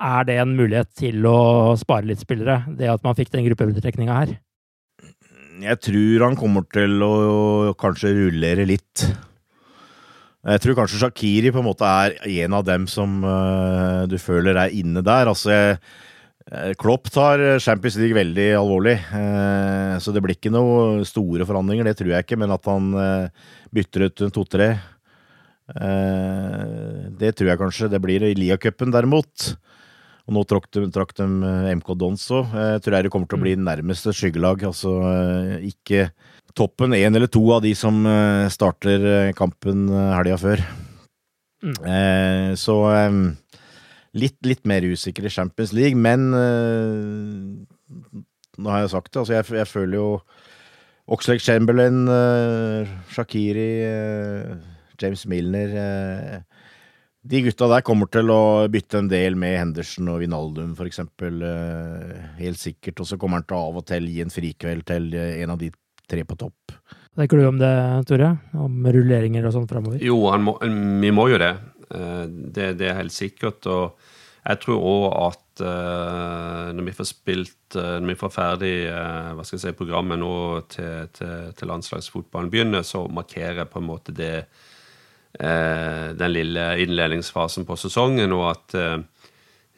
er 0.00 0.28
det 0.28 0.36
en 0.40 0.54
mulighet 0.56 0.90
til 0.98 1.26
å 1.28 1.76
spare 1.80 2.08
litt 2.08 2.22
spillere, 2.22 2.62
det 2.78 2.88
at 2.90 3.04
man 3.04 3.16
fikk 3.18 3.32
den 3.34 3.44
gruppebetrekninga 3.48 4.16
her? 4.16 4.36
Jeg 5.60 5.80
tror 5.84 6.24
han 6.24 6.38
kommer 6.40 6.64
til 6.72 7.02
å 7.04 7.72
kanskje 7.80 8.14
rullere 8.16 8.64
litt. 8.68 9.04
Jeg 10.40 10.62
tror 10.64 10.78
kanskje 10.78 11.02
Shakiri 11.02 11.50
på 11.52 11.60
en 11.60 11.68
måte 11.68 11.84
er 11.84 12.14
en 12.46 12.54
av 12.56 12.64
dem 12.64 12.86
som 12.88 13.18
uh, 13.26 14.06
du 14.08 14.16
føler 14.16 14.56
er 14.56 14.72
inne 14.72 15.02
der. 15.04 15.28
Altså, 15.28 15.52
eh, 16.48 16.70
Klopp 16.80 17.10
tar 17.12 17.42
Champions 17.60 17.98
League 18.00 18.16
veldig 18.16 18.46
alvorlig, 18.56 18.96
uh, 19.12 20.00
så 20.00 20.14
det 20.16 20.22
blir 20.24 20.38
ikke 20.38 20.54
noe 20.54 21.04
store 21.04 21.44
forandringer, 21.48 21.90
det 21.90 21.98
tror 22.00 22.14
jeg 22.14 22.24
ikke. 22.24 22.40
Men 22.40 22.56
at 22.56 22.70
han 22.72 22.88
bytter 23.76 24.08
ut 24.08 24.24
to-tre, 24.32 24.72
det 27.20 27.28
tror 27.38 27.46
jeg 27.52 27.60
kanskje. 27.60 27.90
Det 27.92 28.00
blir 28.02 28.24
i 28.26 28.32
Lia-cupen, 28.34 28.90
derimot. 28.90 29.52
Og 30.28 30.36
nå 30.36 30.44
trakk 30.48 30.68
de, 30.76 30.84
trakk 30.92 31.14
de 31.18 31.26
eh, 31.26 31.70
MK 31.78 31.94
Dons 31.98 32.26
òg. 32.36 32.52
Jeg 32.52 32.84
tror 32.84 32.98
det 33.00 33.12
kommer 33.12 33.30
til 33.30 33.40
å 33.40 33.44
bli 33.46 33.56
mm. 33.56 33.64
nærmeste 33.66 34.14
skyggelag. 34.16 34.66
Altså 34.68 34.98
eh, 35.08 35.70
ikke 35.70 36.10
toppen 36.58 36.96
én 36.98 37.14
eller 37.14 37.30
to 37.30 37.42
av 37.54 37.64
de 37.64 37.72
som 37.78 38.02
eh, 38.06 38.46
starter 38.52 39.32
kampen 39.38 39.88
helga 39.90 40.38
før. 40.40 40.64
Mm. 41.60 41.76
Eh, 41.84 42.50
så 42.56 42.76
eh, 42.94 43.18
litt, 44.16 44.38
litt, 44.46 44.62
mer 44.68 44.84
usikker 44.86 45.26
i 45.28 45.32
Champions 45.32 45.74
League, 45.76 45.98
men 45.98 46.30
eh, 46.36 48.22
nå 48.60 48.72
har 48.72 48.84
jeg 48.84 48.94
sagt 48.94 49.12
det. 49.12 49.20
Altså 49.22 49.36
jeg, 49.36 49.48
jeg 49.60 49.70
føler 49.70 49.98
jo 50.00 50.08
Oxlade 51.10 51.42
Chamberlain, 51.42 52.04
Shakiri, 53.10 53.72
James 55.00 55.24
Milner 55.26 55.72
De 57.22 57.42
gutta 57.44 57.66
der 57.68 57.82
kommer 57.84 58.08
til 58.08 58.30
å 58.32 58.66
bytte 58.72 58.96
en 59.02 59.08
del 59.10 59.34
med 59.36 59.58
Henderson 59.58 60.08
og 60.08 60.22
Vinaldum, 60.22 60.70
for 60.76 60.88
eksempel. 60.88 61.42
eh, 61.44 62.22
Helt 62.38 62.56
sikkert. 62.58 63.00
Og 63.00 63.06
så 63.10 63.18
kommer 63.20 63.40
han 63.40 63.44
til 63.44 63.58
å 63.58 63.66
av 63.68 63.76
og 63.82 63.86
til 63.90 64.08
gi 64.08 64.22
en 64.24 64.32
frikveld 64.32 64.86
til 64.88 65.12
eh, 65.14 65.42
en 65.42 65.50
av 65.52 65.58
de 65.60 65.68
tre 66.08 66.24
på 66.24 66.38
topp. 66.40 66.72
Tenker 67.16 67.36
du 67.36 67.44
om 67.50 67.58
det, 67.60 67.72
Tore? 68.08 68.30
Om 68.56 68.86
rulleringer 68.88 69.44
og 69.44 69.52
sånn 69.52 69.68
framover? 69.68 70.00
Jo, 70.00 70.16
han 70.32 70.46
må, 70.46 70.56
vi 70.64 71.10
må 71.12 71.28
jo 71.28 71.38
det. 71.42 71.52
Eh, 71.92 72.24
Det, 72.56 72.72
det 72.80 72.88
er 72.88 72.96
helt 73.02 73.12
sikkert. 73.12 73.68
Og 73.68 74.00
jeg 74.46 74.60
tror 74.64 74.80
òg 74.80 75.06
at 75.28 75.60
når 75.60 76.86
vi 76.86 76.92
får 76.96 77.04
spilt 77.04 77.74
Når 77.76 78.06
vi 78.08 78.14
får 78.16 78.30
ferdig 78.32 78.70
hva 78.88 79.44
skal 79.44 79.58
jeg 79.58 79.64
si, 79.66 79.72
programmet 79.76 80.16
nå 80.18 80.30
til, 80.72 81.10
til, 81.12 81.50
til 81.52 81.68
landslagsfotballen 81.68 82.48
begynner, 82.48 82.80
så 82.80 83.02
markerer 83.12 83.68
på 83.68 83.76
en 83.82 83.88
måte 83.90 84.14
det 84.16 84.46
den 85.38 86.32
lille 86.34 86.62
innledningsfasen 86.82 87.64
på 87.64 87.76
sesongen, 87.78 88.32
og 88.34 88.48
at 88.50 88.74
eh, 88.74 88.96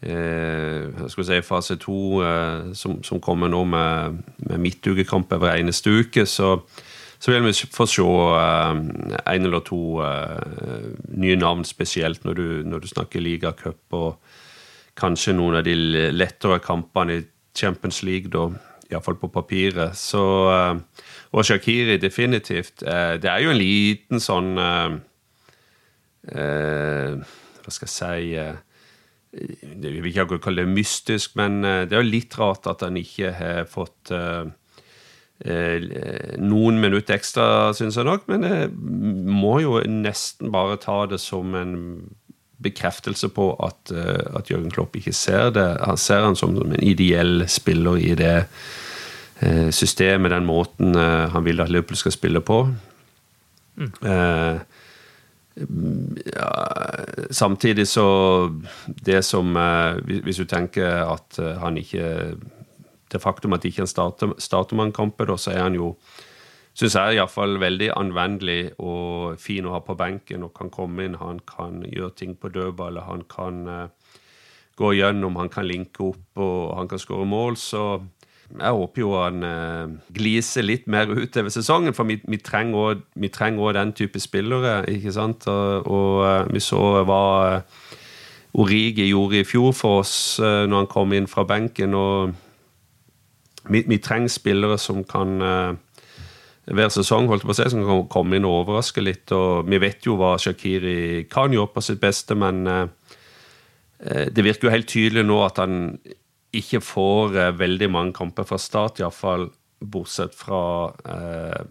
eh, 0.02 1.08
si 1.08 1.40
fase 1.42 1.76
to, 1.76 2.22
eh, 2.22 2.72
som, 2.74 3.02
som 3.02 3.20
kommer 3.20 3.48
nå 3.48 3.64
med, 3.64 4.22
med 4.48 4.58
midtukekamper 4.58 5.38
hver 5.38 5.60
eneste 5.60 5.90
uke, 5.90 6.26
så, 6.26 6.56
så 7.18 7.32
vil 7.32 7.46
vi 7.46 7.52
få 7.52 7.86
se 7.86 8.02
eh, 8.02 8.80
en 9.34 9.46
eller 9.46 9.64
to 9.66 10.00
eh, 10.02 10.96
nye 11.14 11.36
navn, 11.36 11.64
spesielt 11.64 12.24
når 12.24 12.34
du, 12.34 12.46
når 12.66 12.82
du 12.82 12.88
snakker 12.90 13.22
ligacup, 13.22 13.82
og 13.92 14.18
kanskje 14.98 15.36
noen 15.36 15.60
av 15.60 15.64
de 15.64 15.76
lettere 16.12 16.60
kampene 16.60 17.20
i 17.20 17.24
Champions 17.56 18.02
League, 18.02 18.30
da, 18.32 18.50
iallfall 18.90 19.16
på 19.20 19.30
papiret. 19.32 19.96
Så, 19.96 20.24
eh, 20.52 21.06
og 21.32 21.46
Shakiri, 21.46 21.96
definitivt. 21.96 22.82
Eh, 22.82 23.16
det 23.22 23.30
er 23.30 23.40
jo 23.44 23.54
en 23.54 23.60
liten 23.60 24.20
sånn 24.20 24.58
eh, 24.58 24.84
eh, 24.90 25.00
Hva 26.30 27.72
skal 27.74 27.88
jeg 27.88 27.94
si 27.94 28.34
eh, 28.38 28.58
Jeg 29.32 30.02
vil 30.02 30.10
ikke 30.10 30.40
kalle 30.42 30.64
det 30.64 30.74
mystisk, 30.74 31.36
men 31.40 31.62
eh, 31.64 31.84
det 31.88 31.96
er 31.96 32.04
jo 32.04 32.14
litt 32.14 32.36
rart 32.38 32.68
at 32.70 32.84
han 32.86 32.98
ikke 33.00 33.32
har 33.38 33.62
fått 33.70 34.12
eh, 34.14 34.50
eh, 35.46 35.86
noen 36.42 36.80
minutter 36.82 37.16
ekstra, 37.16 37.72
syns 37.76 37.98
jeg 37.98 38.08
nok. 38.08 38.26
Men 38.30 38.46
jeg 38.48 38.72
må 38.72 39.58
jo 39.64 39.78
nesten 39.88 40.52
bare 40.54 40.80
ta 40.82 41.04
det 41.10 41.20
som 41.22 41.54
en 41.58 41.76
bekreftelse 42.62 43.32
på 43.34 43.48
at, 43.64 43.90
eh, 43.90 44.36
at 44.36 44.50
Jørgen 44.50 44.70
Klopp 44.74 44.96
ikke 44.98 45.14
ser 45.16 45.50
det. 45.54 45.68
Han 45.82 45.98
ser 45.98 46.26
han 46.26 46.38
som, 46.38 46.54
en 46.62 46.78
ideell 46.82 47.46
spiller 47.50 47.98
i 47.98 48.14
det 48.18 48.36
eh, 49.40 49.70
systemet, 49.74 50.34
den 50.34 50.46
måten 50.46 50.94
eh, 50.94 51.30
han 51.32 51.46
vil 51.46 51.62
at 51.62 51.72
Liverpool 51.72 51.98
skal 51.98 52.14
spille 52.14 52.44
på. 52.44 52.64
Eh, 53.80 54.60
ja, 55.56 56.50
samtidig 57.30 57.84
så 57.88 58.48
Det 59.04 59.22
som 59.24 59.56
eh, 59.56 60.00
hvis- 60.00 60.38
du 60.38 60.44
tenker 60.44 61.04
at 61.12 61.38
eh, 61.38 61.58
han 61.60 61.76
ikke 61.76 62.36
Det 63.12 63.20
faktum 63.20 63.52
at 63.52 63.64
ikke 63.64 63.82
han 63.82 63.86
starter, 63.86 64.32
starter 64.38 64.76
man 64.76 64.92
så 65.36 65.50
er 65.52 65.62
han 65.62 65.74
jo 65.74 65.96
Syns 66.74 66.94
jeg 66.94 67.18
iallfall 67.18 67.58
veldig 67.60 67.90
anvendelig 67.92 68.72
og 68.80 69.36
fin 69.38 69.66
å 69.68 69.72
ha 69.74 69.80
på 69.80 69.94
benken 69.94 70.42
og 70.42 70.54
kan 70.54 70.70
komme 70.70 71.04
inn. 71.04 71.18
Han 71.20 71.40
kan 71.44 71.82
gjøre 71.84 72.14
ting 72.16 72.34
på 72.34 72.48
dødballet, 72.48 73.02
han 73.04 73.24
kan 73.28 73.68
eh, 73.68 73.88
gå 74.80 74.94
gjennom, 74.96 75.36
han 75.36 75.50
kan 75.52 75.66
linke 75.68 76.00
opp 76.00 76.40
og 76.40 76.76
han 76.78 76.88
kan 76.88 76.98
skåre 76.98 77.26
mål. 77.28 77.58
Så 77.60 78.00
jeg 78.58 78.76
håper 78.76 79.00
jo 79.00 79.12
han 79.16 79.44
eh, 79.46 79.92
gliser 80.12 80.66
litt 80.66 80.86
mer 80.90 81.10
utover 81.10 81.52
sesongen, 81.52 81.94
for 81.96 82.08
vi, 82.08 82.18
vi 82.28 82.38
trenger 82.42 83.62
òg 83.64 83.74
den 83.76 83.92
type 83.96 84.20
spillere. 84.20 84.82
ikke 84.90 85.14
sant? 85.14 85.46
Og, 85.48 85.88
og 85.88 86.24
eh, 86.26 86.52
vi 86.52 86.62
så 86.64 86.82
hva 87.08 87.24
eh, 87.48 87.88
Origi 88.60 89.06
gjorde 89.08 89.38
i 89.40 89.48
fjor 89.48 89.72
for 89.72 90.02
oss 90.02 90.14
eh, 90.42 90.64
når 90.68 90.82
han 90.82 90.90
kom 90.92 91.14
inn 91.16 91.30
fra 91.30 91.46
benken. 91.48 91.94
og 91.96 92.34
vi, 93.70 93.84
vi 93.88 93.98
trenger 94.02 94.28
spillere 94.28 94.76
som 94.78 95.04
kan 95.06 95.38
hver 96.62 96.90
sesong 96.94 97.28
holdt 97.30 97.46
på 97.46 97.54
å 97.54 97.56
si, 97.56 97.68
som 97.70 97.84
kan 97.86 98.08
komme 98.10 98.36
inn 98.36 98.46
og 98.46 98.64
overraske 98.64 99.02
litt. 99.02 99.32
og 99.32 99.70
Vi 99.70 99.78
vet 99.80 100.04
jo 100.06 100.18
hva 100.18 100.34
Shakiri 100.38 101.28
kan 101.30 101.54
gjøre 101.54 101.70
på 101.72 101.82
sitt 101.82 102.00
beste, 102.02 102.34
men 102.34 102.66
det 104.02 104.42
virker 104.42 104.66
jo 104.66 104.74
helt 104.74 104.90
tydelig 104.90 105.22
nå 105.24 105.38
at 105.46 105.62
han 105.62 105.94
ikke 106.52 106.82
får 106.84 107.38
eh, 107.38 107.54
veldig 107.58 107.88
mange 107.92 108.16
kamper 108.16 108.46
fra 108.48 108.58
start, 108.60 109.00
iallfall 109.00 109.48
bortsett 109.82 110.34
fra 110.36 110.92
eh, 111.08 111.62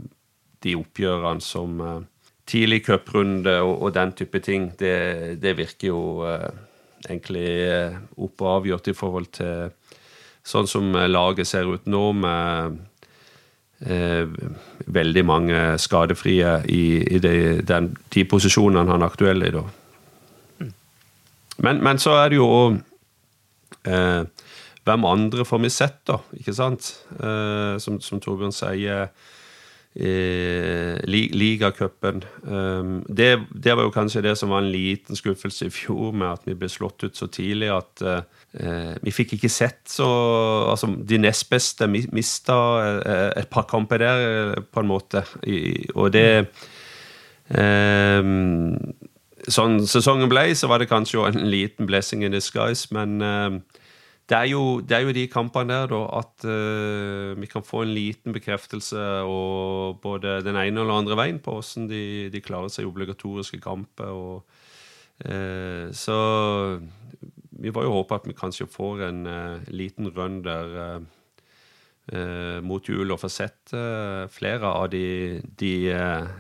de 0.65 0.75
oppgjørene 0.77 1.43
som 1.45 1.82
eh, 1.86 1.99
tidlig 2.49 2.84
cuprunde 2.89 3.59
og, 3.61 3.75
og 3.77 3.93
den 3.95 4.13
type 4.17 4.41
ting. 4.43 4.71
Det, 4.79 5.39
det 5.41 5.55
virker 5.59 5.91
jo 5.91 6.03
eh, 6.27 6.49
egentlig 7.07 7.49
eh, 7.67 7.99
opp 8.17 8.41
og 8.41 8.55
avgjort 8.57 8.91
i 8.91 8.97
forhold 8.97 9.32
til 9.38 9.71
sånn 10.43 10.69
som 10.69 10.95
eh, 10.95 11.09
laget 11.09 11.49
ser 11.49 11.69
ut 11.69 11.86
nå, 11.89 12.03
med 12.17 12.79
eh, 13.86 14.25
veldig 14.86 15.25
mange 15.27 15.61
skadefrie 15.82 16.57
i, 16.69 16.84
i 17.05 17.21
de, 17.21 17.36
den, 17.67 17.93
de 18.13 18.25
posisjonene 18.29 18.89
han 18.89 19.05
er 19.05 19.13
aktuell 19.13 19.45
i, 19.45 19.53
da. 19.55 19.65
Men, 21.61 21.82
men 21.86 21.99
så 22.01 22.15
er 22.17 22.32
det 22.32 22.39
jo 22.39 22.47
eh, 23.86 24.23
Hvem 24.88 25.05
andre 25.05 25.45
får 25.45 25.59
vi 25.61 25.69
sett, 25.69 25.99
da? 26.09 26.17
Ikke 26.39 26.53
sant? 26.57 26.88
Eh, 27.19 27.75
som, 27.84 27.99
som 28.01 28.19
Torbjørn 28.23 28.53
sier, 28.55 29.11
eh, 29.93 30.95
li, 31.05 31.21
ligacupen. 31.38 32.23
Eh, 32.47 32.89
det, 33.13 33.27
det 33.53 33.75
var 33.77 33.86
jo 33.86 33.93
kanskje 33.93 34.23
det 34.25 34.34
som 34.39 34.49
var 34.53 34.63
en 34.63 34.71
liten 34.73 35.15
skuffelse 35.19 35.67
i 35.69 35.73
fjor, 35.75 36.15
med 36.17 36.32
at 36.32 36.47
vi 36.49 36.55
ble 36.57 36.69
slått 36.71 37.05
ut 37.05 37.17
så 37.19 37.29
tidlig 37.29 37.69
at 37.75 38.01
eh, 38.01 38.95
vi 39.05 39.13
fikk 39.15 39.38
ikke 39.38 39.51
sett 39.53 39.84
så 39.88 40.07
Altså, 40.73 40.89
de 41.07 41.17
nest 41.21 41.45
beste 41.51 41.86
mi- 41.88 42.09
mista 42.11 42.57
eh, 43.05 43.29
et 43.43 43.49
par 43.53 43.67
kamper 43.69 44.01
der, 44.01 44.25
eh, 44.57 44.63
på 44.65 44.82
en 44.82 44.89
måte. 44.91 45.21
Og 45.95 46.09
det 46.15 46.27
Sånn 49.51 49.79
sesongen 49.89 50.29
ble, 50.32 50.43
så 50.55 50.69
var 50.69 50.79
det 50.79 50.89
kanskje 50.91 51.23
en 51.27 51.47
liten 51.49 51.88
blessing 51.89 52.21
in 52.23 52.32
disguise, 52.36 52.88
men 52.95 53.17
det 54.30 54.38
er, 54.38 54.47
jo, 54.53 54.80
det 54.80 54.95
er 54.95 55.03
jo 55.03 55.13
de 55.15 55.26
kampene 55.28 55.74
der, 55.74 55.89
da, 55.91 56.01
at 56.22 56.45
uh, 56.47 57.39
vi 57.41 57.49
kan 57.51 57.65
få 57.67 57.84
en 57.84 57.93
liten 57.95 58.36
bekreftelse 58.36 59.01
og 59.28 59.99
både 60.03 60.39
den 60.45 60.55
ene 60.55 60.84
eller 60.84 61.01
andre 61.01 61.17
veien 61.19 61.41
på 61.43 61.57
hvordan 61.57 61.89
de, 61.89 62.03
de 62.32 62.43
klarer 62.43 62.72
seg 62.72 62.86
i 62.86 62.91
obligatoriske 62.91 63.59
kamper. 63.63 64.13
Og, 64.15 64.61
eh, 65.26 65.89
så 65.91 66.17
vi 67.61 67.74
var 67.76 67.84
jo 67.86 67.97
håpa 67.97 68.22
at 68.22 68.30
vi 68.30 68.38
kanskje 68.38 68.69
får 68.72 69.03
en 69.09 69.26
uh, 69.28 69.67
liten 69.67 70.07
run 70.15 70.43
der 70.45 71.01
mot 72.65 72.84
jul 72.89 73.13
og 73.13 73.22
får 73.22 73.32
sett 73.32 73.72
flere 74.34 74.67
av 74.67 74.89
de, 74.91 75.39
de 75.55 75.93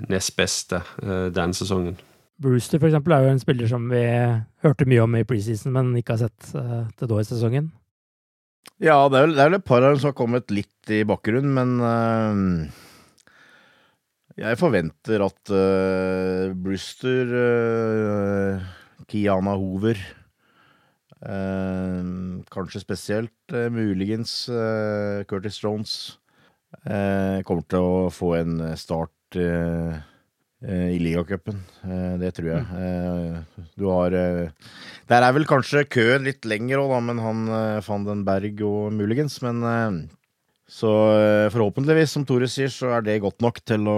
nest 0.09 0.33
beste 0.35 0.81
denne 0.99 1.55
sesongen. 1.55 1.95
Brewster 2.41 2.81
for 2.81 2.89
eksempel, 2.89 3.13
er 3.13 3.27
jo 3.27 3.33
en 3.35 3.41
spiller 3.41 3.69
som 3.69 3.85
vi 3.91 4.01
hørte 4.65 4.87
mye 4.89 5.03
om 5.03 5.17
i 5.19 5.25
preseason, 5.27 5.73
men 5.75 5.93
ikke 5.99 6.15
har 6.15 6.23
sett 6.25 6.53
uh, 6.57 6.87
til 6.97 7.11
da 7.11 7.19
i 7.21 7.27
sesongen. 7.27 7.69
Ja, 8.81 8.95
det 9.09 9.17
er, 9.19 9.27
vel, 9.27 9.35
det 9.37 9.43
er 9.43 9.51
vel 9.51 9.59
et 9.59 9.67
par 9.67 9.83
av 9.83 9.93
dem 9.93 10.01
som 10.01 10.09
har 10.09 10.17
kommet 10.17 10.53
litt 10.53 10.93
i 10.93 11.03
bakgrunnen, 11.05 11.53
men 11.53 11.75
uh, 11.85 12.79
jeg 14.41 14.57
forventer 14.57 15.21
at 15.25 15.53
uh, 15.53 16.53
Brewster, 16.57 17.35
uh, 17.35 19.05
Kiana 19.11 19.57
Hoover 19.59 20.01
Kanskje 21.21 22.79
spesielt, 22.81 23.53
muligens 23.69 24.31
Curtis 25.29 25.59
Jones 25.61 25.91
kommer 26.81 27.67
til 27.69 27.85
å 27.85 28.07
få 28.09 28.31
en 28.39 28.55
start 28.79 29.37
øh, 29.37 29.99
i 30.61 30.99
ligacupen. 31.01 31.59
Øh, 31.87 32.15
det 32.21 32.33
tror 32.37 32.51
jeg. 32.51 32.65
Eh, 32.77 33.67
du 33.79 33.87
har 33.89 34.13
der 35.11 35.25
er 35.25 35.33
vel 35.35 35.47
kanskje 35.49 35.87
køen 35.89 36.23
litt 36.27 36.45
lenger 36.45 36.83
òg, 36.83 36.91
da, 36.93 36.99
men 37.09 37.21
han 37.23 37.39
fant 37.83 38.07
en 38.11 38.25
Berg 38.27 38.61
og 38.67 38.93
muligens. 38.93 39.41
Men 39.43 39.63
eh, 39.65 40.01
så 40.71 40.91
eh, 41.17 41.49
forhåpentligvis, 41.51 42.13
som 42.15 42.23
Tore 42.27 42.47
sier, 42.47 42.71
så 42.71 42.93
er 42.95 43.03
det 43.03 43.21
godt 43.23 43.43
nok 43.43 43.59
til 43.67 43.89
å 43.91 43.97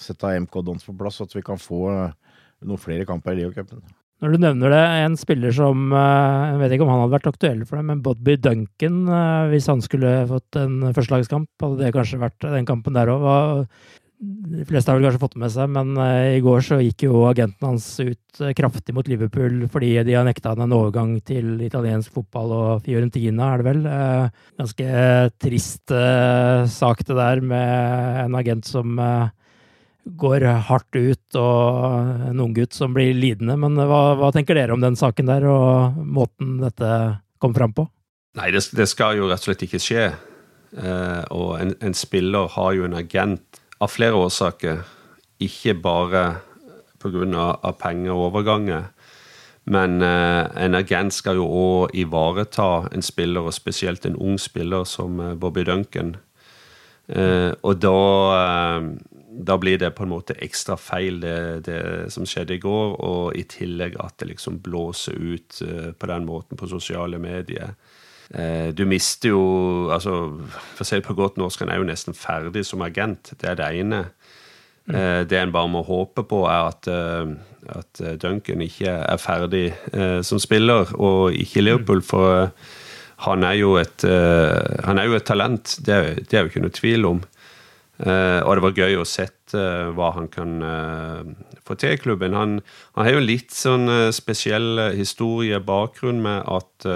sette 0.00 0.34
MK 0.44 0.60
Dons 0.66 0.84
på 0.84 0.92
plass, 0.96 1.16
så 1.16 1.24
at 1.28 1.32
vi 1.36 1.44
kan 1.46 1.60
få 1.60 1.86
eh, 1.94 2.36
noen 2.68 2.82
flere 2.82 3.06
kamper 3.08 3.32
i 3.32 3.40
Leo-cupen. 3.40 3.80
Når 4.20 4.34
du 4.34 4.42
nevner 4.42 4.74
det, 4.74 4.82
en 5.00 5.14
spiller 5.16 5.54
som 5.56 5.94
eh, 5.96 6.50
Jeg 6.50 6.58
vet 6.60 6.74
ikke 6.76 6.84
om 6.84 6.90
han 6.92 7.00
hadde 7.06 7.14
vært 7.14 7.30
aktuell 7.30 7.62
for 7.64 7.80
det, 7.80 7.86
men 7.88 8.02
Bodby 8.04 8.36
Duncan, 8.36 8.98
eh, 9.08 9.46
hvis 9.54 9.70
han 9.72 9.80
skulle 9.84 10.12
fått 10.28 10.60
en 10.60 10.90
førstelagskamp, 10.90 11.48
hadde 11.64 11.80
det 11.80 11.94
kanskje 11.96 12.20
vært 12.26 12.44
den 12.44 12.68
kampen 12.68 12.98
der 12.98 13.14
òg. 13.14 13.64
De 14.20 14.66
fleste 14.68 14.90
har 14.90 14.98
vel 14.98 15.06
kanskje 15.06 15.22
fått 15.22 15.38
med 15.40 15.48
seg, 15.48 15.70
men 15.72 15.94
eh, 15.96 16.36
i 16.36 16.40
går 16.44 16.60
så 16.66 16.76
gikk 16.82 17.06
jo 17.06 17.22
agenten 17.24 17.64
hans 17.70 17.84
ut 18.02 18.40
eh, 18.44 18.52
kraftig 18.56 18.92
mot 18.92 19.06
Liverpool 19.08 19.62
fordi 19.72 19.94
de 20.04 20.12
har 20.12 20.26
nekta 20.28 20.52
han 20.52 20.66
en 20.66 20.74
overgang 20.76 21.14
til 21.24 21.54
italiensk 21.64 22.12
fotball 22.18 22.52
og 22.52 22.82
Fiorentina, 22.84 23.54
er 23.54 23.62
det 23.62 23.66
vel. 23.70 23.86
Eh, 23.88 24.42
Ganske 24.60 24.88
trist 25.40 25.94
sak 26.74 27.00
det 27.08 27.16
der 27.16 27.40
med 27.40 28.18
en 28.26 28.36
agent 28.36 28.68
som 28.68 28.98
går 30.20 30.44
hardt 30.68 30.98
ut, 30.98 31.38
og 31.40 32.28
en 32.28 32.42
unggutt 32.44 32.76
som 32.76 32.92
blir 32.92 33.16
lidende. 33.16 33.56
Men 33.56 33.78
hva, 33.78 34.02
hva, 34.20 34.28
tenker 34.36 34.58
dere 34.58 34.76
om 34.76 34.84
den 34.84 35.00
saken 35.00 35.32
der, 35.32 35.46
og 35.48 35.96
måten 36.04 36.58
dette 36.60 36.90
kom 37.40 37.56
fram 37.56 37.72
på? 37.72 37.86
Nei, 38.36 38.50
det, 38.52 38.66
det 38.76 38.88
skal 38.90 39.16
jo 39.16 39.30
rett 39.30 39.40
og 39.40 39.48
slett 39.48 39.64
ikke 39.64 39.80
skje. 39.80 40.06
Og 40.76 41.56
en, 41.56 41.72
en, 41.80 41.96
spiller 41.96 42.52
har 42.52 42.76
jo 42.76 42.84
en 42.84 43.00
agent 43.00 43.59
av 43.80 43.92
flere 43.92 44.18
årsaker. 44.20 44.84
Ikke 45.40 45.74
bare 45.74 46.24
pga. 47.00 47.72
penger 47.80 48.12
og 48.12 48.30
overganger. 48.30 48.90
Men 49.64 50.02
eh, 50.02 50.64
en 50.64 50.74
agent 50.74 51.14
skal 51.14 51.38
jo 51.38 51.46
òg 51.46 51.94
ivareta 51.94 52.88
en 52.92 53.02
spiller, 53.02 53.44
og 53.44 53.54
spesielt 53.54 54.06
en 54.06 54.16
ung 54.16 54.38
spiller 54.40 54.84
som 54.84 55.20
eh, 55.20 55.34
Bobby 55.34 55.64
Duncan. 55.68 56.16
Eh, 57.08 57.52
og 57.62 57.80
da, 57.82 58.80
da 59.50 59.56
blir 59.60 59.78
det 59.78 59.92
på 59.94 60.06
en 60.06 60.12
måte 60.14 60.36
ekstra 60.42 60.76
feil, 60.80 61.20
det, 61.20 61.66
det, 61.68 61.80
som 62.10 62.26
skjedde 62.26 62.56
i 62.56 62.62
går. 62.62 62.96
Og 62.98 63.38
i 63.38 63.44
tillegg 63.44 63.98
at 64.00 64.18
det 64.18 64.32
liksom 64.32 64.60
blåser 64.64 65.16
ut 65.16 65.62
på 65.98 66.10
den 66.10 66.26
måten 66.28 66.60
på 66.60 66.70
sosiale 66.70 67.20
medier. 67.22 67.76
Eh, 68.30 68.70
du 68.74 68.84
mister 68.86 69.32
jo 69.32 69.40
altså, 69.90 70.12
For 70.76 70.84
å 70.84 70.86
si 70.86 71.00
det 71.00 71.06
på 71.06 71.16
godt 71.18 71.40
norsk, 71.40 71.64
han 71.64 71.72
er 71.74 71.80
jo 71.80 71.88
nesten 71.88 72.16
ferdig 72.16 72.62
som 72.68 72.84
agent. 72.86 73.32
Det 73.40 73.48
er 73.50 73.58
det 73.58 73.70
ene. 73.82 74.04
Mm. 74.90 75.26
Det 75.28 75.36
en 75.38 75.52
bare 75.54 75.70
må 75.70 75.84
håpe 75.86 76.24
på, 76.26 76.38
er 76.50 76.70
at, 76.72 76.88
at 77.76 78.00
Duncan 78.18 78.62
ikke 78.64 78.90
er 78.90 79.20
ferdig 79.22 79.68
som 80.26 80.40
spiller, 80.42 80.88
og 80.98 81.36
ikke 81.36 81.62
Liverpool. 81.62 82.00
For 82.02 82.48
han 83.28 83.44
er 83.46 83.58
jo 83.60 83.76
et, 83.78 84.02
han 84.02 84.98
er 84.98 85.06
jo 85.06 85.14
et 85.14 85.28
talent, 85.28 85.76
det 85.86 85.94
er, 85.94 86.08
det 86.24 86.34
er 86.34 86.42
jo 86.42 86.50
ikke 86.50 86.64
noe 86.64 86.74
tvil 86.74 87.06
om. 87.06 87.20
og 88.00 88.50
det 88.56 88.64
var 88.64 88.80
gøy 88.80 88.98
å 88.98 89.06
sette 89.06 89.62
hva 89.94 90.10
han 90.16 90.26
kan 90.32 90.56
få 91.62 91.76
til 91.78 91.94
i 91.94 92.00
klubben. 92.00 92.34
Han, 92.34 92.58
han 92.96 93.06
har 93.06 93.20
jo 93.20 93.22
litt 93.22 93.54
sånn 93.54 93.86
spesiell 94.16 94.88
historie, 94.96 95.60
bakgrunn 95.60 96.24
med 96.24 96.50
at 96.50 96.90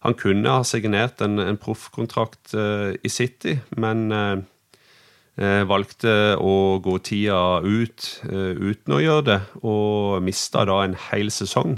han 0.00 0.16
kunne 0.16 0.48
ha 0.48 0.64
signert 0.64 1.20
en, 1.20 1.38
en 1.42 1.58
proffkontrakt 1.60 2.54
i 2.56 3.10
City, 3.12 3.58
men 3.76 4.06
uh, 4.12 4.40
valgte 5.68 6.14
å 6.40 6.78
gå 6.80 6.94
tida 7.04 7.60
ut 7.60 8.06
uh, 8.30 8.56
uten 8.56 8.96
å 8.96 9.00
gjøre 9.02 9.26
det, 9.28 9.38
og 9.60 10.22
mista 10.24 10.64
da 10.68 10.78
en 10.86 10.96
hel 11.10 11.32
sesong. 11.34 11.76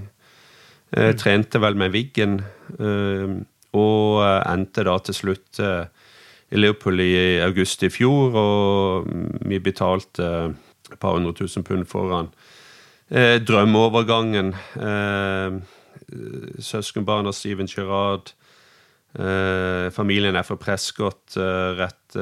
Mm. 0.93 1.16
Trente 1.16 1.57
vel 1.57 1.79
med 1.81 1.95
Wiggen, 1.95 2.35
og 3.73 4.18
endte 4.20 4.83
da 4.85 4.99
til 5.01 5.16
slutt 5.16 5.61
i 5.64 6.59
Liverpool 6.61 7.01
i 7.01 7.41
august 7.41 7.81
i 7.87 7.89
fjor, 7.89 8.37
og 8.37 9.09
vi 9.49 9.57
betalte 9.64 10.27
et 10.91 10.99
par 11.01 11.16
hundre 11.16 11.33
tusen 11.39 11.64
pund 11.64 11.89
for 11.89 12.12
han. 12.12 12.29
Drømmeovergangen. 13.49 14.53
Søskenbarn 16.59 17.31
av 17.31 17.37
Steven 17.37 17.71
Gerrard. 17.71 18.35
Familien 19.93 20.39
er 20.39 20.47
fra 20.47 20.57
Prescott, 20.57 21.35
rett 21.37 22.17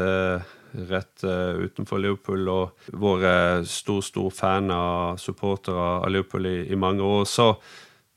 rett 0.73 1.25
uh, 1.25 1.65
utenfor 1.65 1.99
Liverpool, 1.99 2.49
og 2.49 2.91
vært 2.93 3.69
stor, 3.71 4.03
stor 4.05 4.31
fan 4.35 4.71
av 4.75 5.19
supportere 5.21 5.87
av 6.01 6.11
Liverpool 6.13 6.47
i, 6.47 6.57
i, 6.71 6.79
mange 6.79 7.03
år. 7.03 7.25
Så 7.29 7.53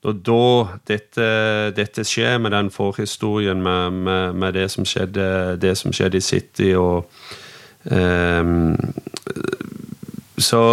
da, 0.03 0.13
da 0.13 0.43
dette, 0.89 1.29
dette, 1.77 2.05
skjer, 2.07 2.37
med 2.43 2.53
den 2.55 2.71
forhistorien 2.73 3.61
med, 3.63 4.01
med, 4.05 4.35
med, 4.35 4.53
det, 4.57 4.69
som 4.73 4.87
skjedde, 4.87 5.57
det 5.61 5.75
som 5.79 5.95
skjedde 5.95 6.19
i 6.19 6.25
City 6.25 6.73
og 6.77 7.07
um, 7.89 8.75
så, 10.43 10.63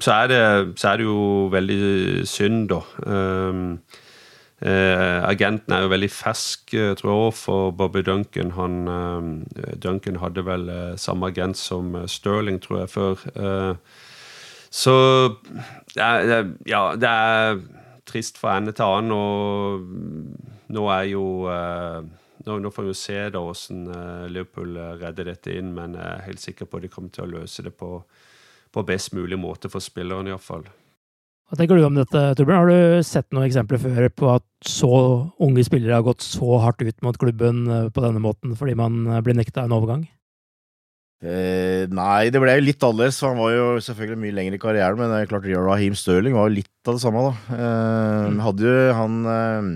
så, 0.00 0.12
er 0.12 0.26
det, 0.30 0.42
så, 0.76 0.90
er 0.92 1.00
det, 1.00 1.06
jo 1.08 1.46
veldig 1.52 2.26
synd, 2.28 2.68
da. 2.70 2.82
Eh, 4.56 5.20
agenten 5.28 5.74
er 5.76 5.82
jo 5.84 5.90
veldig 5.92 6.08
fersk, 6.08 6.72
eh, 6.74 6.94
tror 6.96 7.26
jeg 7.26 7.34
for 7.36 7.70
Bobby 7.76 8.00
Duncan. 8.00 8.50
Han, 8.56 9.44
Duncan 9.82 10.16
hadde 10.16 10.46
vel 10.46 10.68
eh, 10.68 10.96
samme 10.96 11.28
agent 11.28 11.58
som 11.60 11.92
Sterling, 12.08 12.62
tror 12.62 12.78
jeg, 12.80 12.88
før. 12.88 13.76
Så 14.70 14.94
ja, 15.96 16.82
det 16.96 17.08
er 17.08 17.60
trist 18.06 18.38
fra 18.38 18.56
ende 18.56 18.72
til 18.72 18.84
annen, 18.84 19.12
og 19.12 20.72
nå 20.72 20.88
er 20.90 21.04
jo 21.12 21.24
nå, 22.46 22.58
nå, 22.58 22.70
får 22.70 22.84
vi 22.84 22.90
jo 22.90 22.98
se 22.98 23.16
da 23.32 23.40
hvordan 23.40 24.28
Liverpool 24.32 24.76
redder 25.00 25.30
dette 25.30 25.54
inn, 25.56 25.72
men 25.74 25.94
jeg 25.96 26.06
er 26.06 26.26
helt 26.26 26.42
sikker 26.42 26.68
på 26.68 26.80
at 26.80 26.86
de 26.86 26.92
kommer 26.92 27.14
til 27.14 27.24
å 27.24 27.32
løse 27.38 27.64
det 27.64 27.72
på, 27.78 28.02
på 28.76 28.84
best 28.86 29.14
mulig 29.16 29.38
måte 29.40 29.70
for 29.72 29.80
spilleren, 29.84 30.28
iallfall. 30.28 30.66
Hva 31.46 31.60
tenker 31.60 31.78
du 31.78 31.84
om 31.86 31.94
dette, 31.94 32.20
Torbjørn? 32.34 32.58
Har 32.58 32.70
du 32.72 33.06
sett 33.06 33.28
noen 33.30 33.46
eksempler 33.46 33.78
før 33.78 34.08
på 34.10 34.30
at 34.32 34.44
så 34.66 34.90
unge 35.42 35.62
spillere 35.64 35.94
har 35.94 36.04
gått 36.06 36.24
så 36.26 36.58
hardt 36.58 36.82
ut 36.82 37.04
mot 37.06 37.18
klubben 37.22 37.62
eh, 37.70 37.86
på 37.94 38.02
denne 38.02 38.22
måten 38.22 38.56
fordi 38.58 38.74
man 38.78 39.04
eh, 39.06 39.22
blir 39.22 39.38
nekta 39.38 39.62
en 39.62 39.74
overgang? 39.76 40.02
Eh, 41.22 41.86
nei, 41.88 42.28
det 42.34 42.40
ble 42.42 42.58
jo 42.58 42.64
litt 42.66 42.82
annerledes. 42.84 43.22
Han 43.24 43.38
var 43.38 43.54
jo 43.54 43.68
selvfølgelig 43.86 44.20
mye 44.24 44.36
lenger 44.36 44.56
i 44.56 44.60
karrieren, 44.60 44.98
men 44.98 45.12
det 45.12 45.20
er 45.22 45.30
klart 45.30 45.46
Raheem 45.48 45.94
Stirling 45.96 46.34
var 46.36 46.50
jo 46.50 46.58
litt 46.58 46.90
av 46.90 46.98
det 46.98 47.04
samme, 47.06 47.22
da. 47.24 47.56
Eh, 47.56 48.26
mm. 48.26 48.42
Hadde 48.44 48.66
jo 48.66 48.96
han 48.98 49.16
eh, 49.32 49.70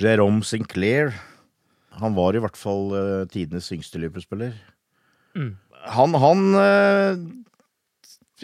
Jérôme 0.00 0.42
Sinclair 0.46 1.12
Han 2.00 2.16
var 2.16 2.34
i 2.34 2.40
hvert 2.42 2.56
fall 2.58 2.94
eh, 2.98 3.26
tidenes 3.30 3.72
yngste 3.74 3.98
Liverpool-spiller. 3.98 4.54
Mm. 5.34 5.52
Han, 5.98 6.14
han 6.16 6.46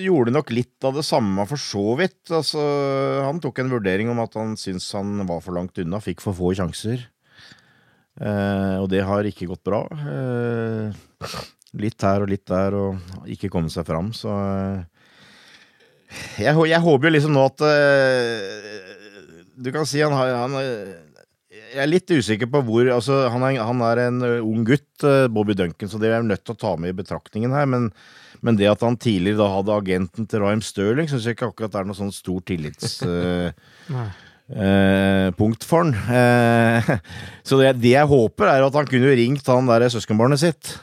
gjorde 0.04 0.34
nok 0.34 0.50
litt 0.54 0.86
av 0.86 0.96
det 0.98 1.04
samme, 1.06 1.46
for 1.48 1.60
så 1.60 1.84
vidt. 2.00 2.22
Altså, 2.32 2.60
han 3.26 3.40
tok 3.42 3.62
en 3.62 3.72
vurdering 3.72 4.10
om 4.12 4.20
at 4.22 4.36
han 4.38 4.56
syntes 4.60 4.88
han 4.96 5.24
var 5.28 5.42
for 5.44 5.56
langt 5.56 5.78
unna, 5.82 6.02
fikk 6.02 6.22
for 6.24 6.36
få 6.36 6.52
sjanser. 6.58 7.06
Eh, 8.20 8.76
og 8.80 8.90
det 8.92 9.04
har 9.06 9.28
ikke 9.28 9.48
gått 9.50 9.64
bra. 9.66 9.84
Eh, 9.90 11.00
litt 11.80 12.02
her 12.02 12.24
og 12.24 12.32
litt 12.32 12.46
der, 12.50 12.76
og 12.76 13.28
ikke 13.30 13.50
kommet 13.52 13.74
seg 13.74 13.86
fram, 13.88 14.10
så 14.16 14.34
eh, 14.34 14.80
jeg, 16.42 16.56
jeg, 16.66 16.82
håper 16.82 17.06
jo 17.06 17.14
liksom 17.14 17.36
nå 17.36 17.44
at 17.46 17.62
eh, 17.62 18.40
Du 19.54 19.68
kan 19.70 19.86
si 19.86 20.00
han 20.02 20.10
har 20.10 20.32
han, 20.40 20.56
Jeg 20.58 21.78
er 21.84 21.86
litt 21.86 22.10
usikker 22.10 22.50
på 22.50 22.64
hvor 22.66 22.90
altså, 22.96 23.20
han, 23.30 23.44
er, 23.46 23.60
han 23.62 23.84
er 23.86 24.02
en 24.08 24.24
ung 24.40 24.64
gutt, 24.66 25.04
eh, 25.06 25.28
Bobby 25.30 25.54
Duncan, 25.54 25.92
så 25.92 26.02
det 26.02 26.10
er 26.10 26.18
jeg 26.18 26.32
nødt 26.32 26.42
til 26.42 26.56
å 26.56 26.62
ta 26.66 26.74
med 26.80 26.90
i 26.90 26.98
betraktningen 26.98 27.54
her. 27.54 27.70
men 27.70 27.92
men 28.44 28.56
det 28.56 28.68
at 28.70 28.82
han 28.84 28.96
tidligere 29.00 29.40
da 29.42 29.48
hadde 29.52 29.76
agenten 29.76 30.26
til 30.28 30.42
Rhyme 30.42 30.64
Sterling, 30.64 31.08
syns 31.10 31.26
jeg 31.28 31.36
ikke 31.36 31.50
akkurat 31.50 31.76
er 31.76 31.88
noe 31.88 31.98
sånn 31.98 32.12
stort 32.14 32.46
tillitspunkt 32.48 33.08
uh, 33.94 34.12
uh, 34.56 35.66
for 35.66 35.84
han. 35.84 35.96
Uh, 36.08 36.94
så 37.46 37.60
det, 37.60 37.74
det, 37.82 37.94
jeg 37.96 38.10
håper, 38.10 38.48
er 38.48 38.66
at 38.66 38.78
han 38.80 38.88
kunne 38.88 39.16
ringt 39.18 39.50
han 39.52 39.68
der 39.70 39.88
søskenbarnet 39.92 40.42
sitt. 40.42 40.76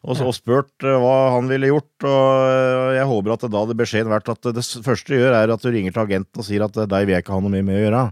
Og, 0.00 0.16
og 0.24 0.32
spurt 0.32 0.80
hva 0.80 1.16
han 1.34 1.48
ville 1.50 1.68
gjort. 1.68 2.06
Og 2.08 2.94
jeg 2.96 3.08
håper 3.10 3.34
at 3.34 3.42
det 3.44 3.50
da 3.52 3.64
hadde 3.66 3.76
beskjeden 3.76 4.12
vært 4.12 4.30
at 4.32 4.48
det 4.56 4.64
første 4.64 5.12
du 5.12 5.18
gjør, 5.18 5.36
er 5.36 5.52
at 5.52 5.64
du 5.64 5.68
ringer 5.68 5.92
til 5.92 6.06
agenten 6.06 6.40
og 6.40 6.46
sier 6.46 6.64
at 6.64 6.78
deg 6.88 7.04
vil 7.04 7.16
jeg 7.16 7.24
ikke 7.24 7.36
ha 7.36 7.42
noe 7.44 7.52
mye 7.52 7.66
med 7.66 7.76
å 7.76 7.82
gjøre. 7.84 8.04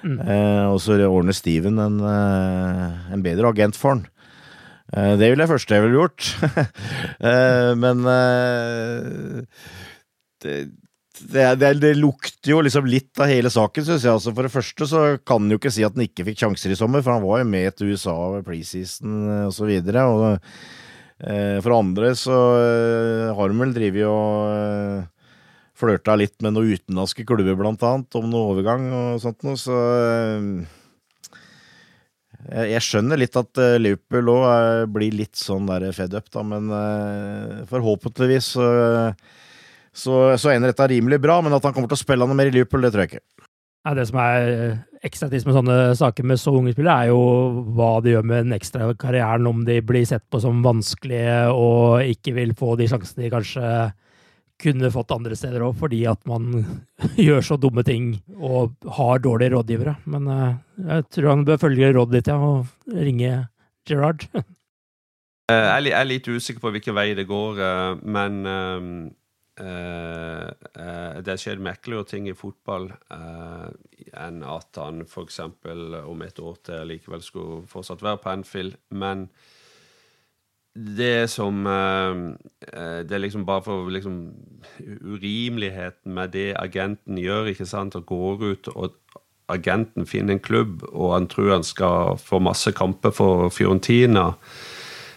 Mm. 0.00 0.16
og 0.72 0.78
så 0.80 0.94
ordner 1.04 1.36
Steven 1.36 1.76
en, 1.76 1.98
en 2.00 3.24
bedre 3.24 3.50
agent 3.50 3.76
for 3.76 3.92
han. 3.92 4.06
Eh, 4.90 5.14
det 5.20 5.30
ville 5.30 5.44
jeg 5.44 5.52
første 5.52 5.76
jeg 5.76 5.86
ville 5.86 6.02
gjort. 6.02 6.30
Eh, 7.20 7.72
men 7.76 7.98
eh, 8.08 9.64
det, 10.40 10.54
det, 11.20 11.42
det, 11.60 11.72
det, 11.82 11.90
lukter 11.98 12.54
jo 12.54 12.62
liksom 12.64 12.88
litt 12.88 13.20
av 13.20 13.28
hele 13.28 13.50
saken, 13.52 13.84
syns 13.84 14.06
jeg. 14.06 14.14
Altså, 14.14 14.32
for 14.32 14.46
det 14.46 14.52
første 14.54 14.88
så 14.88 15.02
kan 15.20 15.44
en 15.44 15.52
jo 15.52 15.60
ikke 15.60 15.72
si 15.74 15.84
at 15.84 15.96
han 15.98 16.06
ikke 16.06 16.24
fikk 16.30 16.40
sjanser 16.40 16.72
i 16.72 16.78
sommer, 16.80 17.04
for 17.04 17.12
han 17.18 17.26
var 17.26 17.42
jo 17.42 17.50
med 17.52 17.76
til 17.76 17.92
USA 17.92 18.16
preseason 18.46 19.52
videre. 19.68 20.06
For 21.20 21.68
det 21.68 21.76
andre 21.76 22.14
så 22.16 22.40
har 23.36 23.52
han 23.52 23.60
vel 23.66 23.76
drevet 23.76 24.08
og 24.08 25.04
flørta 25.76 26.16
litt 26.16 26.38
med 26.40 26.56
noen 26.56 26.72
utenlandske 26.78 27.28
klubber, 27.28 27.58
blant 27.60 27.84
annet, 27.84 28.16
om 28.16 28.32
noe 28.32 28.54
overgang 28.54 28.88
og 28.88 29.20
sånt 29.20 29.44
noe, 29.44 29.60
så 29.60 29.76
jeg 32.48 32.82
skjønner 32.84 33.20
litt 33.20 33.36
at 33.38 33.60
eh, 33.60 33.76
Liverpool 33.80 34.32
òg 34.32 34.46
eh, 34.48 34.86
blir 34.90 35.14
litt 35.14 35.38
sånn 35.38 35.68
der 35.68 35.90
fed 35.96 36.16
up, 36.16 36.30
da, 36.32 36.44
men 36.46 36.72
eh, 36.74 37.60
forhåpentligvis 37.70 38.52
så, 38.56 38.66
så, 39.92 40.16
så 40.40 40.52
ender 40.52 40.72
dette 40.72 40.88
rimelig 40.90 41.20
bra. 41.22 41.40
Men 41.44 41.54
at 41.56 41.66
han 41.66 41.76
kommer 41.76 41.90
til 41.90 41.98
å 41.98 42.02
spille 42.04 42.26
noe 42.26 42.38
mer 42.38 42.50
i 42.50 42.54
Liverpool, 42.56 42.86
det 42.86 42.94
tror 42.94 43.04
jeg 43.04 43.12
ikke. 43.14 43.46
Ja, 43.80 43.94
det 43.96 44.04
som 44.10 44.18
er 44.20 44.50
ekstra 45.08 45.30
trist 45.30 45.48
med 45.48 45.56
sånne 45.56 45.76
saker 45.96 46.26
med 46.28 46.40
så 46.40 46.52
unge 46.52 46.74
spillere, 46.74 47.06
er 47.06 47.14
jo 47.14 47.64
hva 47.76 47.94
det 48.04 48.12
gjør 48.12 48.26
med 48.28 48.44
den 48.44 48.56
ekstra 48.56 48.90
karrieren, 49.00 49.48
om 49.48 49.62
de 49.64 49.78
blir 49.84 50.04
sett 50.08 50.26
på 50.28 50.40
som 50.42 50.60
vanskelige 50.64 51.38
og 51.54 52.04
ikke 52.12 52.34
vil 52.36 52.52
få 52.58 52.74
de 52.80 52.90
sjansene 52.90 53.24
de 53.24 53.32
kanskje 53.32 53.70
kunne 54.60 54.90
fått 54.92 55.14
andre 55.14 55.36
steder 55.38 55.64
òg, 55.66 55.74
fordi 55.80 56.02
at 56.10 56.20
man 56.28 56.50
gjør 57.28 57.44
så 57.46 57.58
dumme 57.60 57.84
ting 57.86 58.12
og 58.36 58.76
har 58.98 59.22
dårlige 59.24 59.54
rådgivere. 59.56 59.96
Men 60.12 60.28
uh, 60.30 60.54
jeg 60.86 61.08
tror 61.10 61.32
han 61.34 61.46
bør 61.48 61.62
følge 61.66 61.92
rådet 61.96 62.18
ditt 62.18 62.32
ja, 62.32 62.38
og 62.38 62.96
ringe 62.96 63.32
Gerard. 63.88 64.26
Jeg 65.50 65.90
er 65.90 66.06
litt 66.06 66.28
usikker 66.30 66.62
på 66.62 66.70
hvilken 66.70 66.94
vei 66.94 67.08
det 67.18 67.24
går, 67.26 67.56
men 68.06 68.36
det 69.58 71.26
har 71.26 71.40
skjedd 71.42 71.58
merkeligere 71.66 72.06
ting 72.06 72.28
i 72.30 72.36
fotball 72.38 72.86
enn 73.10 74.44
at 74.46 74.78
han 74.78 75.02
f.eks. 75.02 75.40
om 75.42 76.22
et 76.22 76.38
år 76.38 76.60
til 76.66 76.86
likevel 76.92 77.22
skulle 77.24 77.66
fortsatt 77.70 78.04
være 78.04 78.22
på 78.22 78.30
Anfield. 78.30 78.78
Men 78.90 79.26
det 80.74 81.28
som 81.30 81.64
Det 81.64 83.12
er 83.12 83.18
liksom 83.18 83.44
bare 83.46 83.62
for 83.62 83.90
liksom 83.90 84.32
urimeligheten 85.02 86.14
med 86.14 86.30
det 86.30 86.54
agenten 86.56 87.18
gjør, 87.18 87.50
ikke 87.50 87.66
sant, 87.66 87.96
og 87.98 88.06
går 88.06 88.44
ut 88.44 88.68
og 88.74 88.94
agenten 89.50 90.06
finner 90.06 90.36
en 90.36 90.42
klubb, 90.42 90.84
og 90.92 91.14
han 91.16 91.26
tror 91.26 91.56
han 91.56 91.66
skal 91.66 92.20
få 92.22 92.38
masse 92.38 92.70
kamper 92.72 93.10
for 93.10 93.50
Fiorentina 93.50 94.30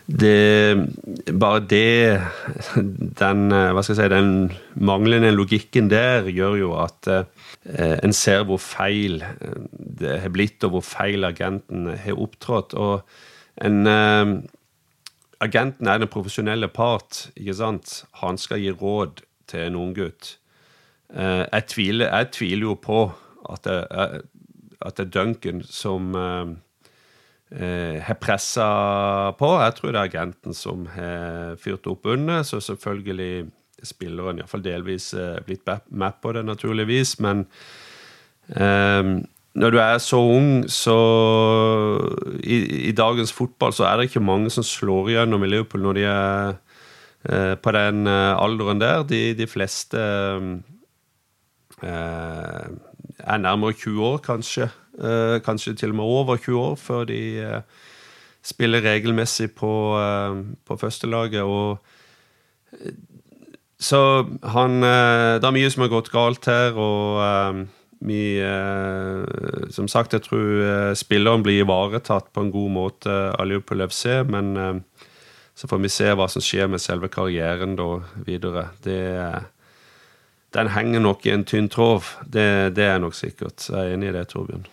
det, 0.05 0.75
bare 1.39 1.61
det 1.63 2.21
den, 3.19 3.45
hva 3.53 3.83
skal 3.83 3.95
jeg 3.95 3.99
si, 4.01 4.07
den 4.11 4.33
manglende 4.75 5.31
logikken 5.31 5.87
der 5.91 6.27
gjør 6.27 6.57
jo 6.59 6.73
at 6.83 7.07
eh, 7.07 7.95
en 8.03 8.15
ser 8.15 8.43
hvor 8.49 8.59
feil 8.59 9.23
det 9.79 10.19
har 10.25 10.33
blitt, 10.33 10.59
og 10.67 10.75
hvor 10.75 10.83
feil 10.83 11.23
agenten 11.23 11.87
har 11.95 12.19
opptrådt. 12.19 12.75
Og 12.75 13.63
en, 13.63 13.87
eh, 13.87 14.33
agenten 15.43 15.89
er 15.89 15.99
den 16.01 16.11
profesjonelle 16.11 16.69
part, 16.71 17.27
ikke 17.35 17.55
sant? 17.57 18.03
Han 18.21 18.39
skal 18.39 18.61
gi 18.63 18.71
råd 18.71 19.23
til 19.51 19.67
en 19.67 19.79
unggutt. 19.79 20.37
Eh, 21.13 21.43
jeg, 21.45 21.65
tviler, 21.69 22.09
jeg 22.09 22.31
tviler 22.33 22.67
jo 22.71 22.75
på 22.81 23.01
at 23.51 23.65
det, 23.67 23.79
at 24.83 24.97
det 24.97 25.05
er 25.05 25.11
Duncan 25.13 25.61
som 25.67 26.15
eh, 26.17 26.53
eh, 27.59 27.99
har 28.01 28.19
pressa 28.21 28.67
på. 29.39 29.51
Jeg 29.61 29.75
tror 29.77 29.91
det 29.91 29.99
er 29.99 30.09
agenten 30.09 30.57
som 30.57 30.87
har 30.95 31.59
fyrt 31.61 31.87
opp 31.91 32.07
under, 32.09 32.43
så 32.47 32.61
selvfølgelig 32.63 33.51
spilleren 33.83 34.39
iallfall 34.39 34.63
delvis 34.63 35.11
blitt 35.45 35.67
med 35.91 36.19
på 36.23 36.31
det, 36.33 36.45
naturligvis. 36.47 37.17
Men 37.19 37.45
når 39.53 39.69
du 39.73 39.77
er 39.77 39.97
så 40.01 40.17
ung, 40.17 40.69
så 40.69 40.97
i, 42.41 42.87
i, 42.89 42.91
dagens 42.91 43.33
fotball 43.33 43.73
så 43.73 43.85
er 43.85 43.97
det 43.99 44.09
ikke 44.09 44.23
mange 44.25 44.49
som 44.49 44.65
slår 44.65 45.11
igjennom 45.13 45.45
i 45.45 45.49
Liverpool 45.51 45.83
når 45.85 45.99
de 45.99 46.05
er 46.09 46.55
eh, 47.29 47.53
på 47.61 47.73
den 47.75 48.07
eh, 48.09 48.33
alderen 48.33 48.81
der. 48.81 49.03
De, 49.05 49.21
de 49.37 49.47
fleste 49.47 50.01
eh, 51.83 52.65
er 53.19 53.37
nærmere 53.37 53.77
20 53.77 54.01
år, 54.03 54.17
kanskje. 54.25 54.69
Eh, 54.93 55.39
kanskje 55.41 55.73
til 55.73 55.89
og 55.89 55.95
med 55.95 56.03
over 56.03 56.37
20 56.37 56.59
år 56.59 56.75
før 56.75 57.03
de 57.09 57.39
eh, 57.41 57.61
spiller 58.43 58.81
regelmessig 58.81 59.51
på, 59.51 59.97
eh, 59.97 60.43
på 60.65 60.77
førstelaget. 60.77 61.41
Og 61.41 61.79
så 63.79 64.25
han 64.43 64.81
Det 64.81 65.43
er 65.43 65.51
mye 65.51 65.69
som 65.69 65.81
har 65.81 65.89
gått 65.89 66.11
galt 66.11 66.45
her, 66.45 66.73
og 66.73 67.67
mye 68.03 68.51
Som 69.73 69.87
sagt, 69.87 70.13
jeg 70.13 70.25
tror 70.25 70.93
spilleren 70.99 71.43
blir 71.45 71.63
ivaretatt 71.63 72.31
på 72.33 72.43
en 72.43 72.51
god 72.53 72.71
måte 72.75 73.15
av 73.31 73.47
Liverpool 73.47 73.85
FC, 73.87 74.21
men 74.27 74.83
så 75.53 75.69
får 75.69 75.81
vi 75.83 75.91
se 75.93 76.11
hva 76.17 76.27
som 76.29 76.43
skjer 76.43 76.67
med 76.71 76.81
selve 76.81 77.09
karrieren 77.13 77.77
da 77.79 77.89
videre. 78.25 78.67
Det 78.83 79.01
den 80.53 80.69
henger 80.69 81.01
nok 81.01 81.25
i 81.25 81.33
en 81.33 81.43
tynn 81.49 81.67
tråd. 81.71 82.05
Det, 82.29 82.75
det, 82.77 82.85
er 82.85 83.01
nok 83.01 83.15
sikkert. 83.17 83.63
Jeg 83.69 83.79
er 83.79 83.95
enig 83.95 84.11
i 84.11 84.15
det, 84.15 84.27
Torbjørn. 84.29 84.67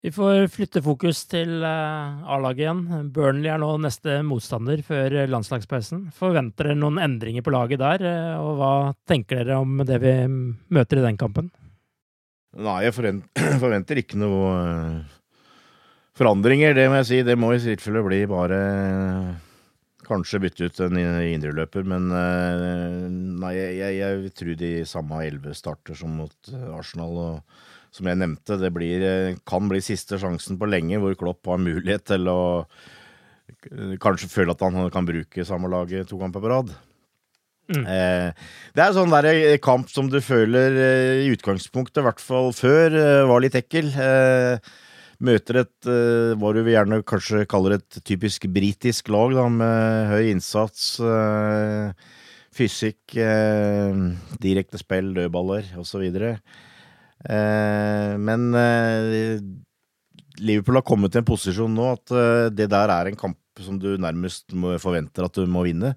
Vi 0.00 0.12
får 0.16 0.46
flytte 0.48 0.80
fokus 0.80 1.26
til 1.28 1.58
eh, 1.60 2.30
A-laget 2.32 2.62
igjen. 2.64 3.10
Burnley 3.12 3.50
er 3.52 3.60
nå 3.60 3.74
neste 3.84 4.22
motstander 4.24 4.80
før 4.86 5.18
landslagspausen. 5.28 6.06
Forventer 6.16 6.70
dere 6.70 6.80
noen 6.80 7.02
endringer 7.04 7.44
på 7.44 7.52
laget 7.52 7.82
der, 7.82 8.06
eh, 8.08 8.38
og 8.40 8.56
hva 8.62 8.72
tenker 9.08 9.42
dere 9.42 9.60
om 9.60 9.82
det 9.84 10.00
vi 10.00 10.14
møter 10.72 11.02
i 11.02 11.04
den 11.04 11.20
kampen? 11.20 11.52
Nei, 12.58 12.80
jeg 12.82 12.94
forventer 13.62 14.00
ikke 14.00 14.18
noe 14.18 14.50
eh, 14.58 15.18
forandringer, 16.18 16.74
det 16.74 16.88
må 16.90 16.98
jeg 16.98 17.08
si. 17.10 17.20
Det 17.26 17.38
må 17.38 17.52
i 17.54 17.62
tilfelle 17.62 18.02
bli 18.06 18.24
bare 18.30 18.58
Kanskje 20.10 20.40
bytte 20.42 20.66
ut 20.66 20.80
en 20.82 20.96
indreløper, 20.98 21.84
men 21.86 22.08
eh, 22.10 23.04
nei, 23.38 23.52
jeg, 23.54 23.90
jeg, 24.00 24.32
tror 24.34 24.56
de 24.58 24.70
samme 24.88 25.20
elleve 25.22 25.54
starter 25.54 25.94
som 25.94 26.16
mot 26.18 26.50
eh, 26.50 26.64
Arsenal. 26.74 27.14
og 27.14 27.94
Som 27.94 28.10
jeg 28.10 28.18
nevnte, 28.18 28.58
det 28.58 28.72
blir, 28.74 29.04
eh, 29.06 29.38
kan 29.46 29.70
bli 29.70 29.78
siste 29.84 30.18
sjansen 30.18 30.58
på 30.58 30.66
lenge 30.66 30.98
hvor 30.98 31.14
Klopp 31.20 31.52
har 31.52 31.62
mulighet 31.62 32.08
til 32.10 32.26
å 32.32 32.40
kanskje 34.02 34.30
føle 34.30 34.54
at 34.54 34.62
han 34.62 34.90
kan 34.94 35.06
bruke 35.06 35.44
samme 35.46 35.70
laget 35.70 36.10
to 36.10 36.18
ganger 36.18 36.42
på 36.42 36.50
rad. 36.50 36.74
Mm. 37.70 37.84
det 38.74 38.82
er 38.82 38.94
sånn 38.96 39.12
der 39.14 39.56
kamp 39.62 39.90
som 39.92 40.08
du 40.10 40.18
føler 40.24 40.74
i 41.22 41.28
utgangspunktet, 41.30 42.00
i 42.02 42.06
hvert 42.08 42.22
fall 42.22 42.50
før, 42.56 42.96
var 43.30 43.44
litt 43.44 43.58
ekkel. 43.58 43.92
Eh, 43.94 44.72
møter 45.20 45.60
et 45.60 45.88
hva 46.40 46.50
du 46.56 46.62
vil 46.64 46.72
gjerne 46.72 47.02
kanskje 47.04 47.44
kaller 47.50 47.76
et 47.76 47.98
typisk 48.08 48.46
britisk 48.50 49.10
lag, 49.12 49.34
da, 49.36 49.44
med 49.52 50.08
høy 50.14 50.30
innsats, 50.32 50.94
fysikk, 52.56 53.18
direkte 54.40 54.80
spill, 54.80 55.12
dødballer 55.18 55.68
osv. 55.76 56.06
Men 58.24 58.48
Liverpool 60.40 60.80
har 60.80 60.88
kommet 60.88 61.12
til 61.12 61.20
en 61.20 61.28
posisjon 61.28 61.76
nå 61.76 61.92
at 61.98 62.16
det 62.56 62.70
der 62.72 62.96
er 62.96 63.12
en 63.12 63.20
kamp 63.20 63.36
som 63.60 63.76
du 63.76 63.92
nærmest 64.00 64.56
forventer 64.80 65.28
at 65.28 65.36
du 65.36 65.44
må 65.52 65.68
vinne. 65.68 65.92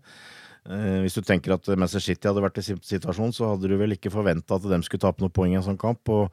Hvis 0.63 1.17
du 1.17 1.25
tenker 1.27 1.57
at 1.57 1.65
Manchester 1.75 2.13
City 2.13 2.29
hadde 2.29 2.43
vært 2.43 2.59
i 2.61 2.63
situasjon, 2.63 3.33
så 3.35 3.49
hadde 3.49 3.67
du 3.67 3.73
vel 3.75 3.97
ikke 3.97 4.13
forventa 4.13 4.55
at 4.55 4.63
de 4.63 4.77
skulle 4.85 5.03
tape 5.03 5.19
noen 5.19 5.33
poeng 5.35 5.51
i 5.51 5.57
en 5.59 5.65
sånn 5.65 5.81
kamp. 5.81 6.07
og 6.07 6.29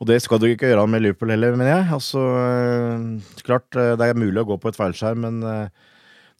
og 0.00 0.10
det 0.10 0.18
skal 0.24 0.40
du 0.42 0.48
ikke 0.50 0.68
gjøre 0.72 0.86
med 0.90 1.04
Liverpool 1.04 1.30
heller, 1.32 1.54
mener 1.56 1.70
jeg. 1.70 1.88
Altså, 1.94 2.22
eh, 2.42 3.42
klart 3.46 3.78
eh, 3.78 3.94
det 3.98 4.10
er 4.10 4.18
mulig 4.18 4.42
å 4.42 4.48
gå 4.48 4.58
på 4.60 4.72
et 4.72 4.78
feilskjerm, 4.78 5.22
men 5.22 5.38
eh, 5.46 5.84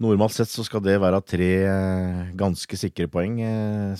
normalt 0.03 0.35
sett 0.35 0.51
så 0.51 0.65
skal 0.67 0.83
det 0.85 0.99
være 1.03 1.23
tre 1.23 1.51
ganske 2.37 2.79
sikre 2.79 3.07
poeng. 3.09 3.39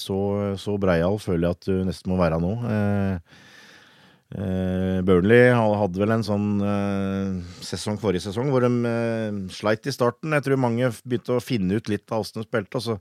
Så, 0.01 0.19
så 0.59 0.75
breial 0.81 1.21
føler 1.23 1.47
jeg 1.47 1.59
at 1.59 1.69
du 1.71 1.85
nesten 1.87 2.11
må 2.11 2.19
være 2.19 2.41
nå. 2.43 2.55
Burnley 4.35 5.53
hadde 5.55 6.01
vel 6.01 6.11
en 6.11 6.25
sånn 6.27 6.49
sesong 7.63 8.01
forrige 8.03 8.25
sesong 8.25 8.49
hvor 8.51 8.65
de 8.65 9.47
sleit 9.55 9.87
i 9.87 9.95
starten. 9.95 10.35
Jeg 10.35 10.43
tror 10.47 10.59
mange 10.59 10.91
begynte 11.05 11.37
å 11.37 11.45
finne 11.45 11.79
ut 11.79 11.91
litt 11.93 12.11
av 12.11 12.25
åssen 12.25 12.43
de 12.43 12.49
spilte. 12.49 12.81
og 12.81 12.83
så 12.83 12.97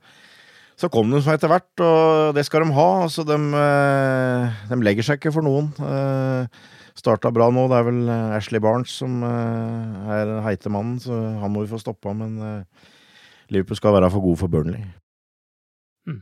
så 0.79 0.89
kom 0.91 1.11
de 1.11 1.21
etter 1.21 1.51
hvert, 1.51 1.81
og 1.86 2.34
det 2.38 2.45
skal 2.47 2.65
de 2.65 2.75
ha. 2.75 2.88
Altså, 3.05 3.25
de, 3.27 3.38
eh, 3.38 4.63
de 4.71 4.79
legger 4.81 5.05
seg 5.05 5.19
ikke 5.19 5.34
for 5.36 5.45
noen. 5.45 5.69
Eh, 5.77 6.71
Starta 6.93 7.31
bra 7.34 7.47
nå. 7.49 7.65
Det 7.71 7.77
er 7.79 7.86
vel 7.88 8.01
eh, 8.05 8.34
Ashley 8.38 8.61
Barnes 8.61 8.91
som 9.01 9.23
er 9.25 10.27
den 10.29 10.43
heite 10.45 10.69
mannen, 10.69 10.99
så 11.01 11.15
han 11.41 11.53
må 11.53 11.63
vi 11.63 11.71
få 11.71 11.81
stoppa. 11.81 12.13
Men 12.17 12.36
Liverpool 13.53 13.79
skal 13.79 13.95
være 13.97 14.11
for 14.13 14.25
god 14.25 14.41
for 14.41 14.53
Burnley. 14.53 14.84
Hmm. 16.05 16.21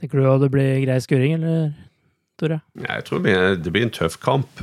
Tenker 0.00 0.20
du 0.20 0.30
at 0.30 0.40
det 0.44 0.52
blir 0.54 0.80
grei 0.84 0.96
skuring, 1.04 1.36
eller, 1.36 1.74
Tore? 2.36 2.60
Jeg 2.82 3.04
tror 3.08 3.22
det 3.24 3.72
blir 3.72 3.86
en 3.86 3.94
tøff 3.94 4.18
kamp. 4.20 4.60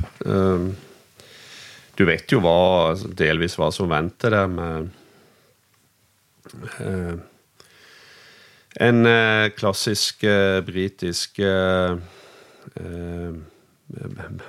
Du 1.94 2.04
vet 2.06 2.32
jo 2.32 2.40
hva, 2.42 2.90
altså, 2.92 3.10
delvis 3.18 3.58
hva 3.58 3.70
som 3.74 3.90
venter 3.90 4.34
der 4.34 4.50
med 4.50 4.92
en 8.82 9.06
eh, 9.06 9.48
klassisk 9.54 10.24
eh, 10.26 10.60
britisk 10.66 11.38
eh, 11.38 11.94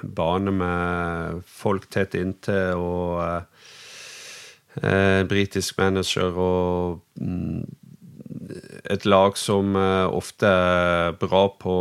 bane 0.01 0.51
med 0.55 1.41
folk 1.45 1.89
tett 1.93 2.15
inntil 2.17 2.79
og 2.79 3.43
britisk 5.29 5.77
manager 5.79 6.35
og 6.35 7.21
mm, 7.21 7.61
et 8.91 9.05
lag 9.07 9.37
som 9.39 9.75
ofte 9.77 10.49
er 10.49 11.15
bra 11.19 11.45
på, 11.61 11.75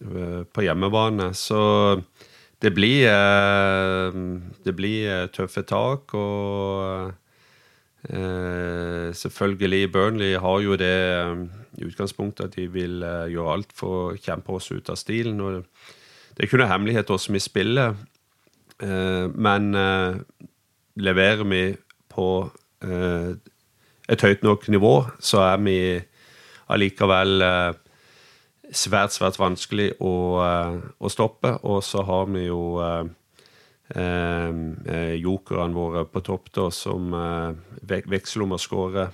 på 0.00 0.64
hjemmebane. 0.64 1.30
Så 1.36 1.60
det 2.60 2.70
blir, 2.76 3.08
det 4.64 4.74
blir 4.76 5.28
tøffe 5.36 5.62
tak. 5.68 6.14
og 6.16 7.12
Eh, 8.08 9.12
selvfølgelig, 9.12 9.92
Burnley 9.92 10.36
har 10.38 10.60
jo 10.60 10.76
det 10.76 11.48
i 11.78 11.84
utgangspunktet 11.84 12.44
at 12.44 12.56
de 12.56 12.66
vil 12.72 13.04
gjøre 13.04 13.52
alt 13.52 13.74
for 13.76 13.96
å 13.96 14.16
kjempe 14.16 14.56
oss 14.56 14.70
ut 14.72 14.88
av 14.88 14.96
stilen. 14.96 15.40
og 15.40 15.64
Det 16.32 16.40
er 16.40 16.48
ikke 16.48 16.62
noe 16.62 16.70
hemmelighet 16.70 17.10
hvordan 17.10 17.36
vi 17.36 17.44
spiller, 17.44 17.94
men 19.36 19.76
leverer 20.96 21.44
vi 21.44 21.76
på 22.08 22.28
et 24.08 24.24
høyt 24.24 24.42
nok 24.42 24.68
nivå, 24.72 24.94
så 25.20 25.42
er 25.44 25.60
vi 25.60 25.76
allikevel 26.72 27.44
svært, 28.72 29.14
svært 29.14 29.38
vanskelig 29.40 29.92
å, 30.00 30.12
å, 30.98 31.10
stoppe. 31.10 31.56
Og 31.66 31.82
så 31.84 32.04
har 32.06 32.28
vi 32.30 32.46
jo 32.46 32.62
eh, 33.94 35.16
jokerne 35.18 35.74
våre 35.74 36.04
på 36.06 36.20
topp, 36.20 36.50
da, 36.54 36.70
som 36.70 37.14
eh, 37.14 37.50
veksler 38.10 38.46
om 38.46 38.56
å 38.56 38.60
skåre. 38.60 39.10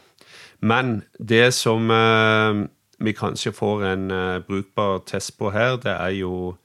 Men 0.60 1.02
det 1.18 1.54
som 1.54 1.90
eh, 1.90 2.66
vi 2.98 3.16
kanskje 3.16 3.52
får 3.56 3.84
en 3.92 4.10
eh, 4.10 4.38
brukbar 4.46 5.02
test 5.06 5.36
på 5.38 5.50
her, 5.50 5.76
det 5.82 5.96
er 5.96 6.16
jo 6.20 6.56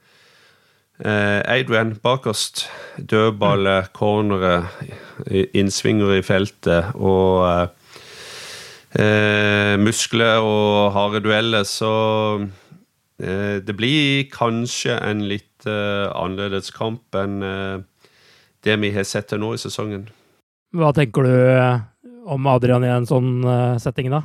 Adrian 1.02 1.96
bakerst. 1.98 2.68
Dødballe, 2.94 3.80
mm. 3.80 3.86
cornere, 3.96 4.68
innsvinger 5.50 6.12
i 6.14 6.22
feltet 6.22 6.92
og 6.94 7.72
muskler 9.82 10.44
og 10.46 10.92
harde 10.94 11.24
dueller. 11.24 11.66
Så 11.66 11.90
det 13.18 13.74
blir 13.78 14.24
kanskje 14.32 14.96
en 14.96 15.20
litt 15.28 15.66
annerledes 15.68 16.72
kamp 16.74 17.14
enn 17.14 17.36
det 18.62 18.76
vi 18.82 18.90
har 18.94 19.06
sett 19.06 19.28
til 19.30 19.42
nå 19.42 19.52
i 19.54 19.60
sesongen. 19.62 20.08
Hva 20.74 20.90
tenker 20.96 21.28
du 21.28 21.36
om 22.32 22.48
Adrian 22.50 22.86
i 22.86 22.90
en 22.90 23.06
sånn 23.06 23.44
setting, 23.82 24.10
da? 24.10 24.22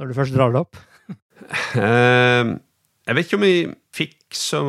Når 0.00 0.10
du 0.10 0.16
først 0.18 0.36
drar 0.36 0.52
det 0.52 0.60
opp? 0.60 0.76
jeg 1.80 3.16
vet 3.16 3.24
ikke 3.24 3.40
om 3.40 3.46
vi 3.46 3.56
fikk 3.96 4.36
så, 4.36 4.60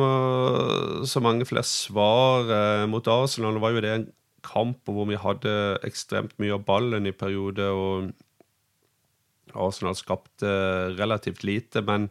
så 1.08 1.22
mange 1.24 1.46
flere 1.48 1.66
svar 1.68 2.86
mot 2.88 3.12
Arsenal. 3.12 3.58
Det 3.58 3.64
var 3.66 3.76
jo 3.76 3.84
det 3.84 3.94
en 3.98 4.10
kamp 4.42 4.90
hvor 4.90 5.06
vi 5.08 5.18
hadde 5.20 5.54
ekstremt 5.86 6.34
mye 6.42 6.56
av 6.56 6.66
ballen 6.66 7.06
i 7.06 7.14
perioder, 7.14 7.72
og 7.72 8.12
Arsenal 9.52 9.96
skapte 9.98 10.52
relativt 10.98 11.44
lite, 11.46 11.82
men 11.86 12.08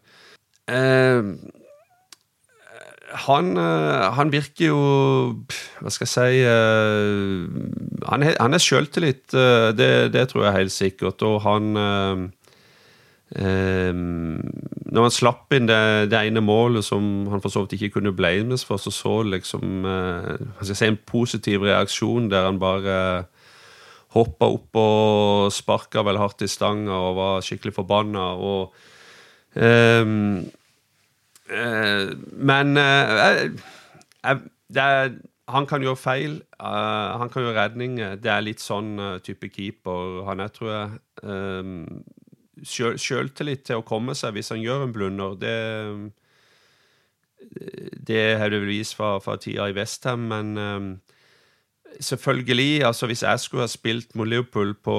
uh, 0.69 1.23
han, 3.25 3.57
han, 3.57 4.29
virker 4.31 4.69
jo 4.69 4.81
Hva 5.81 5.91
skal 5.91 6.07
jeg 6.07 6.11
si 6.13 6.43
Han 8.07 8.23
er, 8.23 8.37
han 8.39 8.55
er 8.55 8.63
sjøltillit, 8.63 9.25
det, 9.75 10.13
det, 10.13 10.29
tror 10.31 10.45
jeg 10.45 10.55
helt 10.55 10.71
sikkert. 10.71 11.25
Og 11.27 11.41
han 11.43 11.75
eh, 13.35 13.91
når 13.91 15.05
han 15.07 15.13
slapp 15.15 15.51
inn 15.55 15.67
det, 15.67 16.07
det, 16.13 16.21
ene 16.23 16.43
målet 16.43 16.87
som 16.87 17.27
han 17.33 17.43
for 17.43 17.51
så 17.51 17.65
vidt 17.65 17.75
ikke 17.81 17.97
kunne 17.97 18.15
blames 18.15 18.63
for, 18.67 18.79
så 18.79 18.95
så 18.95 19.17
liksom 19.27 19.83
hva 19.83 20.63
skal 20.63 20.71
jeg 20.71 20.79
si, 20.79 20.87
en 20.87 21.03
positiv 21.11 21.67
reaksjon 21.67 22.31
der 22.31 22.47
han 22.47 22.63
bare 22.63 22.97
hoppa 24.15 24.49
opp 24.51 24.79
og 24.79 25.51
sparka 25.55 26.03
vel 26.03 26.19
hardt 26.19 26.43
i 26.43 26.49
stanga 26.51 26.95
og 26.95 27.19
var 27.19 27.45
skikkelig 27.45 27.75
forbanna. 27.77 28.31
Og, 28.35 28.73
men 32.51 32.77
er, 32.79 33.49
han 35.51 35.67
kan 35.67 35.83
gjøre 35.83 35.99
feil. 35.99 36.37
han 36.61 37.29
kan 37.29 37.43
gjøre 37.43 37.57
redning. 37.57 37.97
Det 38.23 38.31
er 38.31 38.45
litt 38.45 38.63
sånn 38.63 38.95
type 39.25 39.49
keeper 39.51 40.23
han 40.29 40.39
er, 40.39 40.53
tror 40.55 40.71
jeg. 40.71 40.89
Um, 41.27 42.03
sjøltillit 42.63 43.65
til 43.67 43.81
å 43.81 43.85
komme 43.85 44.15
seg 44.17 44.35
hvis 44.35 44.51
han 44.53 44.61
gjør 44.61 44.85
en 44.85 44.95
blunder. 44.95 45.35
Det, 45.41 45.57
det 48.07 48.25
har 48.39 48.53
du 48.53 48.59
vist 48.67 48.95
fra, 48.97 49.17
fra 49.23 49.37
tida 49.41 49.69
i 49.69 49.75
Westham, 49.75 50.27
men 50.31 50.57
um, 50.57 50.91
selvfølgelig, 51.99 52.83
altså 52.87 53.09
hvis 53.09 53.23
jeg 53.25 53.39
skulle 53.39 53.65
ha 53.65 53.71
spilt 53.71 54.15
mot 54.15 54.27
Liverpool 54.27 54.73
på, 54.73 54.97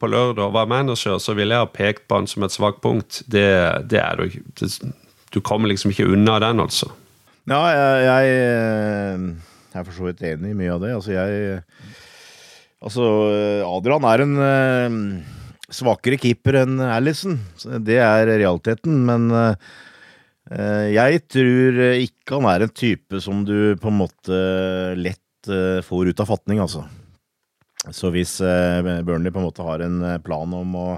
på 0.00 0.10
lørdag 0.10 0.44
og 0.48 0.56
var 0.56 0.70
manager, 0.70 1.18
så 1.18 1.34
ville 1.38 1.54
jeg 1.54 1.66
ha 1.66 1.70
pekt 1.70 2.08
på 2.08 2.20
han 2.20 2.28
som 2.30 2.46
et 2.46 2.54
svakt 2.54 2.82
punkt. 2.82 3.22
Det, 3.30 3.46
det 3.90 4.00
er 4.02 4.18
du 4.18 4.26
ikke. 4.26 4.92
Du 5.30 5.40
kommer 5.40 5.70
liksom 5.70 5.92
ikke 5.94 6.08
unna 6.10 6.40
den, 6.42 6.60
altså. 6.60 6.90
Ja, 7.48 7.60
jeg, 7.70 8.04
jeg, 8.04 9.24
jeg 9.70 9.80
er 9.80 9.86
for 9.86 9.96
så 9.96 10.08
vidt 10.08 10.22
enig 10.26 10.52
i 10.52 10.58
mye 10.58 10.74
av 10.74 10.82
det. 10.82 10.94
Altså, 10.98 11.14
jeg 11.16 11.60
Altså, 12.80 13.04
Adrian 13.68 14.06
er 14.08 14.22
en 14.24 15.00
svakere 15.68 16.16
keeper 16.16 16.62
enn 16.62 16.78
Alison. 16.80 17.36
Det 17.84 17.98
er 18.00 18.30
realiteten, 18.30 19.02
men 19.04 19.26
uh, 19.34 19.52
jeg 20.88 21.20
tror 21.28 21.80
ikke 22.00 22.38
han 22.38 22.48
er 22.48 22.64
en 22.64 22.72
type 22.72 23.20
som 23.20 23.44
du 23.44 23.76
på 23.76 23.90
en 23.92 23.98
måte 24.00 24.38
lett 24.96 25.20
uh, 25.48 25.80
får 25.86 26.10
ut 26.10 26.22
av 26.22 26.28
fatning, 26.28 26.60
altså. 26.62 26.84
Så 27.96 28.10
hvis 28.12 28.36
uh, 28.44 28.82
Burnley 29.06 29.32
på 29.32 29.40
en 29.40 29.48
måte 29.48 29.64
har 29.64 29.84
en 29.86 30.02
plan 30.24 30.56
om 30.58 30.76
å, 30.76 30.88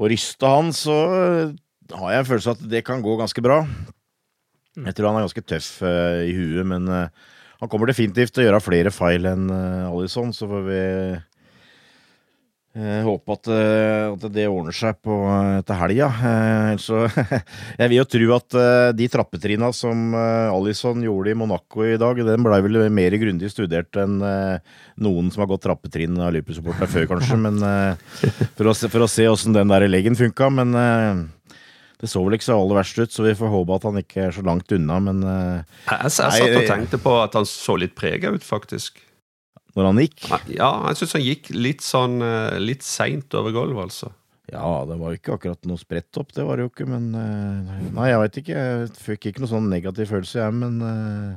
å 0.00 0.10
ryste 0.10 0.48
han, 0.48 0.72
så 0.72 0.96
har 1.90 2.14
jeg 2.14 2.22
en 2.22 2.30
følelse 2.30 2.52
av 2.54 2.60
at 2.60 2.70
det 2.72 2.84
kan 2.86 3.02
gå 3.04 3.18
ganske 3.20 3.44
bra. 3.44 3.60
Jeg 4.78 4.96
tror 4.96 5.10
han 5.10 5.18
er 5.18 5.26
ganske 5.26 5.44
tøff 5.44 5.70
i 5.82 6.32
huet, 6.32 6.62
men 6.70 6.86
han 6.88 7.68
kommer 7.68 7.90
definitivt 7.90 8.32
til 8.32 8.44
å 8.44 8.46
gjøre 8.46 8.62
flere 8.62 8.92
feil 8.94 9.26
enn 9.28 9.50
Alison, 9.50 10.30
så 10.32 10.46
får 10.48 10.62
vi 10.68 10.84
jeg 12.70 13.02
håper 13.02 13.34
at, 13.34 13.48
eh, 13.50 14.04
at, 14.12 14.24
det 14.30 14.44
ordner 14.46 14.74
seg 14.74 14.94
på, 15.02 15.14
eh, 15.26 15.56
til 15.66 15.74
helga. 15.80 16.06
Eh, 16.30 16.74
så 16.78 17.00
jeg 17.80 17.90
vil 17.90 17.96
jo 17.96 18.04
tro 18.06 18.28
at 18.36 18.56
de 18.94 19.08
trappetrinna 19.10 19.72
som 19.74 20.14
Alison 20.14 21.02
gjorde 21.02 21.32
i 21.32 21.38
Monaco 21.38 21.82
i 21.82 21.98
dag, 21.98 22.20
den 22.22 22.46
blei 22.46 22.60
vel 22.62 22.84
mer 22.94 23.18
grundig 23.18 23.50
studert 23.50 23.98
enn 23.98 24.20
noen 24.20 25.32
som 25.34 25.42
har 25.42 25.50
gått 25.50 25.64
trappetrinn 25.66 26.14
av 26.22 26.30
Liverpool-supporterne 26.36 26.90
før, 26.94 27.10
kanskje. 27.10 27.40
Men 27.42 27.58
for 28.54 28.70
å, 28.70 28.76
for 28.86 29.02
å 29.02 29.10
se 29.10 29.26
åssen 29.26 29.56
den 29.56 29.70
der 29.72 29.88
leggen 29.90 30.18
funka. 30.18 30.52
Men 30.54 30.78
det 32.00 32.08
så 32.08 32.22
vel 32.22 32.38
ikke 32.38 32.52
så 32.52 32.60
aller 32.60 32.78
verst 32.78 33.02
ut, 33.02 33.10
så 33.12 33.26
vi 33.26 33.36
får 33.36 33.50
håpe 33.50 33.80
at 33.80 33.90
han 33.90 34.02
ikke 34.04 34.28
er 34.28 34.36
så 34.36 34.46
langt 34.46 34.70
unna, 34.72 35.02
men 35.10 35.26
Jeg, 35.26 35.96
jeg 35.96 36.14
satt 36.16 36.58
og 36.62 36.70
tenkte 36.70 37.02
på 37.02 37.18
at 37.18 37.34
han 37.36 37.48
så 37.48 37.80
litt 37.82 37.98
prega 37.98 38.30
ut, 38.30 38.46
faktisk 38.46 39.02
når 39.76 39.90
han 39.90 40.00
gikk? 40.02 40.24
Ja, 40.56 40.70
jeg 40.90 40.98
syns 41.00 41.14
han 41.16 41.26
gikk 41.26 41.52
litt 41.54 41.84
sånn 41.84 42.18
eh, 42.24 42.56
litt 42.62 42.86
seint 42.86 43.36
over 43.38 43.54
gulvet, 43.54 43.90
altså. 43.90 44.10
Ja, 44.50 44.80
det 44.88 44.96
var 44.98 45.12
jo 45.12 45.20
ikke 45.20 45.36
akkurat 45.36 45.68
noe 45.70 45.78
spredt 45.78 46.18
opp, 46.18 46.32
det 46.34 46.42
var 46.46 46.58
det 46.58 46.66
jo 46.66 46.72
ikke, 46.72 46.88
men 46.90 47.12
eh, 47.14 47.84
Nei, 47.94 48.08
jeg 48.10 48.22
veit 48.24 48.40
ikke. 48.42 48.64
Jeg 48.64 48.90
fikk 48.98 49.30
ikke 49.30 49.44
noe 49.44 49.52
sånn 49.52 49.70
negativ 49.70 50.10
følelse, 50.10 50.40
jeg, 50.42 50.56
men 50.58 50.82
eh, 50.88 51.30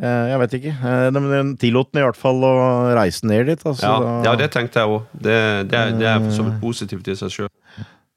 jeg 0.00 0.40
vet 0.40 0.54
ikke. 0.56 0.74
Den 1.14 1.54
tillot 1.60 1.90
den 1.92 2.00
i 2.00 2.04
hvert 2.06 2.18
fall 2.18 2.38
å 2.46 2.52
reise 2.96 3.26
ned 3.28 3.50
dit. 3.52 3.64
Altså, 3.68 3.84
ja, 3.84 4.12
ja, 4.30 4.36
det 4.40 4.48
tenkte 4.54 4.80
jeg 4.80 4.94
òg. 4.94 5.10
Det, 5.12 5.40
det, 5.68 5.82
det, 6.00 6.06
er 6.08 6.30
så 6.32 6.46
vidt 6.46 6.56
positivt 6.62 7.10
i 7.12 7.16
seg 7.20 7.34
sjøl. 7.34 7.50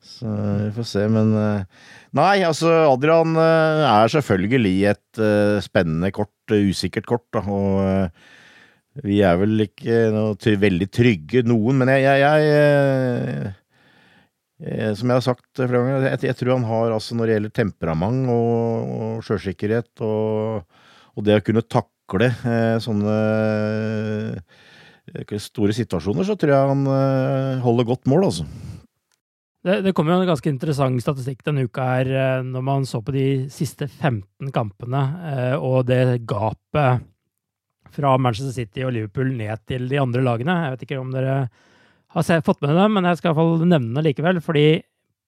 Så 0.07 0.31
vi 0.61 0.69
får 0.77 0.87
se, 0.87 1.03
men 1.11 1.33
Nei, 2.15 2.45
altså 2.45 2.71
Adrian 2.87 3.35
er 3.35 4.13
selvfølgelig 4.13 4.77
et 4.93 5.21
spennende 5.65 6.13
kort, 6.15 6.55
usikkert 6.55 7.09
kort, 7.09 7.27
da. 7.35 7.43
Og 7.43 8.23
vi 9.01 9.21
er 9.25 9.37
vel 9.41 9.65
ikke 9.65 10.07
noe 10.13 10.55
veldig 10.61 10.87
trygge, 10.93 11.41
noen, 11.49 11.79
men 11.81 11.89
jeg, 11.95 12.03
jeg, 12.05 12.19
jeg, 12.21 13.53
jeg 14.61 14.97
Som 14.99 15.09
jeg 15.09 15.17
har 15.17 15.25
sagt 15.25 15.47
flere 15.57 15.79
ganger, 15.79 16.05
jeg, 16.13 16.35
tror 16.37 16.53
han 16.53 16.67
har, 16.69 16.93
altså 16.93 17.17
når 17.17 17.25
det 17.25 17.37
gjelder 17.37 17.55
temperament 17.57 18.29
og, 18.33 18.91
og 18.97 19.25
sjøsikkerhet 19.25 20.03
og, 20.05 20.67
og, 21.15 21.25
det 21.25 21.39
å 21.39 21.45
kunne 21.47 21.65
takle 21.65 22.29
eh, 22.29 22.77
sånne 22.83 23.15
eh, 25.09 25.39
store 25.41 25.73
situasjoner, 25.73 26.29
så 26.29 26.37
tror 26.37 26.53
jeg 26.53 26.71
han 26.75 26.85
eh, 26.93 27.65
holder 27.65 27.89
godt 27.89 28.07
mål, 28.11 28.29
altså. 28.29 28.45
Det, 29.63 29.77
det 29.85 29.93
kom 29.95 30.09
jo 30.11 30.17
en 30.19 30.27
ganske 30.27 30.51
interessant 30.51 30.99
statistikk 30.99 31.41
denne 31.47 31.63
uka 31.65 31.87
her, 31.87 32.09
eh, 32.11 32.45
når 32.45 32.63
man 32.67 32.85
så 32.87 32.99
på 33.01 33.15
de 33.15 33.27
siste 33.51 33.87
15 33.87 34.51
kampene, 34.53 35.03
eh, 35.31 35.55
og 35.57 35.87
det 35.87 36.21
gapet 36.27 37.09
fra 37.93 38.15
Manchester 38.21 38.55
City 38.55 38.85
og 38.85 38.93
Liverpool 38.95 39.31
ned 39.37 39.61
til 39.69 39.85
de 39.91 39.99
andre 40.01 40.23
lagene. 40.25 40.55
Jeg 40.65 40.73
vet 40.75 40.87
ikke 40.87 40.99
om 41.01 41.13
dere 41.13 41.37
har 42.13 42.43
fått 42.45 42.61
med 42.61 42.75
det, 42.77 42.87
men 42.93 43.07
jeg 43.09 43.19
skal 43.19 43.31
i 43.31 43.33
hvert 43.33 43.41
fall 43.41 43.69
nevne 43.69 43.95
det 43.97 44.09
likevel. 44.09 44.41
fordi 44.41 44.67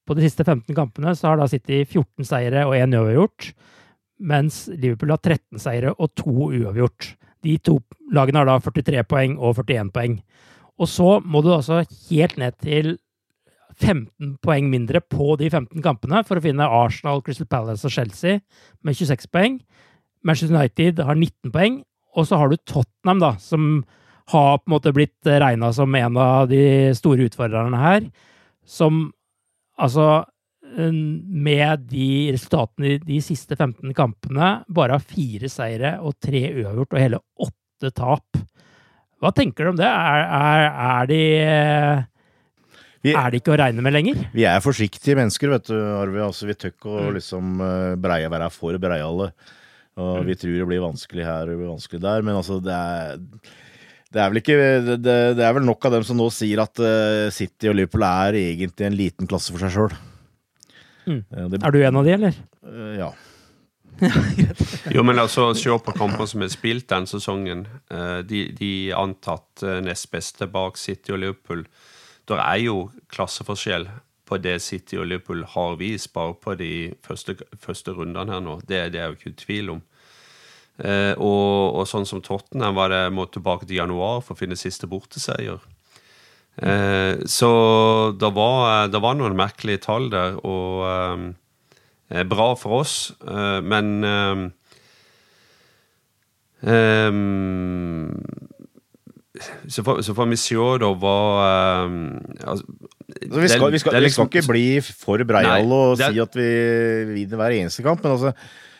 på 0.05 0.13
de 0.13 0.25
siste 0.27 0.45
15 0.45 0.75
kampene 0.77 1.15
så 1.17 1.31
har 1.31 1.39
da 1.39 1.47
City 1.49 1.81
14 1.83 2.27
seire 2.29 2.65
og 2.69 2.75
1 2.77 2.93
uavgjort, 2.93 3.47
mens 4.21 4.67
Liverpool 4.69 5.15
har 5.15 5.21
13 5.23 5.61
seire 5.61 5.95
og 5.97 6.11
2 6.21 6.35
uavgjort. 6.61 7.15
De 7.45 7.57
to 7.57 7.79
lagene 8.13 8.41
har 8.41 8.49
da 8.49 8.59
43 8.61 9.01
poeng 9.09 9.33
og 9.39 9.57
41 9.63 9.89
poeng. 9.95 10.19
Og 10.77 10.89
så 10.91 11.17
må 11.23 11.41
du 11.41 11.51
altså 11.55 11.81
helt 12.09 12.37
ned 12.37 12.57
til 12.61 12.97
15 13.75 14.37
poeng 14.43 14.69
mindre 14.71 15.01
på 15.01 15.35
de 15.39 15.49
15 15.49 15.83
kampene 15.83 16.21
for 16.27 16.39
å 16.39 16.43
finne 16.43 16.67
Arsenal, 16.69 17.21
Crystal 17.25 17.47
Palace 17.49 17.87
og 17.87 17.91
Chelsea 17.91 18.39
med 18.85 18.95
26 18.95 19.27
poeng. 19.33 19.59
Manchester 20.25 20.55
United 20.55 21.01
har 21.05 21.17
19 21.17 21.51
poeng, 21.53 21.81
og 22.15 22.27
så 22.27 22.39
har 22.39 22.51
du 22.51 22.57
Tottenham, 22.63 23.21
da, 23.21 23.33
som 23.41 23.83
har 24.31 24.57
på 24.57 24.69
en 24.69 24.73
måte 24.73 24.93
blitt 24.95 25.27
regna 25.27 25.71
som 25.75 25.95
en 25.95 26.17
av 26.17 26.47
de 26.49 26.93
store 26.97 27.27
utfordrerne 27.27 27.81
her. 27.81 28.07
Som 28.65 29.11
altså 29.77 30.25
Med 30.75 31.85
de 31.91 32.33
resultatene 32.33 32.95
i 32.95 32.97
de 32.99 33.19
siste 33.23 33.55
15 33.55 33.93
kampene 33.95 34.47
bare 34.67 34.97
har 34.97 35.03
fire 35.05 35.47
seire 35.47 35.91
og 36.01 36.17
tre 36.19 36.41
uavgjort 36.49 36.95
og 36.95 36.99
hele 36.99 37.19
åtte 37.45 37.91
tap. 37.95 38.39
Hva 39.21 39.31
tenker 39.31 39.63
du 39.63 39.71
om 39.71 39.77
det? 39.79 39.87
Er, 39.87 40.25
er, 40.25 40.65
er 40.87 41.11
de 41.11 41.21
vi, 43.05 43.13
er 43.13 43.29
det 43.29 43.39
ikke 43.39 43.53
å 43.53 43.59
regne 43.61 43.85
med 43.85 43.93
lenger? 43.93 44.25
Vi 44.33 44.47
er 44.49 44.63
forsiktige 44.65 45.15
mennesker, 45.19 45.53
vet 45.53 45.69
du, 45.69 45.77
Arve. 45.77 46.23
Altså, 46.25 46.49
vi 46.49 46.57
tør 46.57 46.73
ikke 46.73 46.89
å 46.89 47.03
mm. 47.05 47.11
liksom, 47.19 47.63
breie 48.01 48.31
være 48.33 48.49
for 48.51 48.81
breiale. 48.81 49.29
Og 50.01 50.25
vi 50.27 50.35
tror 50.35 50.57
det 50.59 50.67
blir 50.67 50.83
vanskelig 50.83 51.23
her 51.23 51.45
og 51.45 51.53
det 51.53 51.59
blir 51.61 51.71
vanskelig 51.71 52.01
der, 52.03 52.25
men 52.27 52.35
altså, 52.35 52.59
det 52.63 52.75
er 52.75 53.21
det 54.15 54.21
er 54.23 54.31
vel 54.31 54.39
ikke 54.39 54.57
det, 54.85 55.13
det 55.35 55.43
er 55.43 55.55
vel 55.57 55.65
nok 55.67 55.85
av 55.87 55.97
dem 55.97 56.03
som 56.07 56.15
nå 56.15 56.29
sier 56.31 56.61
at 56.63 56.79
uh, 56.79 57.27
City 57.35 57.67
og 57.67 57.75
Liverpool 57.75 58.05
er 58.07 58.37
egentlig 58.39 58.85
en 58.87 58.95
liten 58.95 59.27
klasse 59.27 59.51
for 59.51 59.59
seg 59.59 59.73
sjøl. 59.73 59.95
Mm. 61.05 61.19
er 61.59 61.73
du 61.75 61.79
en 61.81 61.99
av 61.99 62.07
de, 62.07 62.13
eller? 62.15 62.37
Uh, 62.63 62.93
ja. 62.95 63.09
jo, 64.95 65.03
men 65.03 65.19
altså, 65.19 65.49
se 65.57 65.75
på 65.83 65.95
kampene 65.99 66.29
som 66.31 66.45
er 66.45 66.53
spilt 66.53 66.87
den 66.93 67.09
sesongen. 67.11 67.65
Uh, 67.91 68.21
de, 68.23 68.45
de 68.55 68.71
antatt 68.95 69.65
nest 69.83 70.07
beste 70.15 70.47
bak 70.51 70.79
City 70.79 71.11
og 71.11 71.19
Liverpool. 71.25 71.65
Der 72.31 72.39
er 72.39 72.63
jo 72.63 72.79
klasseforskjell 73.11 73.89
på 74.25 74.39
det 74.41 74.59
City 74.65 74.97
og 74.97 75.07
Liverpool 75.09 75.43
har 75.53 75.77
vist 75.79 76.11
bare 76.13 76.33
på 76.41 76.55
de 76.59 76.71
første, 77.05 77.37
første 77.61 77.93
rundene 77.93 78.33
her 78.33 78.41
nå. 78.43 78.59
Det, 78.65 78.81
det 78.93 79.01
er 79.01 79.11
jo 79.11 79.19
ikke 79.19 79.37
tvil 79.45 79.75
om. 79.77 79.83
Eh, 80.77 81.13
og, 81.15 81.77
og, 81.77 81.85
sånn 81.87 82.07
som 82.07 82.21
Tottenham 82.23 82.75
var 82.75 82.91
det 82.91 83.05
må 83.15 83.27
tilbake 83.31 83.67
til 83.67 83.79
januar 83.79 84.19
for 84.25 84.35
å 84.35 84.39
finne 84.39 84.57
siste 84.59 84.89
borteseier. 84.91 85.61
Eh, 86.55 87.23
så 87.27 87.51
det 88.19 88.31
var, 88.35 88.87
det 88.91 89.01
var, 89.03 89.15
noen 89.15 89.37
merkelige 89.39 89.85
tall 89.87 90.09
der, 90.11 90.35
og 90.43 90.83
eh, 92.11 92.23
bra 92.27 92.53
for 92.59 92.81
oss, 92.81 93.13
eh, 93.23 93.59
men 93.63 94.03
eh, 94.03 94.43
eh, 96.75 97.11
så 99.67 99.83
får, 99.83 100.03
så 100.07 100.15
får, 100.15 100.31
vi 100.31 100.39
se 100.39 100.67
da 100.79 100.91
hva 100.95 101.17
altså, 102.47 102.63
vi, 103.21 103.47
skal, 103.49 103.71
vi, 103.71 103.79
skal, 103.79 103.95
vi, 104.03 104.11
skal, 104.11 104.29
ikke 104.29 104.45
bli 104.49 104.67
for 104.83 105.21
breiale 105.27 105.81
og 105.89 105.99
si 105.99 106.19
at 106.19 106.37
vi 106.37 106.51
vinner 107.13 107.39
hver 107.39 107.57
eneste 107.61 107.85
kamp, 107.85 108.03
men 108.03 108.17
altså 108.17 108.33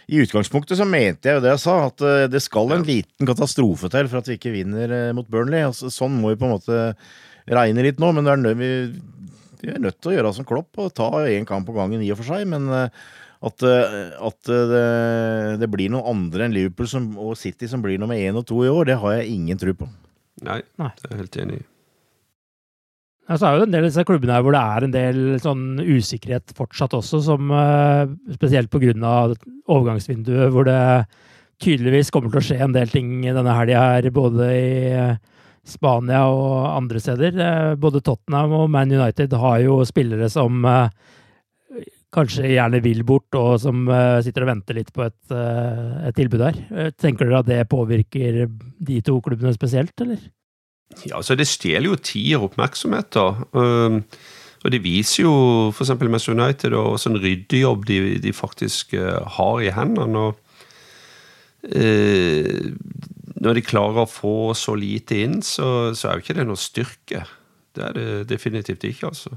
i 0.06 0.22
utgangspunktet 0.22 0.78
så 0.78 0.86
mente 0.86 1.30
jeg 1.30 1.40
jo 1.40 1.44
det 1.44 1.54
jeg 1.56 1.64
sa, 1.64 1.76
at 1.88 2.04
eh, 2.06 2.28
det 2.30 2.42
skal 2.46 2.76
en 2.76 2.86
liten 2.86 3.26
katastrofe 3.26 3.90
til 3.90 4.10
for 4.12 4.22
at 4.22 4.30
vi 4.30 4.38
ikke 4.38 4.54
vinner 4.54 4.94
eh, 4.94 5.14
mot 5.18 5.28
Burnley. 5.32 5.66
Altså, 5.66 5.90
sånn 5.94 6.20
må 6.22 6.34
vi 6.34 6.40
på 6.42 6.46
en 6.46 6.54
måte 6.54 6.82
regne 7.50 7.86
litt 7.86 8.02
nå, 8.02 8.12
men 8.14 8.30
er 8.30 8.42
nød, 8.42 8.60
vi, 8.60 8.70
vi, 9.64 9.72
er 9.74 9.82
nødt 9.82 9.98
til 9.98 10.14
å 10.14 10.16
gjøre 10.18 10.34
som 10.38 10.48
Klopp 10.48 10.78
og 10.82 10.94
ta 10.98 11.10
én 11.26 11.48
kamp 11.50 11.66
på 11.70 11.78
gangen 11.78 12.06
i 12.06 12.12
og 12.14 12.22
for 12.22 12.36
seg. 12.36 12.46
Men 12.54 12.70
eh, 12.70 13.06
at, 13.46 13.62
at 13.66 14.50
det, 14.50 14.86
det, 15.62 15.68
blir 15.70 15.92
noen 15.94 16.08
andre 16.14 16.48
enn 16.48 16.56
Liverpool 16.56 16.90
som, 16.90 17.12
og 17.22 17.36
City 17.38 17.70
som 17.70 17.84
blir 17.84 18.00
nummer 18.02 18.18
én 18.18 18.38
og 18.38 18.46
to 18.50 18.64
i 18.66 18.72
år, 18.72 18.90
det 18.90 19.02
har 19.02 19.20
jeg 19.20 19.36
ingen 19.36 19.60
tro 19.62 19.74
på. 19.78 19.90
Nei, 20.46 20.94
det 21.02 21.10
er 21.10 21.14
jeg 21.14 21.24
helt 21.24 21.42
enig 21.44 21.60
i. 21.62 21.66
Så 23.26 23.48
er 23.48 23.58
jo 23.58 23.66
en 23.66 23.72
del 23.74 23.82
av 23.82 23.90
disse 23.90 24.06
klubbene 24.06 24.36
her 24.36 24.44
hvor 24.46 24.54
det 24.54 24.62
er 24.62 24.86
en 24.86 24.94
del 24.94 25.20
sånn 25.42 25.80
usikkerhet 25.82 26.52
fortsatt 26.58 26.94
også, 26.94 27.24
som 27.26 27.50
uh, 27.50 28.06
spesielt 28.36 28.70
pga. 28.70 28.94
overgangsvinduet, 29.66 30.52
hvor 30.54 30.68
det 30.68 31.08
tydeligvis 31.64 32.12
kommer 32.14 32.30
til 32.30 32.42
å 32.42 32.46
skje 32.46 32.60
en 32.62 32.76
del 32.76 32.92
ting 32.92 33.24
denne 33.26 33.56
helga 33.58 33.82
her, 33.96 34.10
både 34.14 34.50
i 34.52 34.70
eh, 34.92 35.18
Spania 35.66 36.26
og 36.30 36.68
andre 36.76 37.02
steder. 37.02 37.40
Uh, 37.40 37.74
både 37.82 38.04
Tottenham 38.06 38.54
og 38.60 38.70
Man 38.70 38.94
United 38.94 39.34
har 39.34 39.58
jo 39.64 39.80
spillere 39.90 40.30
som 40.30 40.62
kanskje 42.16 42.54
gjerne 42.54 42.80
vil 42.86 43.02
bort, 43.04 43.34
og 43.36 43.58
som 43.60 43.90
sitter 44.24 44.46
og 44.46 44.54
venter 44.54 44.78
litt 44.78 44.94
på 44.96 45.04
et, 45.04 45.18
et 45.34 46.16
tilbud 46.16 46.46
her. 46.46 46.62
Tenker 46.96 47.28
dere 47.28 47.42
at 47.42 47.50
det 47.50 47.66
påvirker 47.74 48.46
de 48.48 49.02
to 49.04 49.18
klubbene 49.26 49.52
spesielt, 49.58 49.92
eller? 50.06 50.22
Ja, 51.04 51.18
altså 51.20 51.36
Det 51.36 51.48
stjeler 51.48 51.92
jo 51.92 52.00
tid 52.00 52.36
og 52.38 52.52
oppmerksomhet. 52.52 53.12
da. 53.14 53.28
Og 54.66 54.72
Det 54.74 54.82
viser 54.82 55.24
jo 55.28 55.36
f.eks. 55.70 55.94
Mess 56.10 56.26
United 56.32 56.74
og 56.74 56.98
sånn 56.98 57.20
ryddejobb 57.22 57.86
de, 57.86 58.00
de 58.24 58.34
faktisk 58.34 58.96
uh, 58.98 59.22
har 59.38 59.62
i 59.62 59.70
hendene. 59.76 60.24
og 60.26 60.40
uh, 61.70 62.72
Når 63.46 63.60
de 63.60 63.66
klarer 63.66 64.02
å 64.02 64.10
få 64.10 64.56
så 64.58 64.74
lite 64.74 65.20
inn, 65.22 65.42
så, 65.46 65.94
så 65.94 66.10
er 66.10 66.18
jo 66.18 66.26
ikke 66.26 66.38
det 66.40 66.48
noe 66.50 66.58
styrke. 66.58 67.22
Det 67.78 67.84
er 67.92 68.00
det 68.00 68.08
definitivt 68.32 68.88
ikke, 68.90 69.12
altså. 69.12 69.36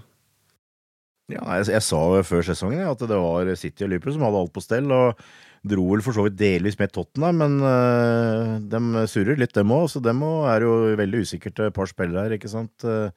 Ja, 1.28 1.42
jeg, 1.58 1.68
jeg 1.74 1.84
sa 1.84 2.00
før 2.24 2.46
sesongen 2.46 2.86
at 2.88 3.02
det 3.04 3.16
var 3.20 3.50
City 3.60 3.84
og 3.84 3.92
Liverpool 3.92 4.14
som 4.16 4.24
hadde 4.24 4.40
alt 4.40 4.54
på 4.54 4.64
stell. 4.64 4.88
og 4.88 5.20
Dro 5.68 5.84
vel 5.90 6.02
for 6.04 6.14
så 6.14 6.24
vidt 6.24 6.38
delvis 6.38 6.78
med 6.78 6.92
Tottenham, 6.94 7.40
men 7.42 7.56
uh, 7.60 8.56
de 8.62 9.04
surrer 9.10 9.36
litt, 9.40 9.52
dem 9.56 9.74
òg. 9.74 9.88
Så 9.90 10.00
dem 10.00 10.22
òg 10.24 10.46
er 10.52 10.64
jo 10.64 10.72
veldig 11.00 11.22
usikkert 11.26 11.64
et 11.66 11.76
par 11.76 11.90
spillere 11.90 12.24
her, 12.24 12.36
ikke 12.38 12.50
sant. 12.52 12.86
Uh, 12.86 13.10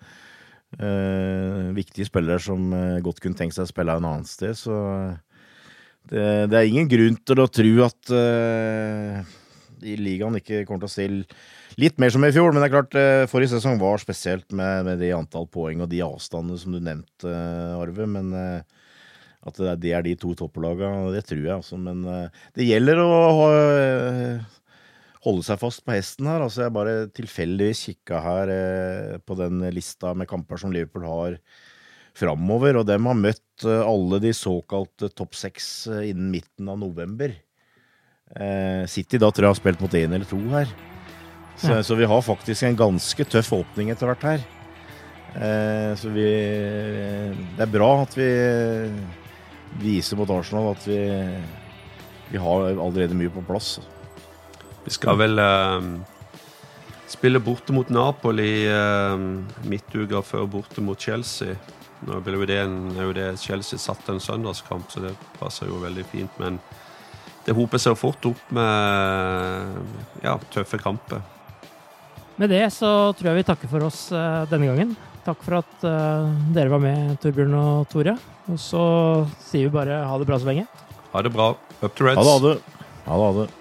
uh, 0.82 1.70
viktige 1.78 2.09
spillere 2.09 2.41
som 2.41 2.74
godt 3.05 3.22
kunne 3.24 3.38
tenkt 3.38 3.55
seg 3.55 3.68
å 3.68 3.72
spille 3.72 3.95
en 3.95 4.09
annen 4.09 4.28
sted, 4.28 4.57
så 4.57 4.76
det, 6.09 6.49
det, 6.49 6.57
er 6.57 6.66
ingen 6.66 6.89
grunn 6.89 7.20
til 7.22 7.43
å 7.43 7.49
tro 7.53 7.72
at 7.86 8.12
i 9.86 9.93
ligaen 10.01 10.39
ikke 10.39 10.64
kommer 10.66 10.82
til 10.82 10.89
å 10.89 10.93
se 10.95 11.05
litt 11.80 11.99
mer 12.01 12.11
som 12.11 12.26
i 12.28 12.34
fjor. 12.36 12.51
Men 12.51 12.63
det 12.63 12.69
er 12.69 12.76
klart, 12.76 12.99
forrige 13.32 13.53
sesong 13.55 13.80
var 13.80 14.01
spesielt 14.01 14.49
med, 14.51 14.86
med 14.89 14.99
de 15.03 15.13
antall 15.15 15.47
poeng 15.51 15.84
og 15.86 15.91
de 15.91 16.03
avstandene 16.05 16.59
som 16.59 16.76
du 16.76 16.82
nevnte, 16.84 17.36
Arve. 17.80 18.07
Men 18.09 18.32
at 19.47 19.61
det 19.82 19.93
er 19.95 20.05
de 20.05 20.13
to 20.19 20.36
topplagene, 20.38 21.11
det 21.15 21.24
tror 21.30 21.41
jeg 21.41 21.55
altså. 21.55 21.80
Men 21.82 22.03
eh, 22.05 22.41
det 22.57 22.67
gjelder 22.67 23.01
å 23.01 23.11
holde 25.26 25.45
seg 25.47 25.61
fast 25.61 25.84
på 25.86 25.95
hesten 25.95 26.30
her. 26.30 26.45
Altså, 26.45 26.65
jeg 26.65 26.76
bare 26.76 26.95
tilfeldigvis 27.17 27.86
kikka 27.89 28.22
her 28.26 28.53
eh, 28.53 29.17
på 29.26 29.38
den 29.39 29.63
lista 29.74 30.13
med 30.17 30.30
kamper 30.30 30.61
som 30.61 30.74
Liverpool 30.74 31.07
har 31.09 31.39
framover, 32.17 32.82
og 32.82 32.89
dem 32.89 33.07
har 33.09 33.17
møtt 33.17 33.65
eh, 33.65 33.82
alle 33.82 34.22
de 34.22 34.36
såkalte 34.36 35.09
topp 35.15 35.38
seks 35.39 35.72
innen 35.89 36.30
midten 36.34 36.69
av 36.69 36.82
november. 36.82 37.34
City 38.88 39.19
da 39.19 39.28
tror 39.28 39.49
jeg 39.49 39.51
har 39.51 39.57
spilt 39.59 39.82
mot 39.84 39.95
én 39.99 40.13
eller 40.15 40.24
to 40.30 40.38
her. 40.53 40.69
Så, 41.58 41.72
ja. 41.72 41.84
så, 41.84 41.95
vi 41.99 42.10
har 42.10 42.22
faktisk 42.26 42.64
en 42.66 42.80
ganske 42.80 43.26
tøff 43.30 43.52
åpning 43.54 43.91
etter 43.93 44.10
hvert 44.10 44.24
her. 44.26 44.45
så 45.95 46.10
vi 46.12 46.26
Det 47.56 47.64
er 47.64 47.72
bra 47.72 47.91
at 48.02 48.18
vi 48.18 48.30
viser 49.80 50.20
mot 50.20 50.30
Arsenal 50.34 50.74
at 50.74 50.88
vi, 50.88 50.99
vi 52.32 52.41
har 52.41 52.66
allerede 52.72 53.16
mye 53.18 53.32
på 53.32 53.43
plass. 53.47 53.78
Vi 54.84 54.93
skal 54.95 55.20
vel 55.20 55.39
eh, 55.39 55.89
spille 57.12 57.41
borte 57.43 57.74
mot 57.76 57.89
Napoli 57.93 58.66
eh, 58.66 59.26
midtuka 59.70 60.24
før 60.26 60.47
borte 60.49 60.84
mot 60.84 60.99
Chelsea. 60.99 61.56
Nå 62.02 62.18
er 62.18 62.34
jo 62.34 62.47
det, 62.49 62.58
er 62.58 63.04
jo 63.06 63.14
det 63.14 63.28
Chelsea 63.43 63.78
satt 63.80 64.08
en 64.10 64.22
søndagskamp, 64.22 64.89
så 64.89 65.04
det 65.04 65.14
passer 65.38 65.70
jo 65.70 65.84
veldig 65.84 66.06
fint. 66.10 66.39
Men 66.41 66.58
det 67.45 67.54
hoper 67.58 67.82
seg 67.82 67.97
fort 67.99 68.26
opp 68.26 68.41
med 68.54 69.78
ja, 70.26 70.34
tøffe 70.54 70.82
kamper. 70.82 71.22
Med 72.41 72.49
det 72.49 72.63
så 72.73 72.89
tror 73.13 73.27
jeg 73.29 73.43
vi 73.43 73.45
takker 73.45 73.69
for 73.69 73.85
oss 73.85 74.07
uh, 74.09 74.49
denne 74.49 74.71
gangen. 74.71 74.95
Takk 75.21 75.43
for 75.45 75.59
at 75.59 75.85
uh, 75.85 76.25
dere 76.55 76.73
var 76.73 76.81
med, 76.81 77.13
Torbjørn 77.21 77.53
og 77.53 77.85
Tore. 77.91 78.15
Og 78.49 78.57
så 78.57 78.81
sier 79.45 79.67
vi 79.67 79.75
bare 79.75 80.01
ha 80.09 80.17
det 80.17 80.25
bra 80.25 80.41
så 80.41 80.49
lenge. 80.49 80.65
Ha 81.13 81.21
det 81.21 81.35
bra. 81.35 81.51
Up 81.83 81.93
to 81.93 82.07
Reds. 82.07 82.17
Ha 82.17 82.25
det, 82.25 82.33
ha 82.33 82.41
det. 82.47 82.87
Ha 83.05 83.19
det, 83.19 83.27
ha 83.27 83.33
det. 83.43 83.61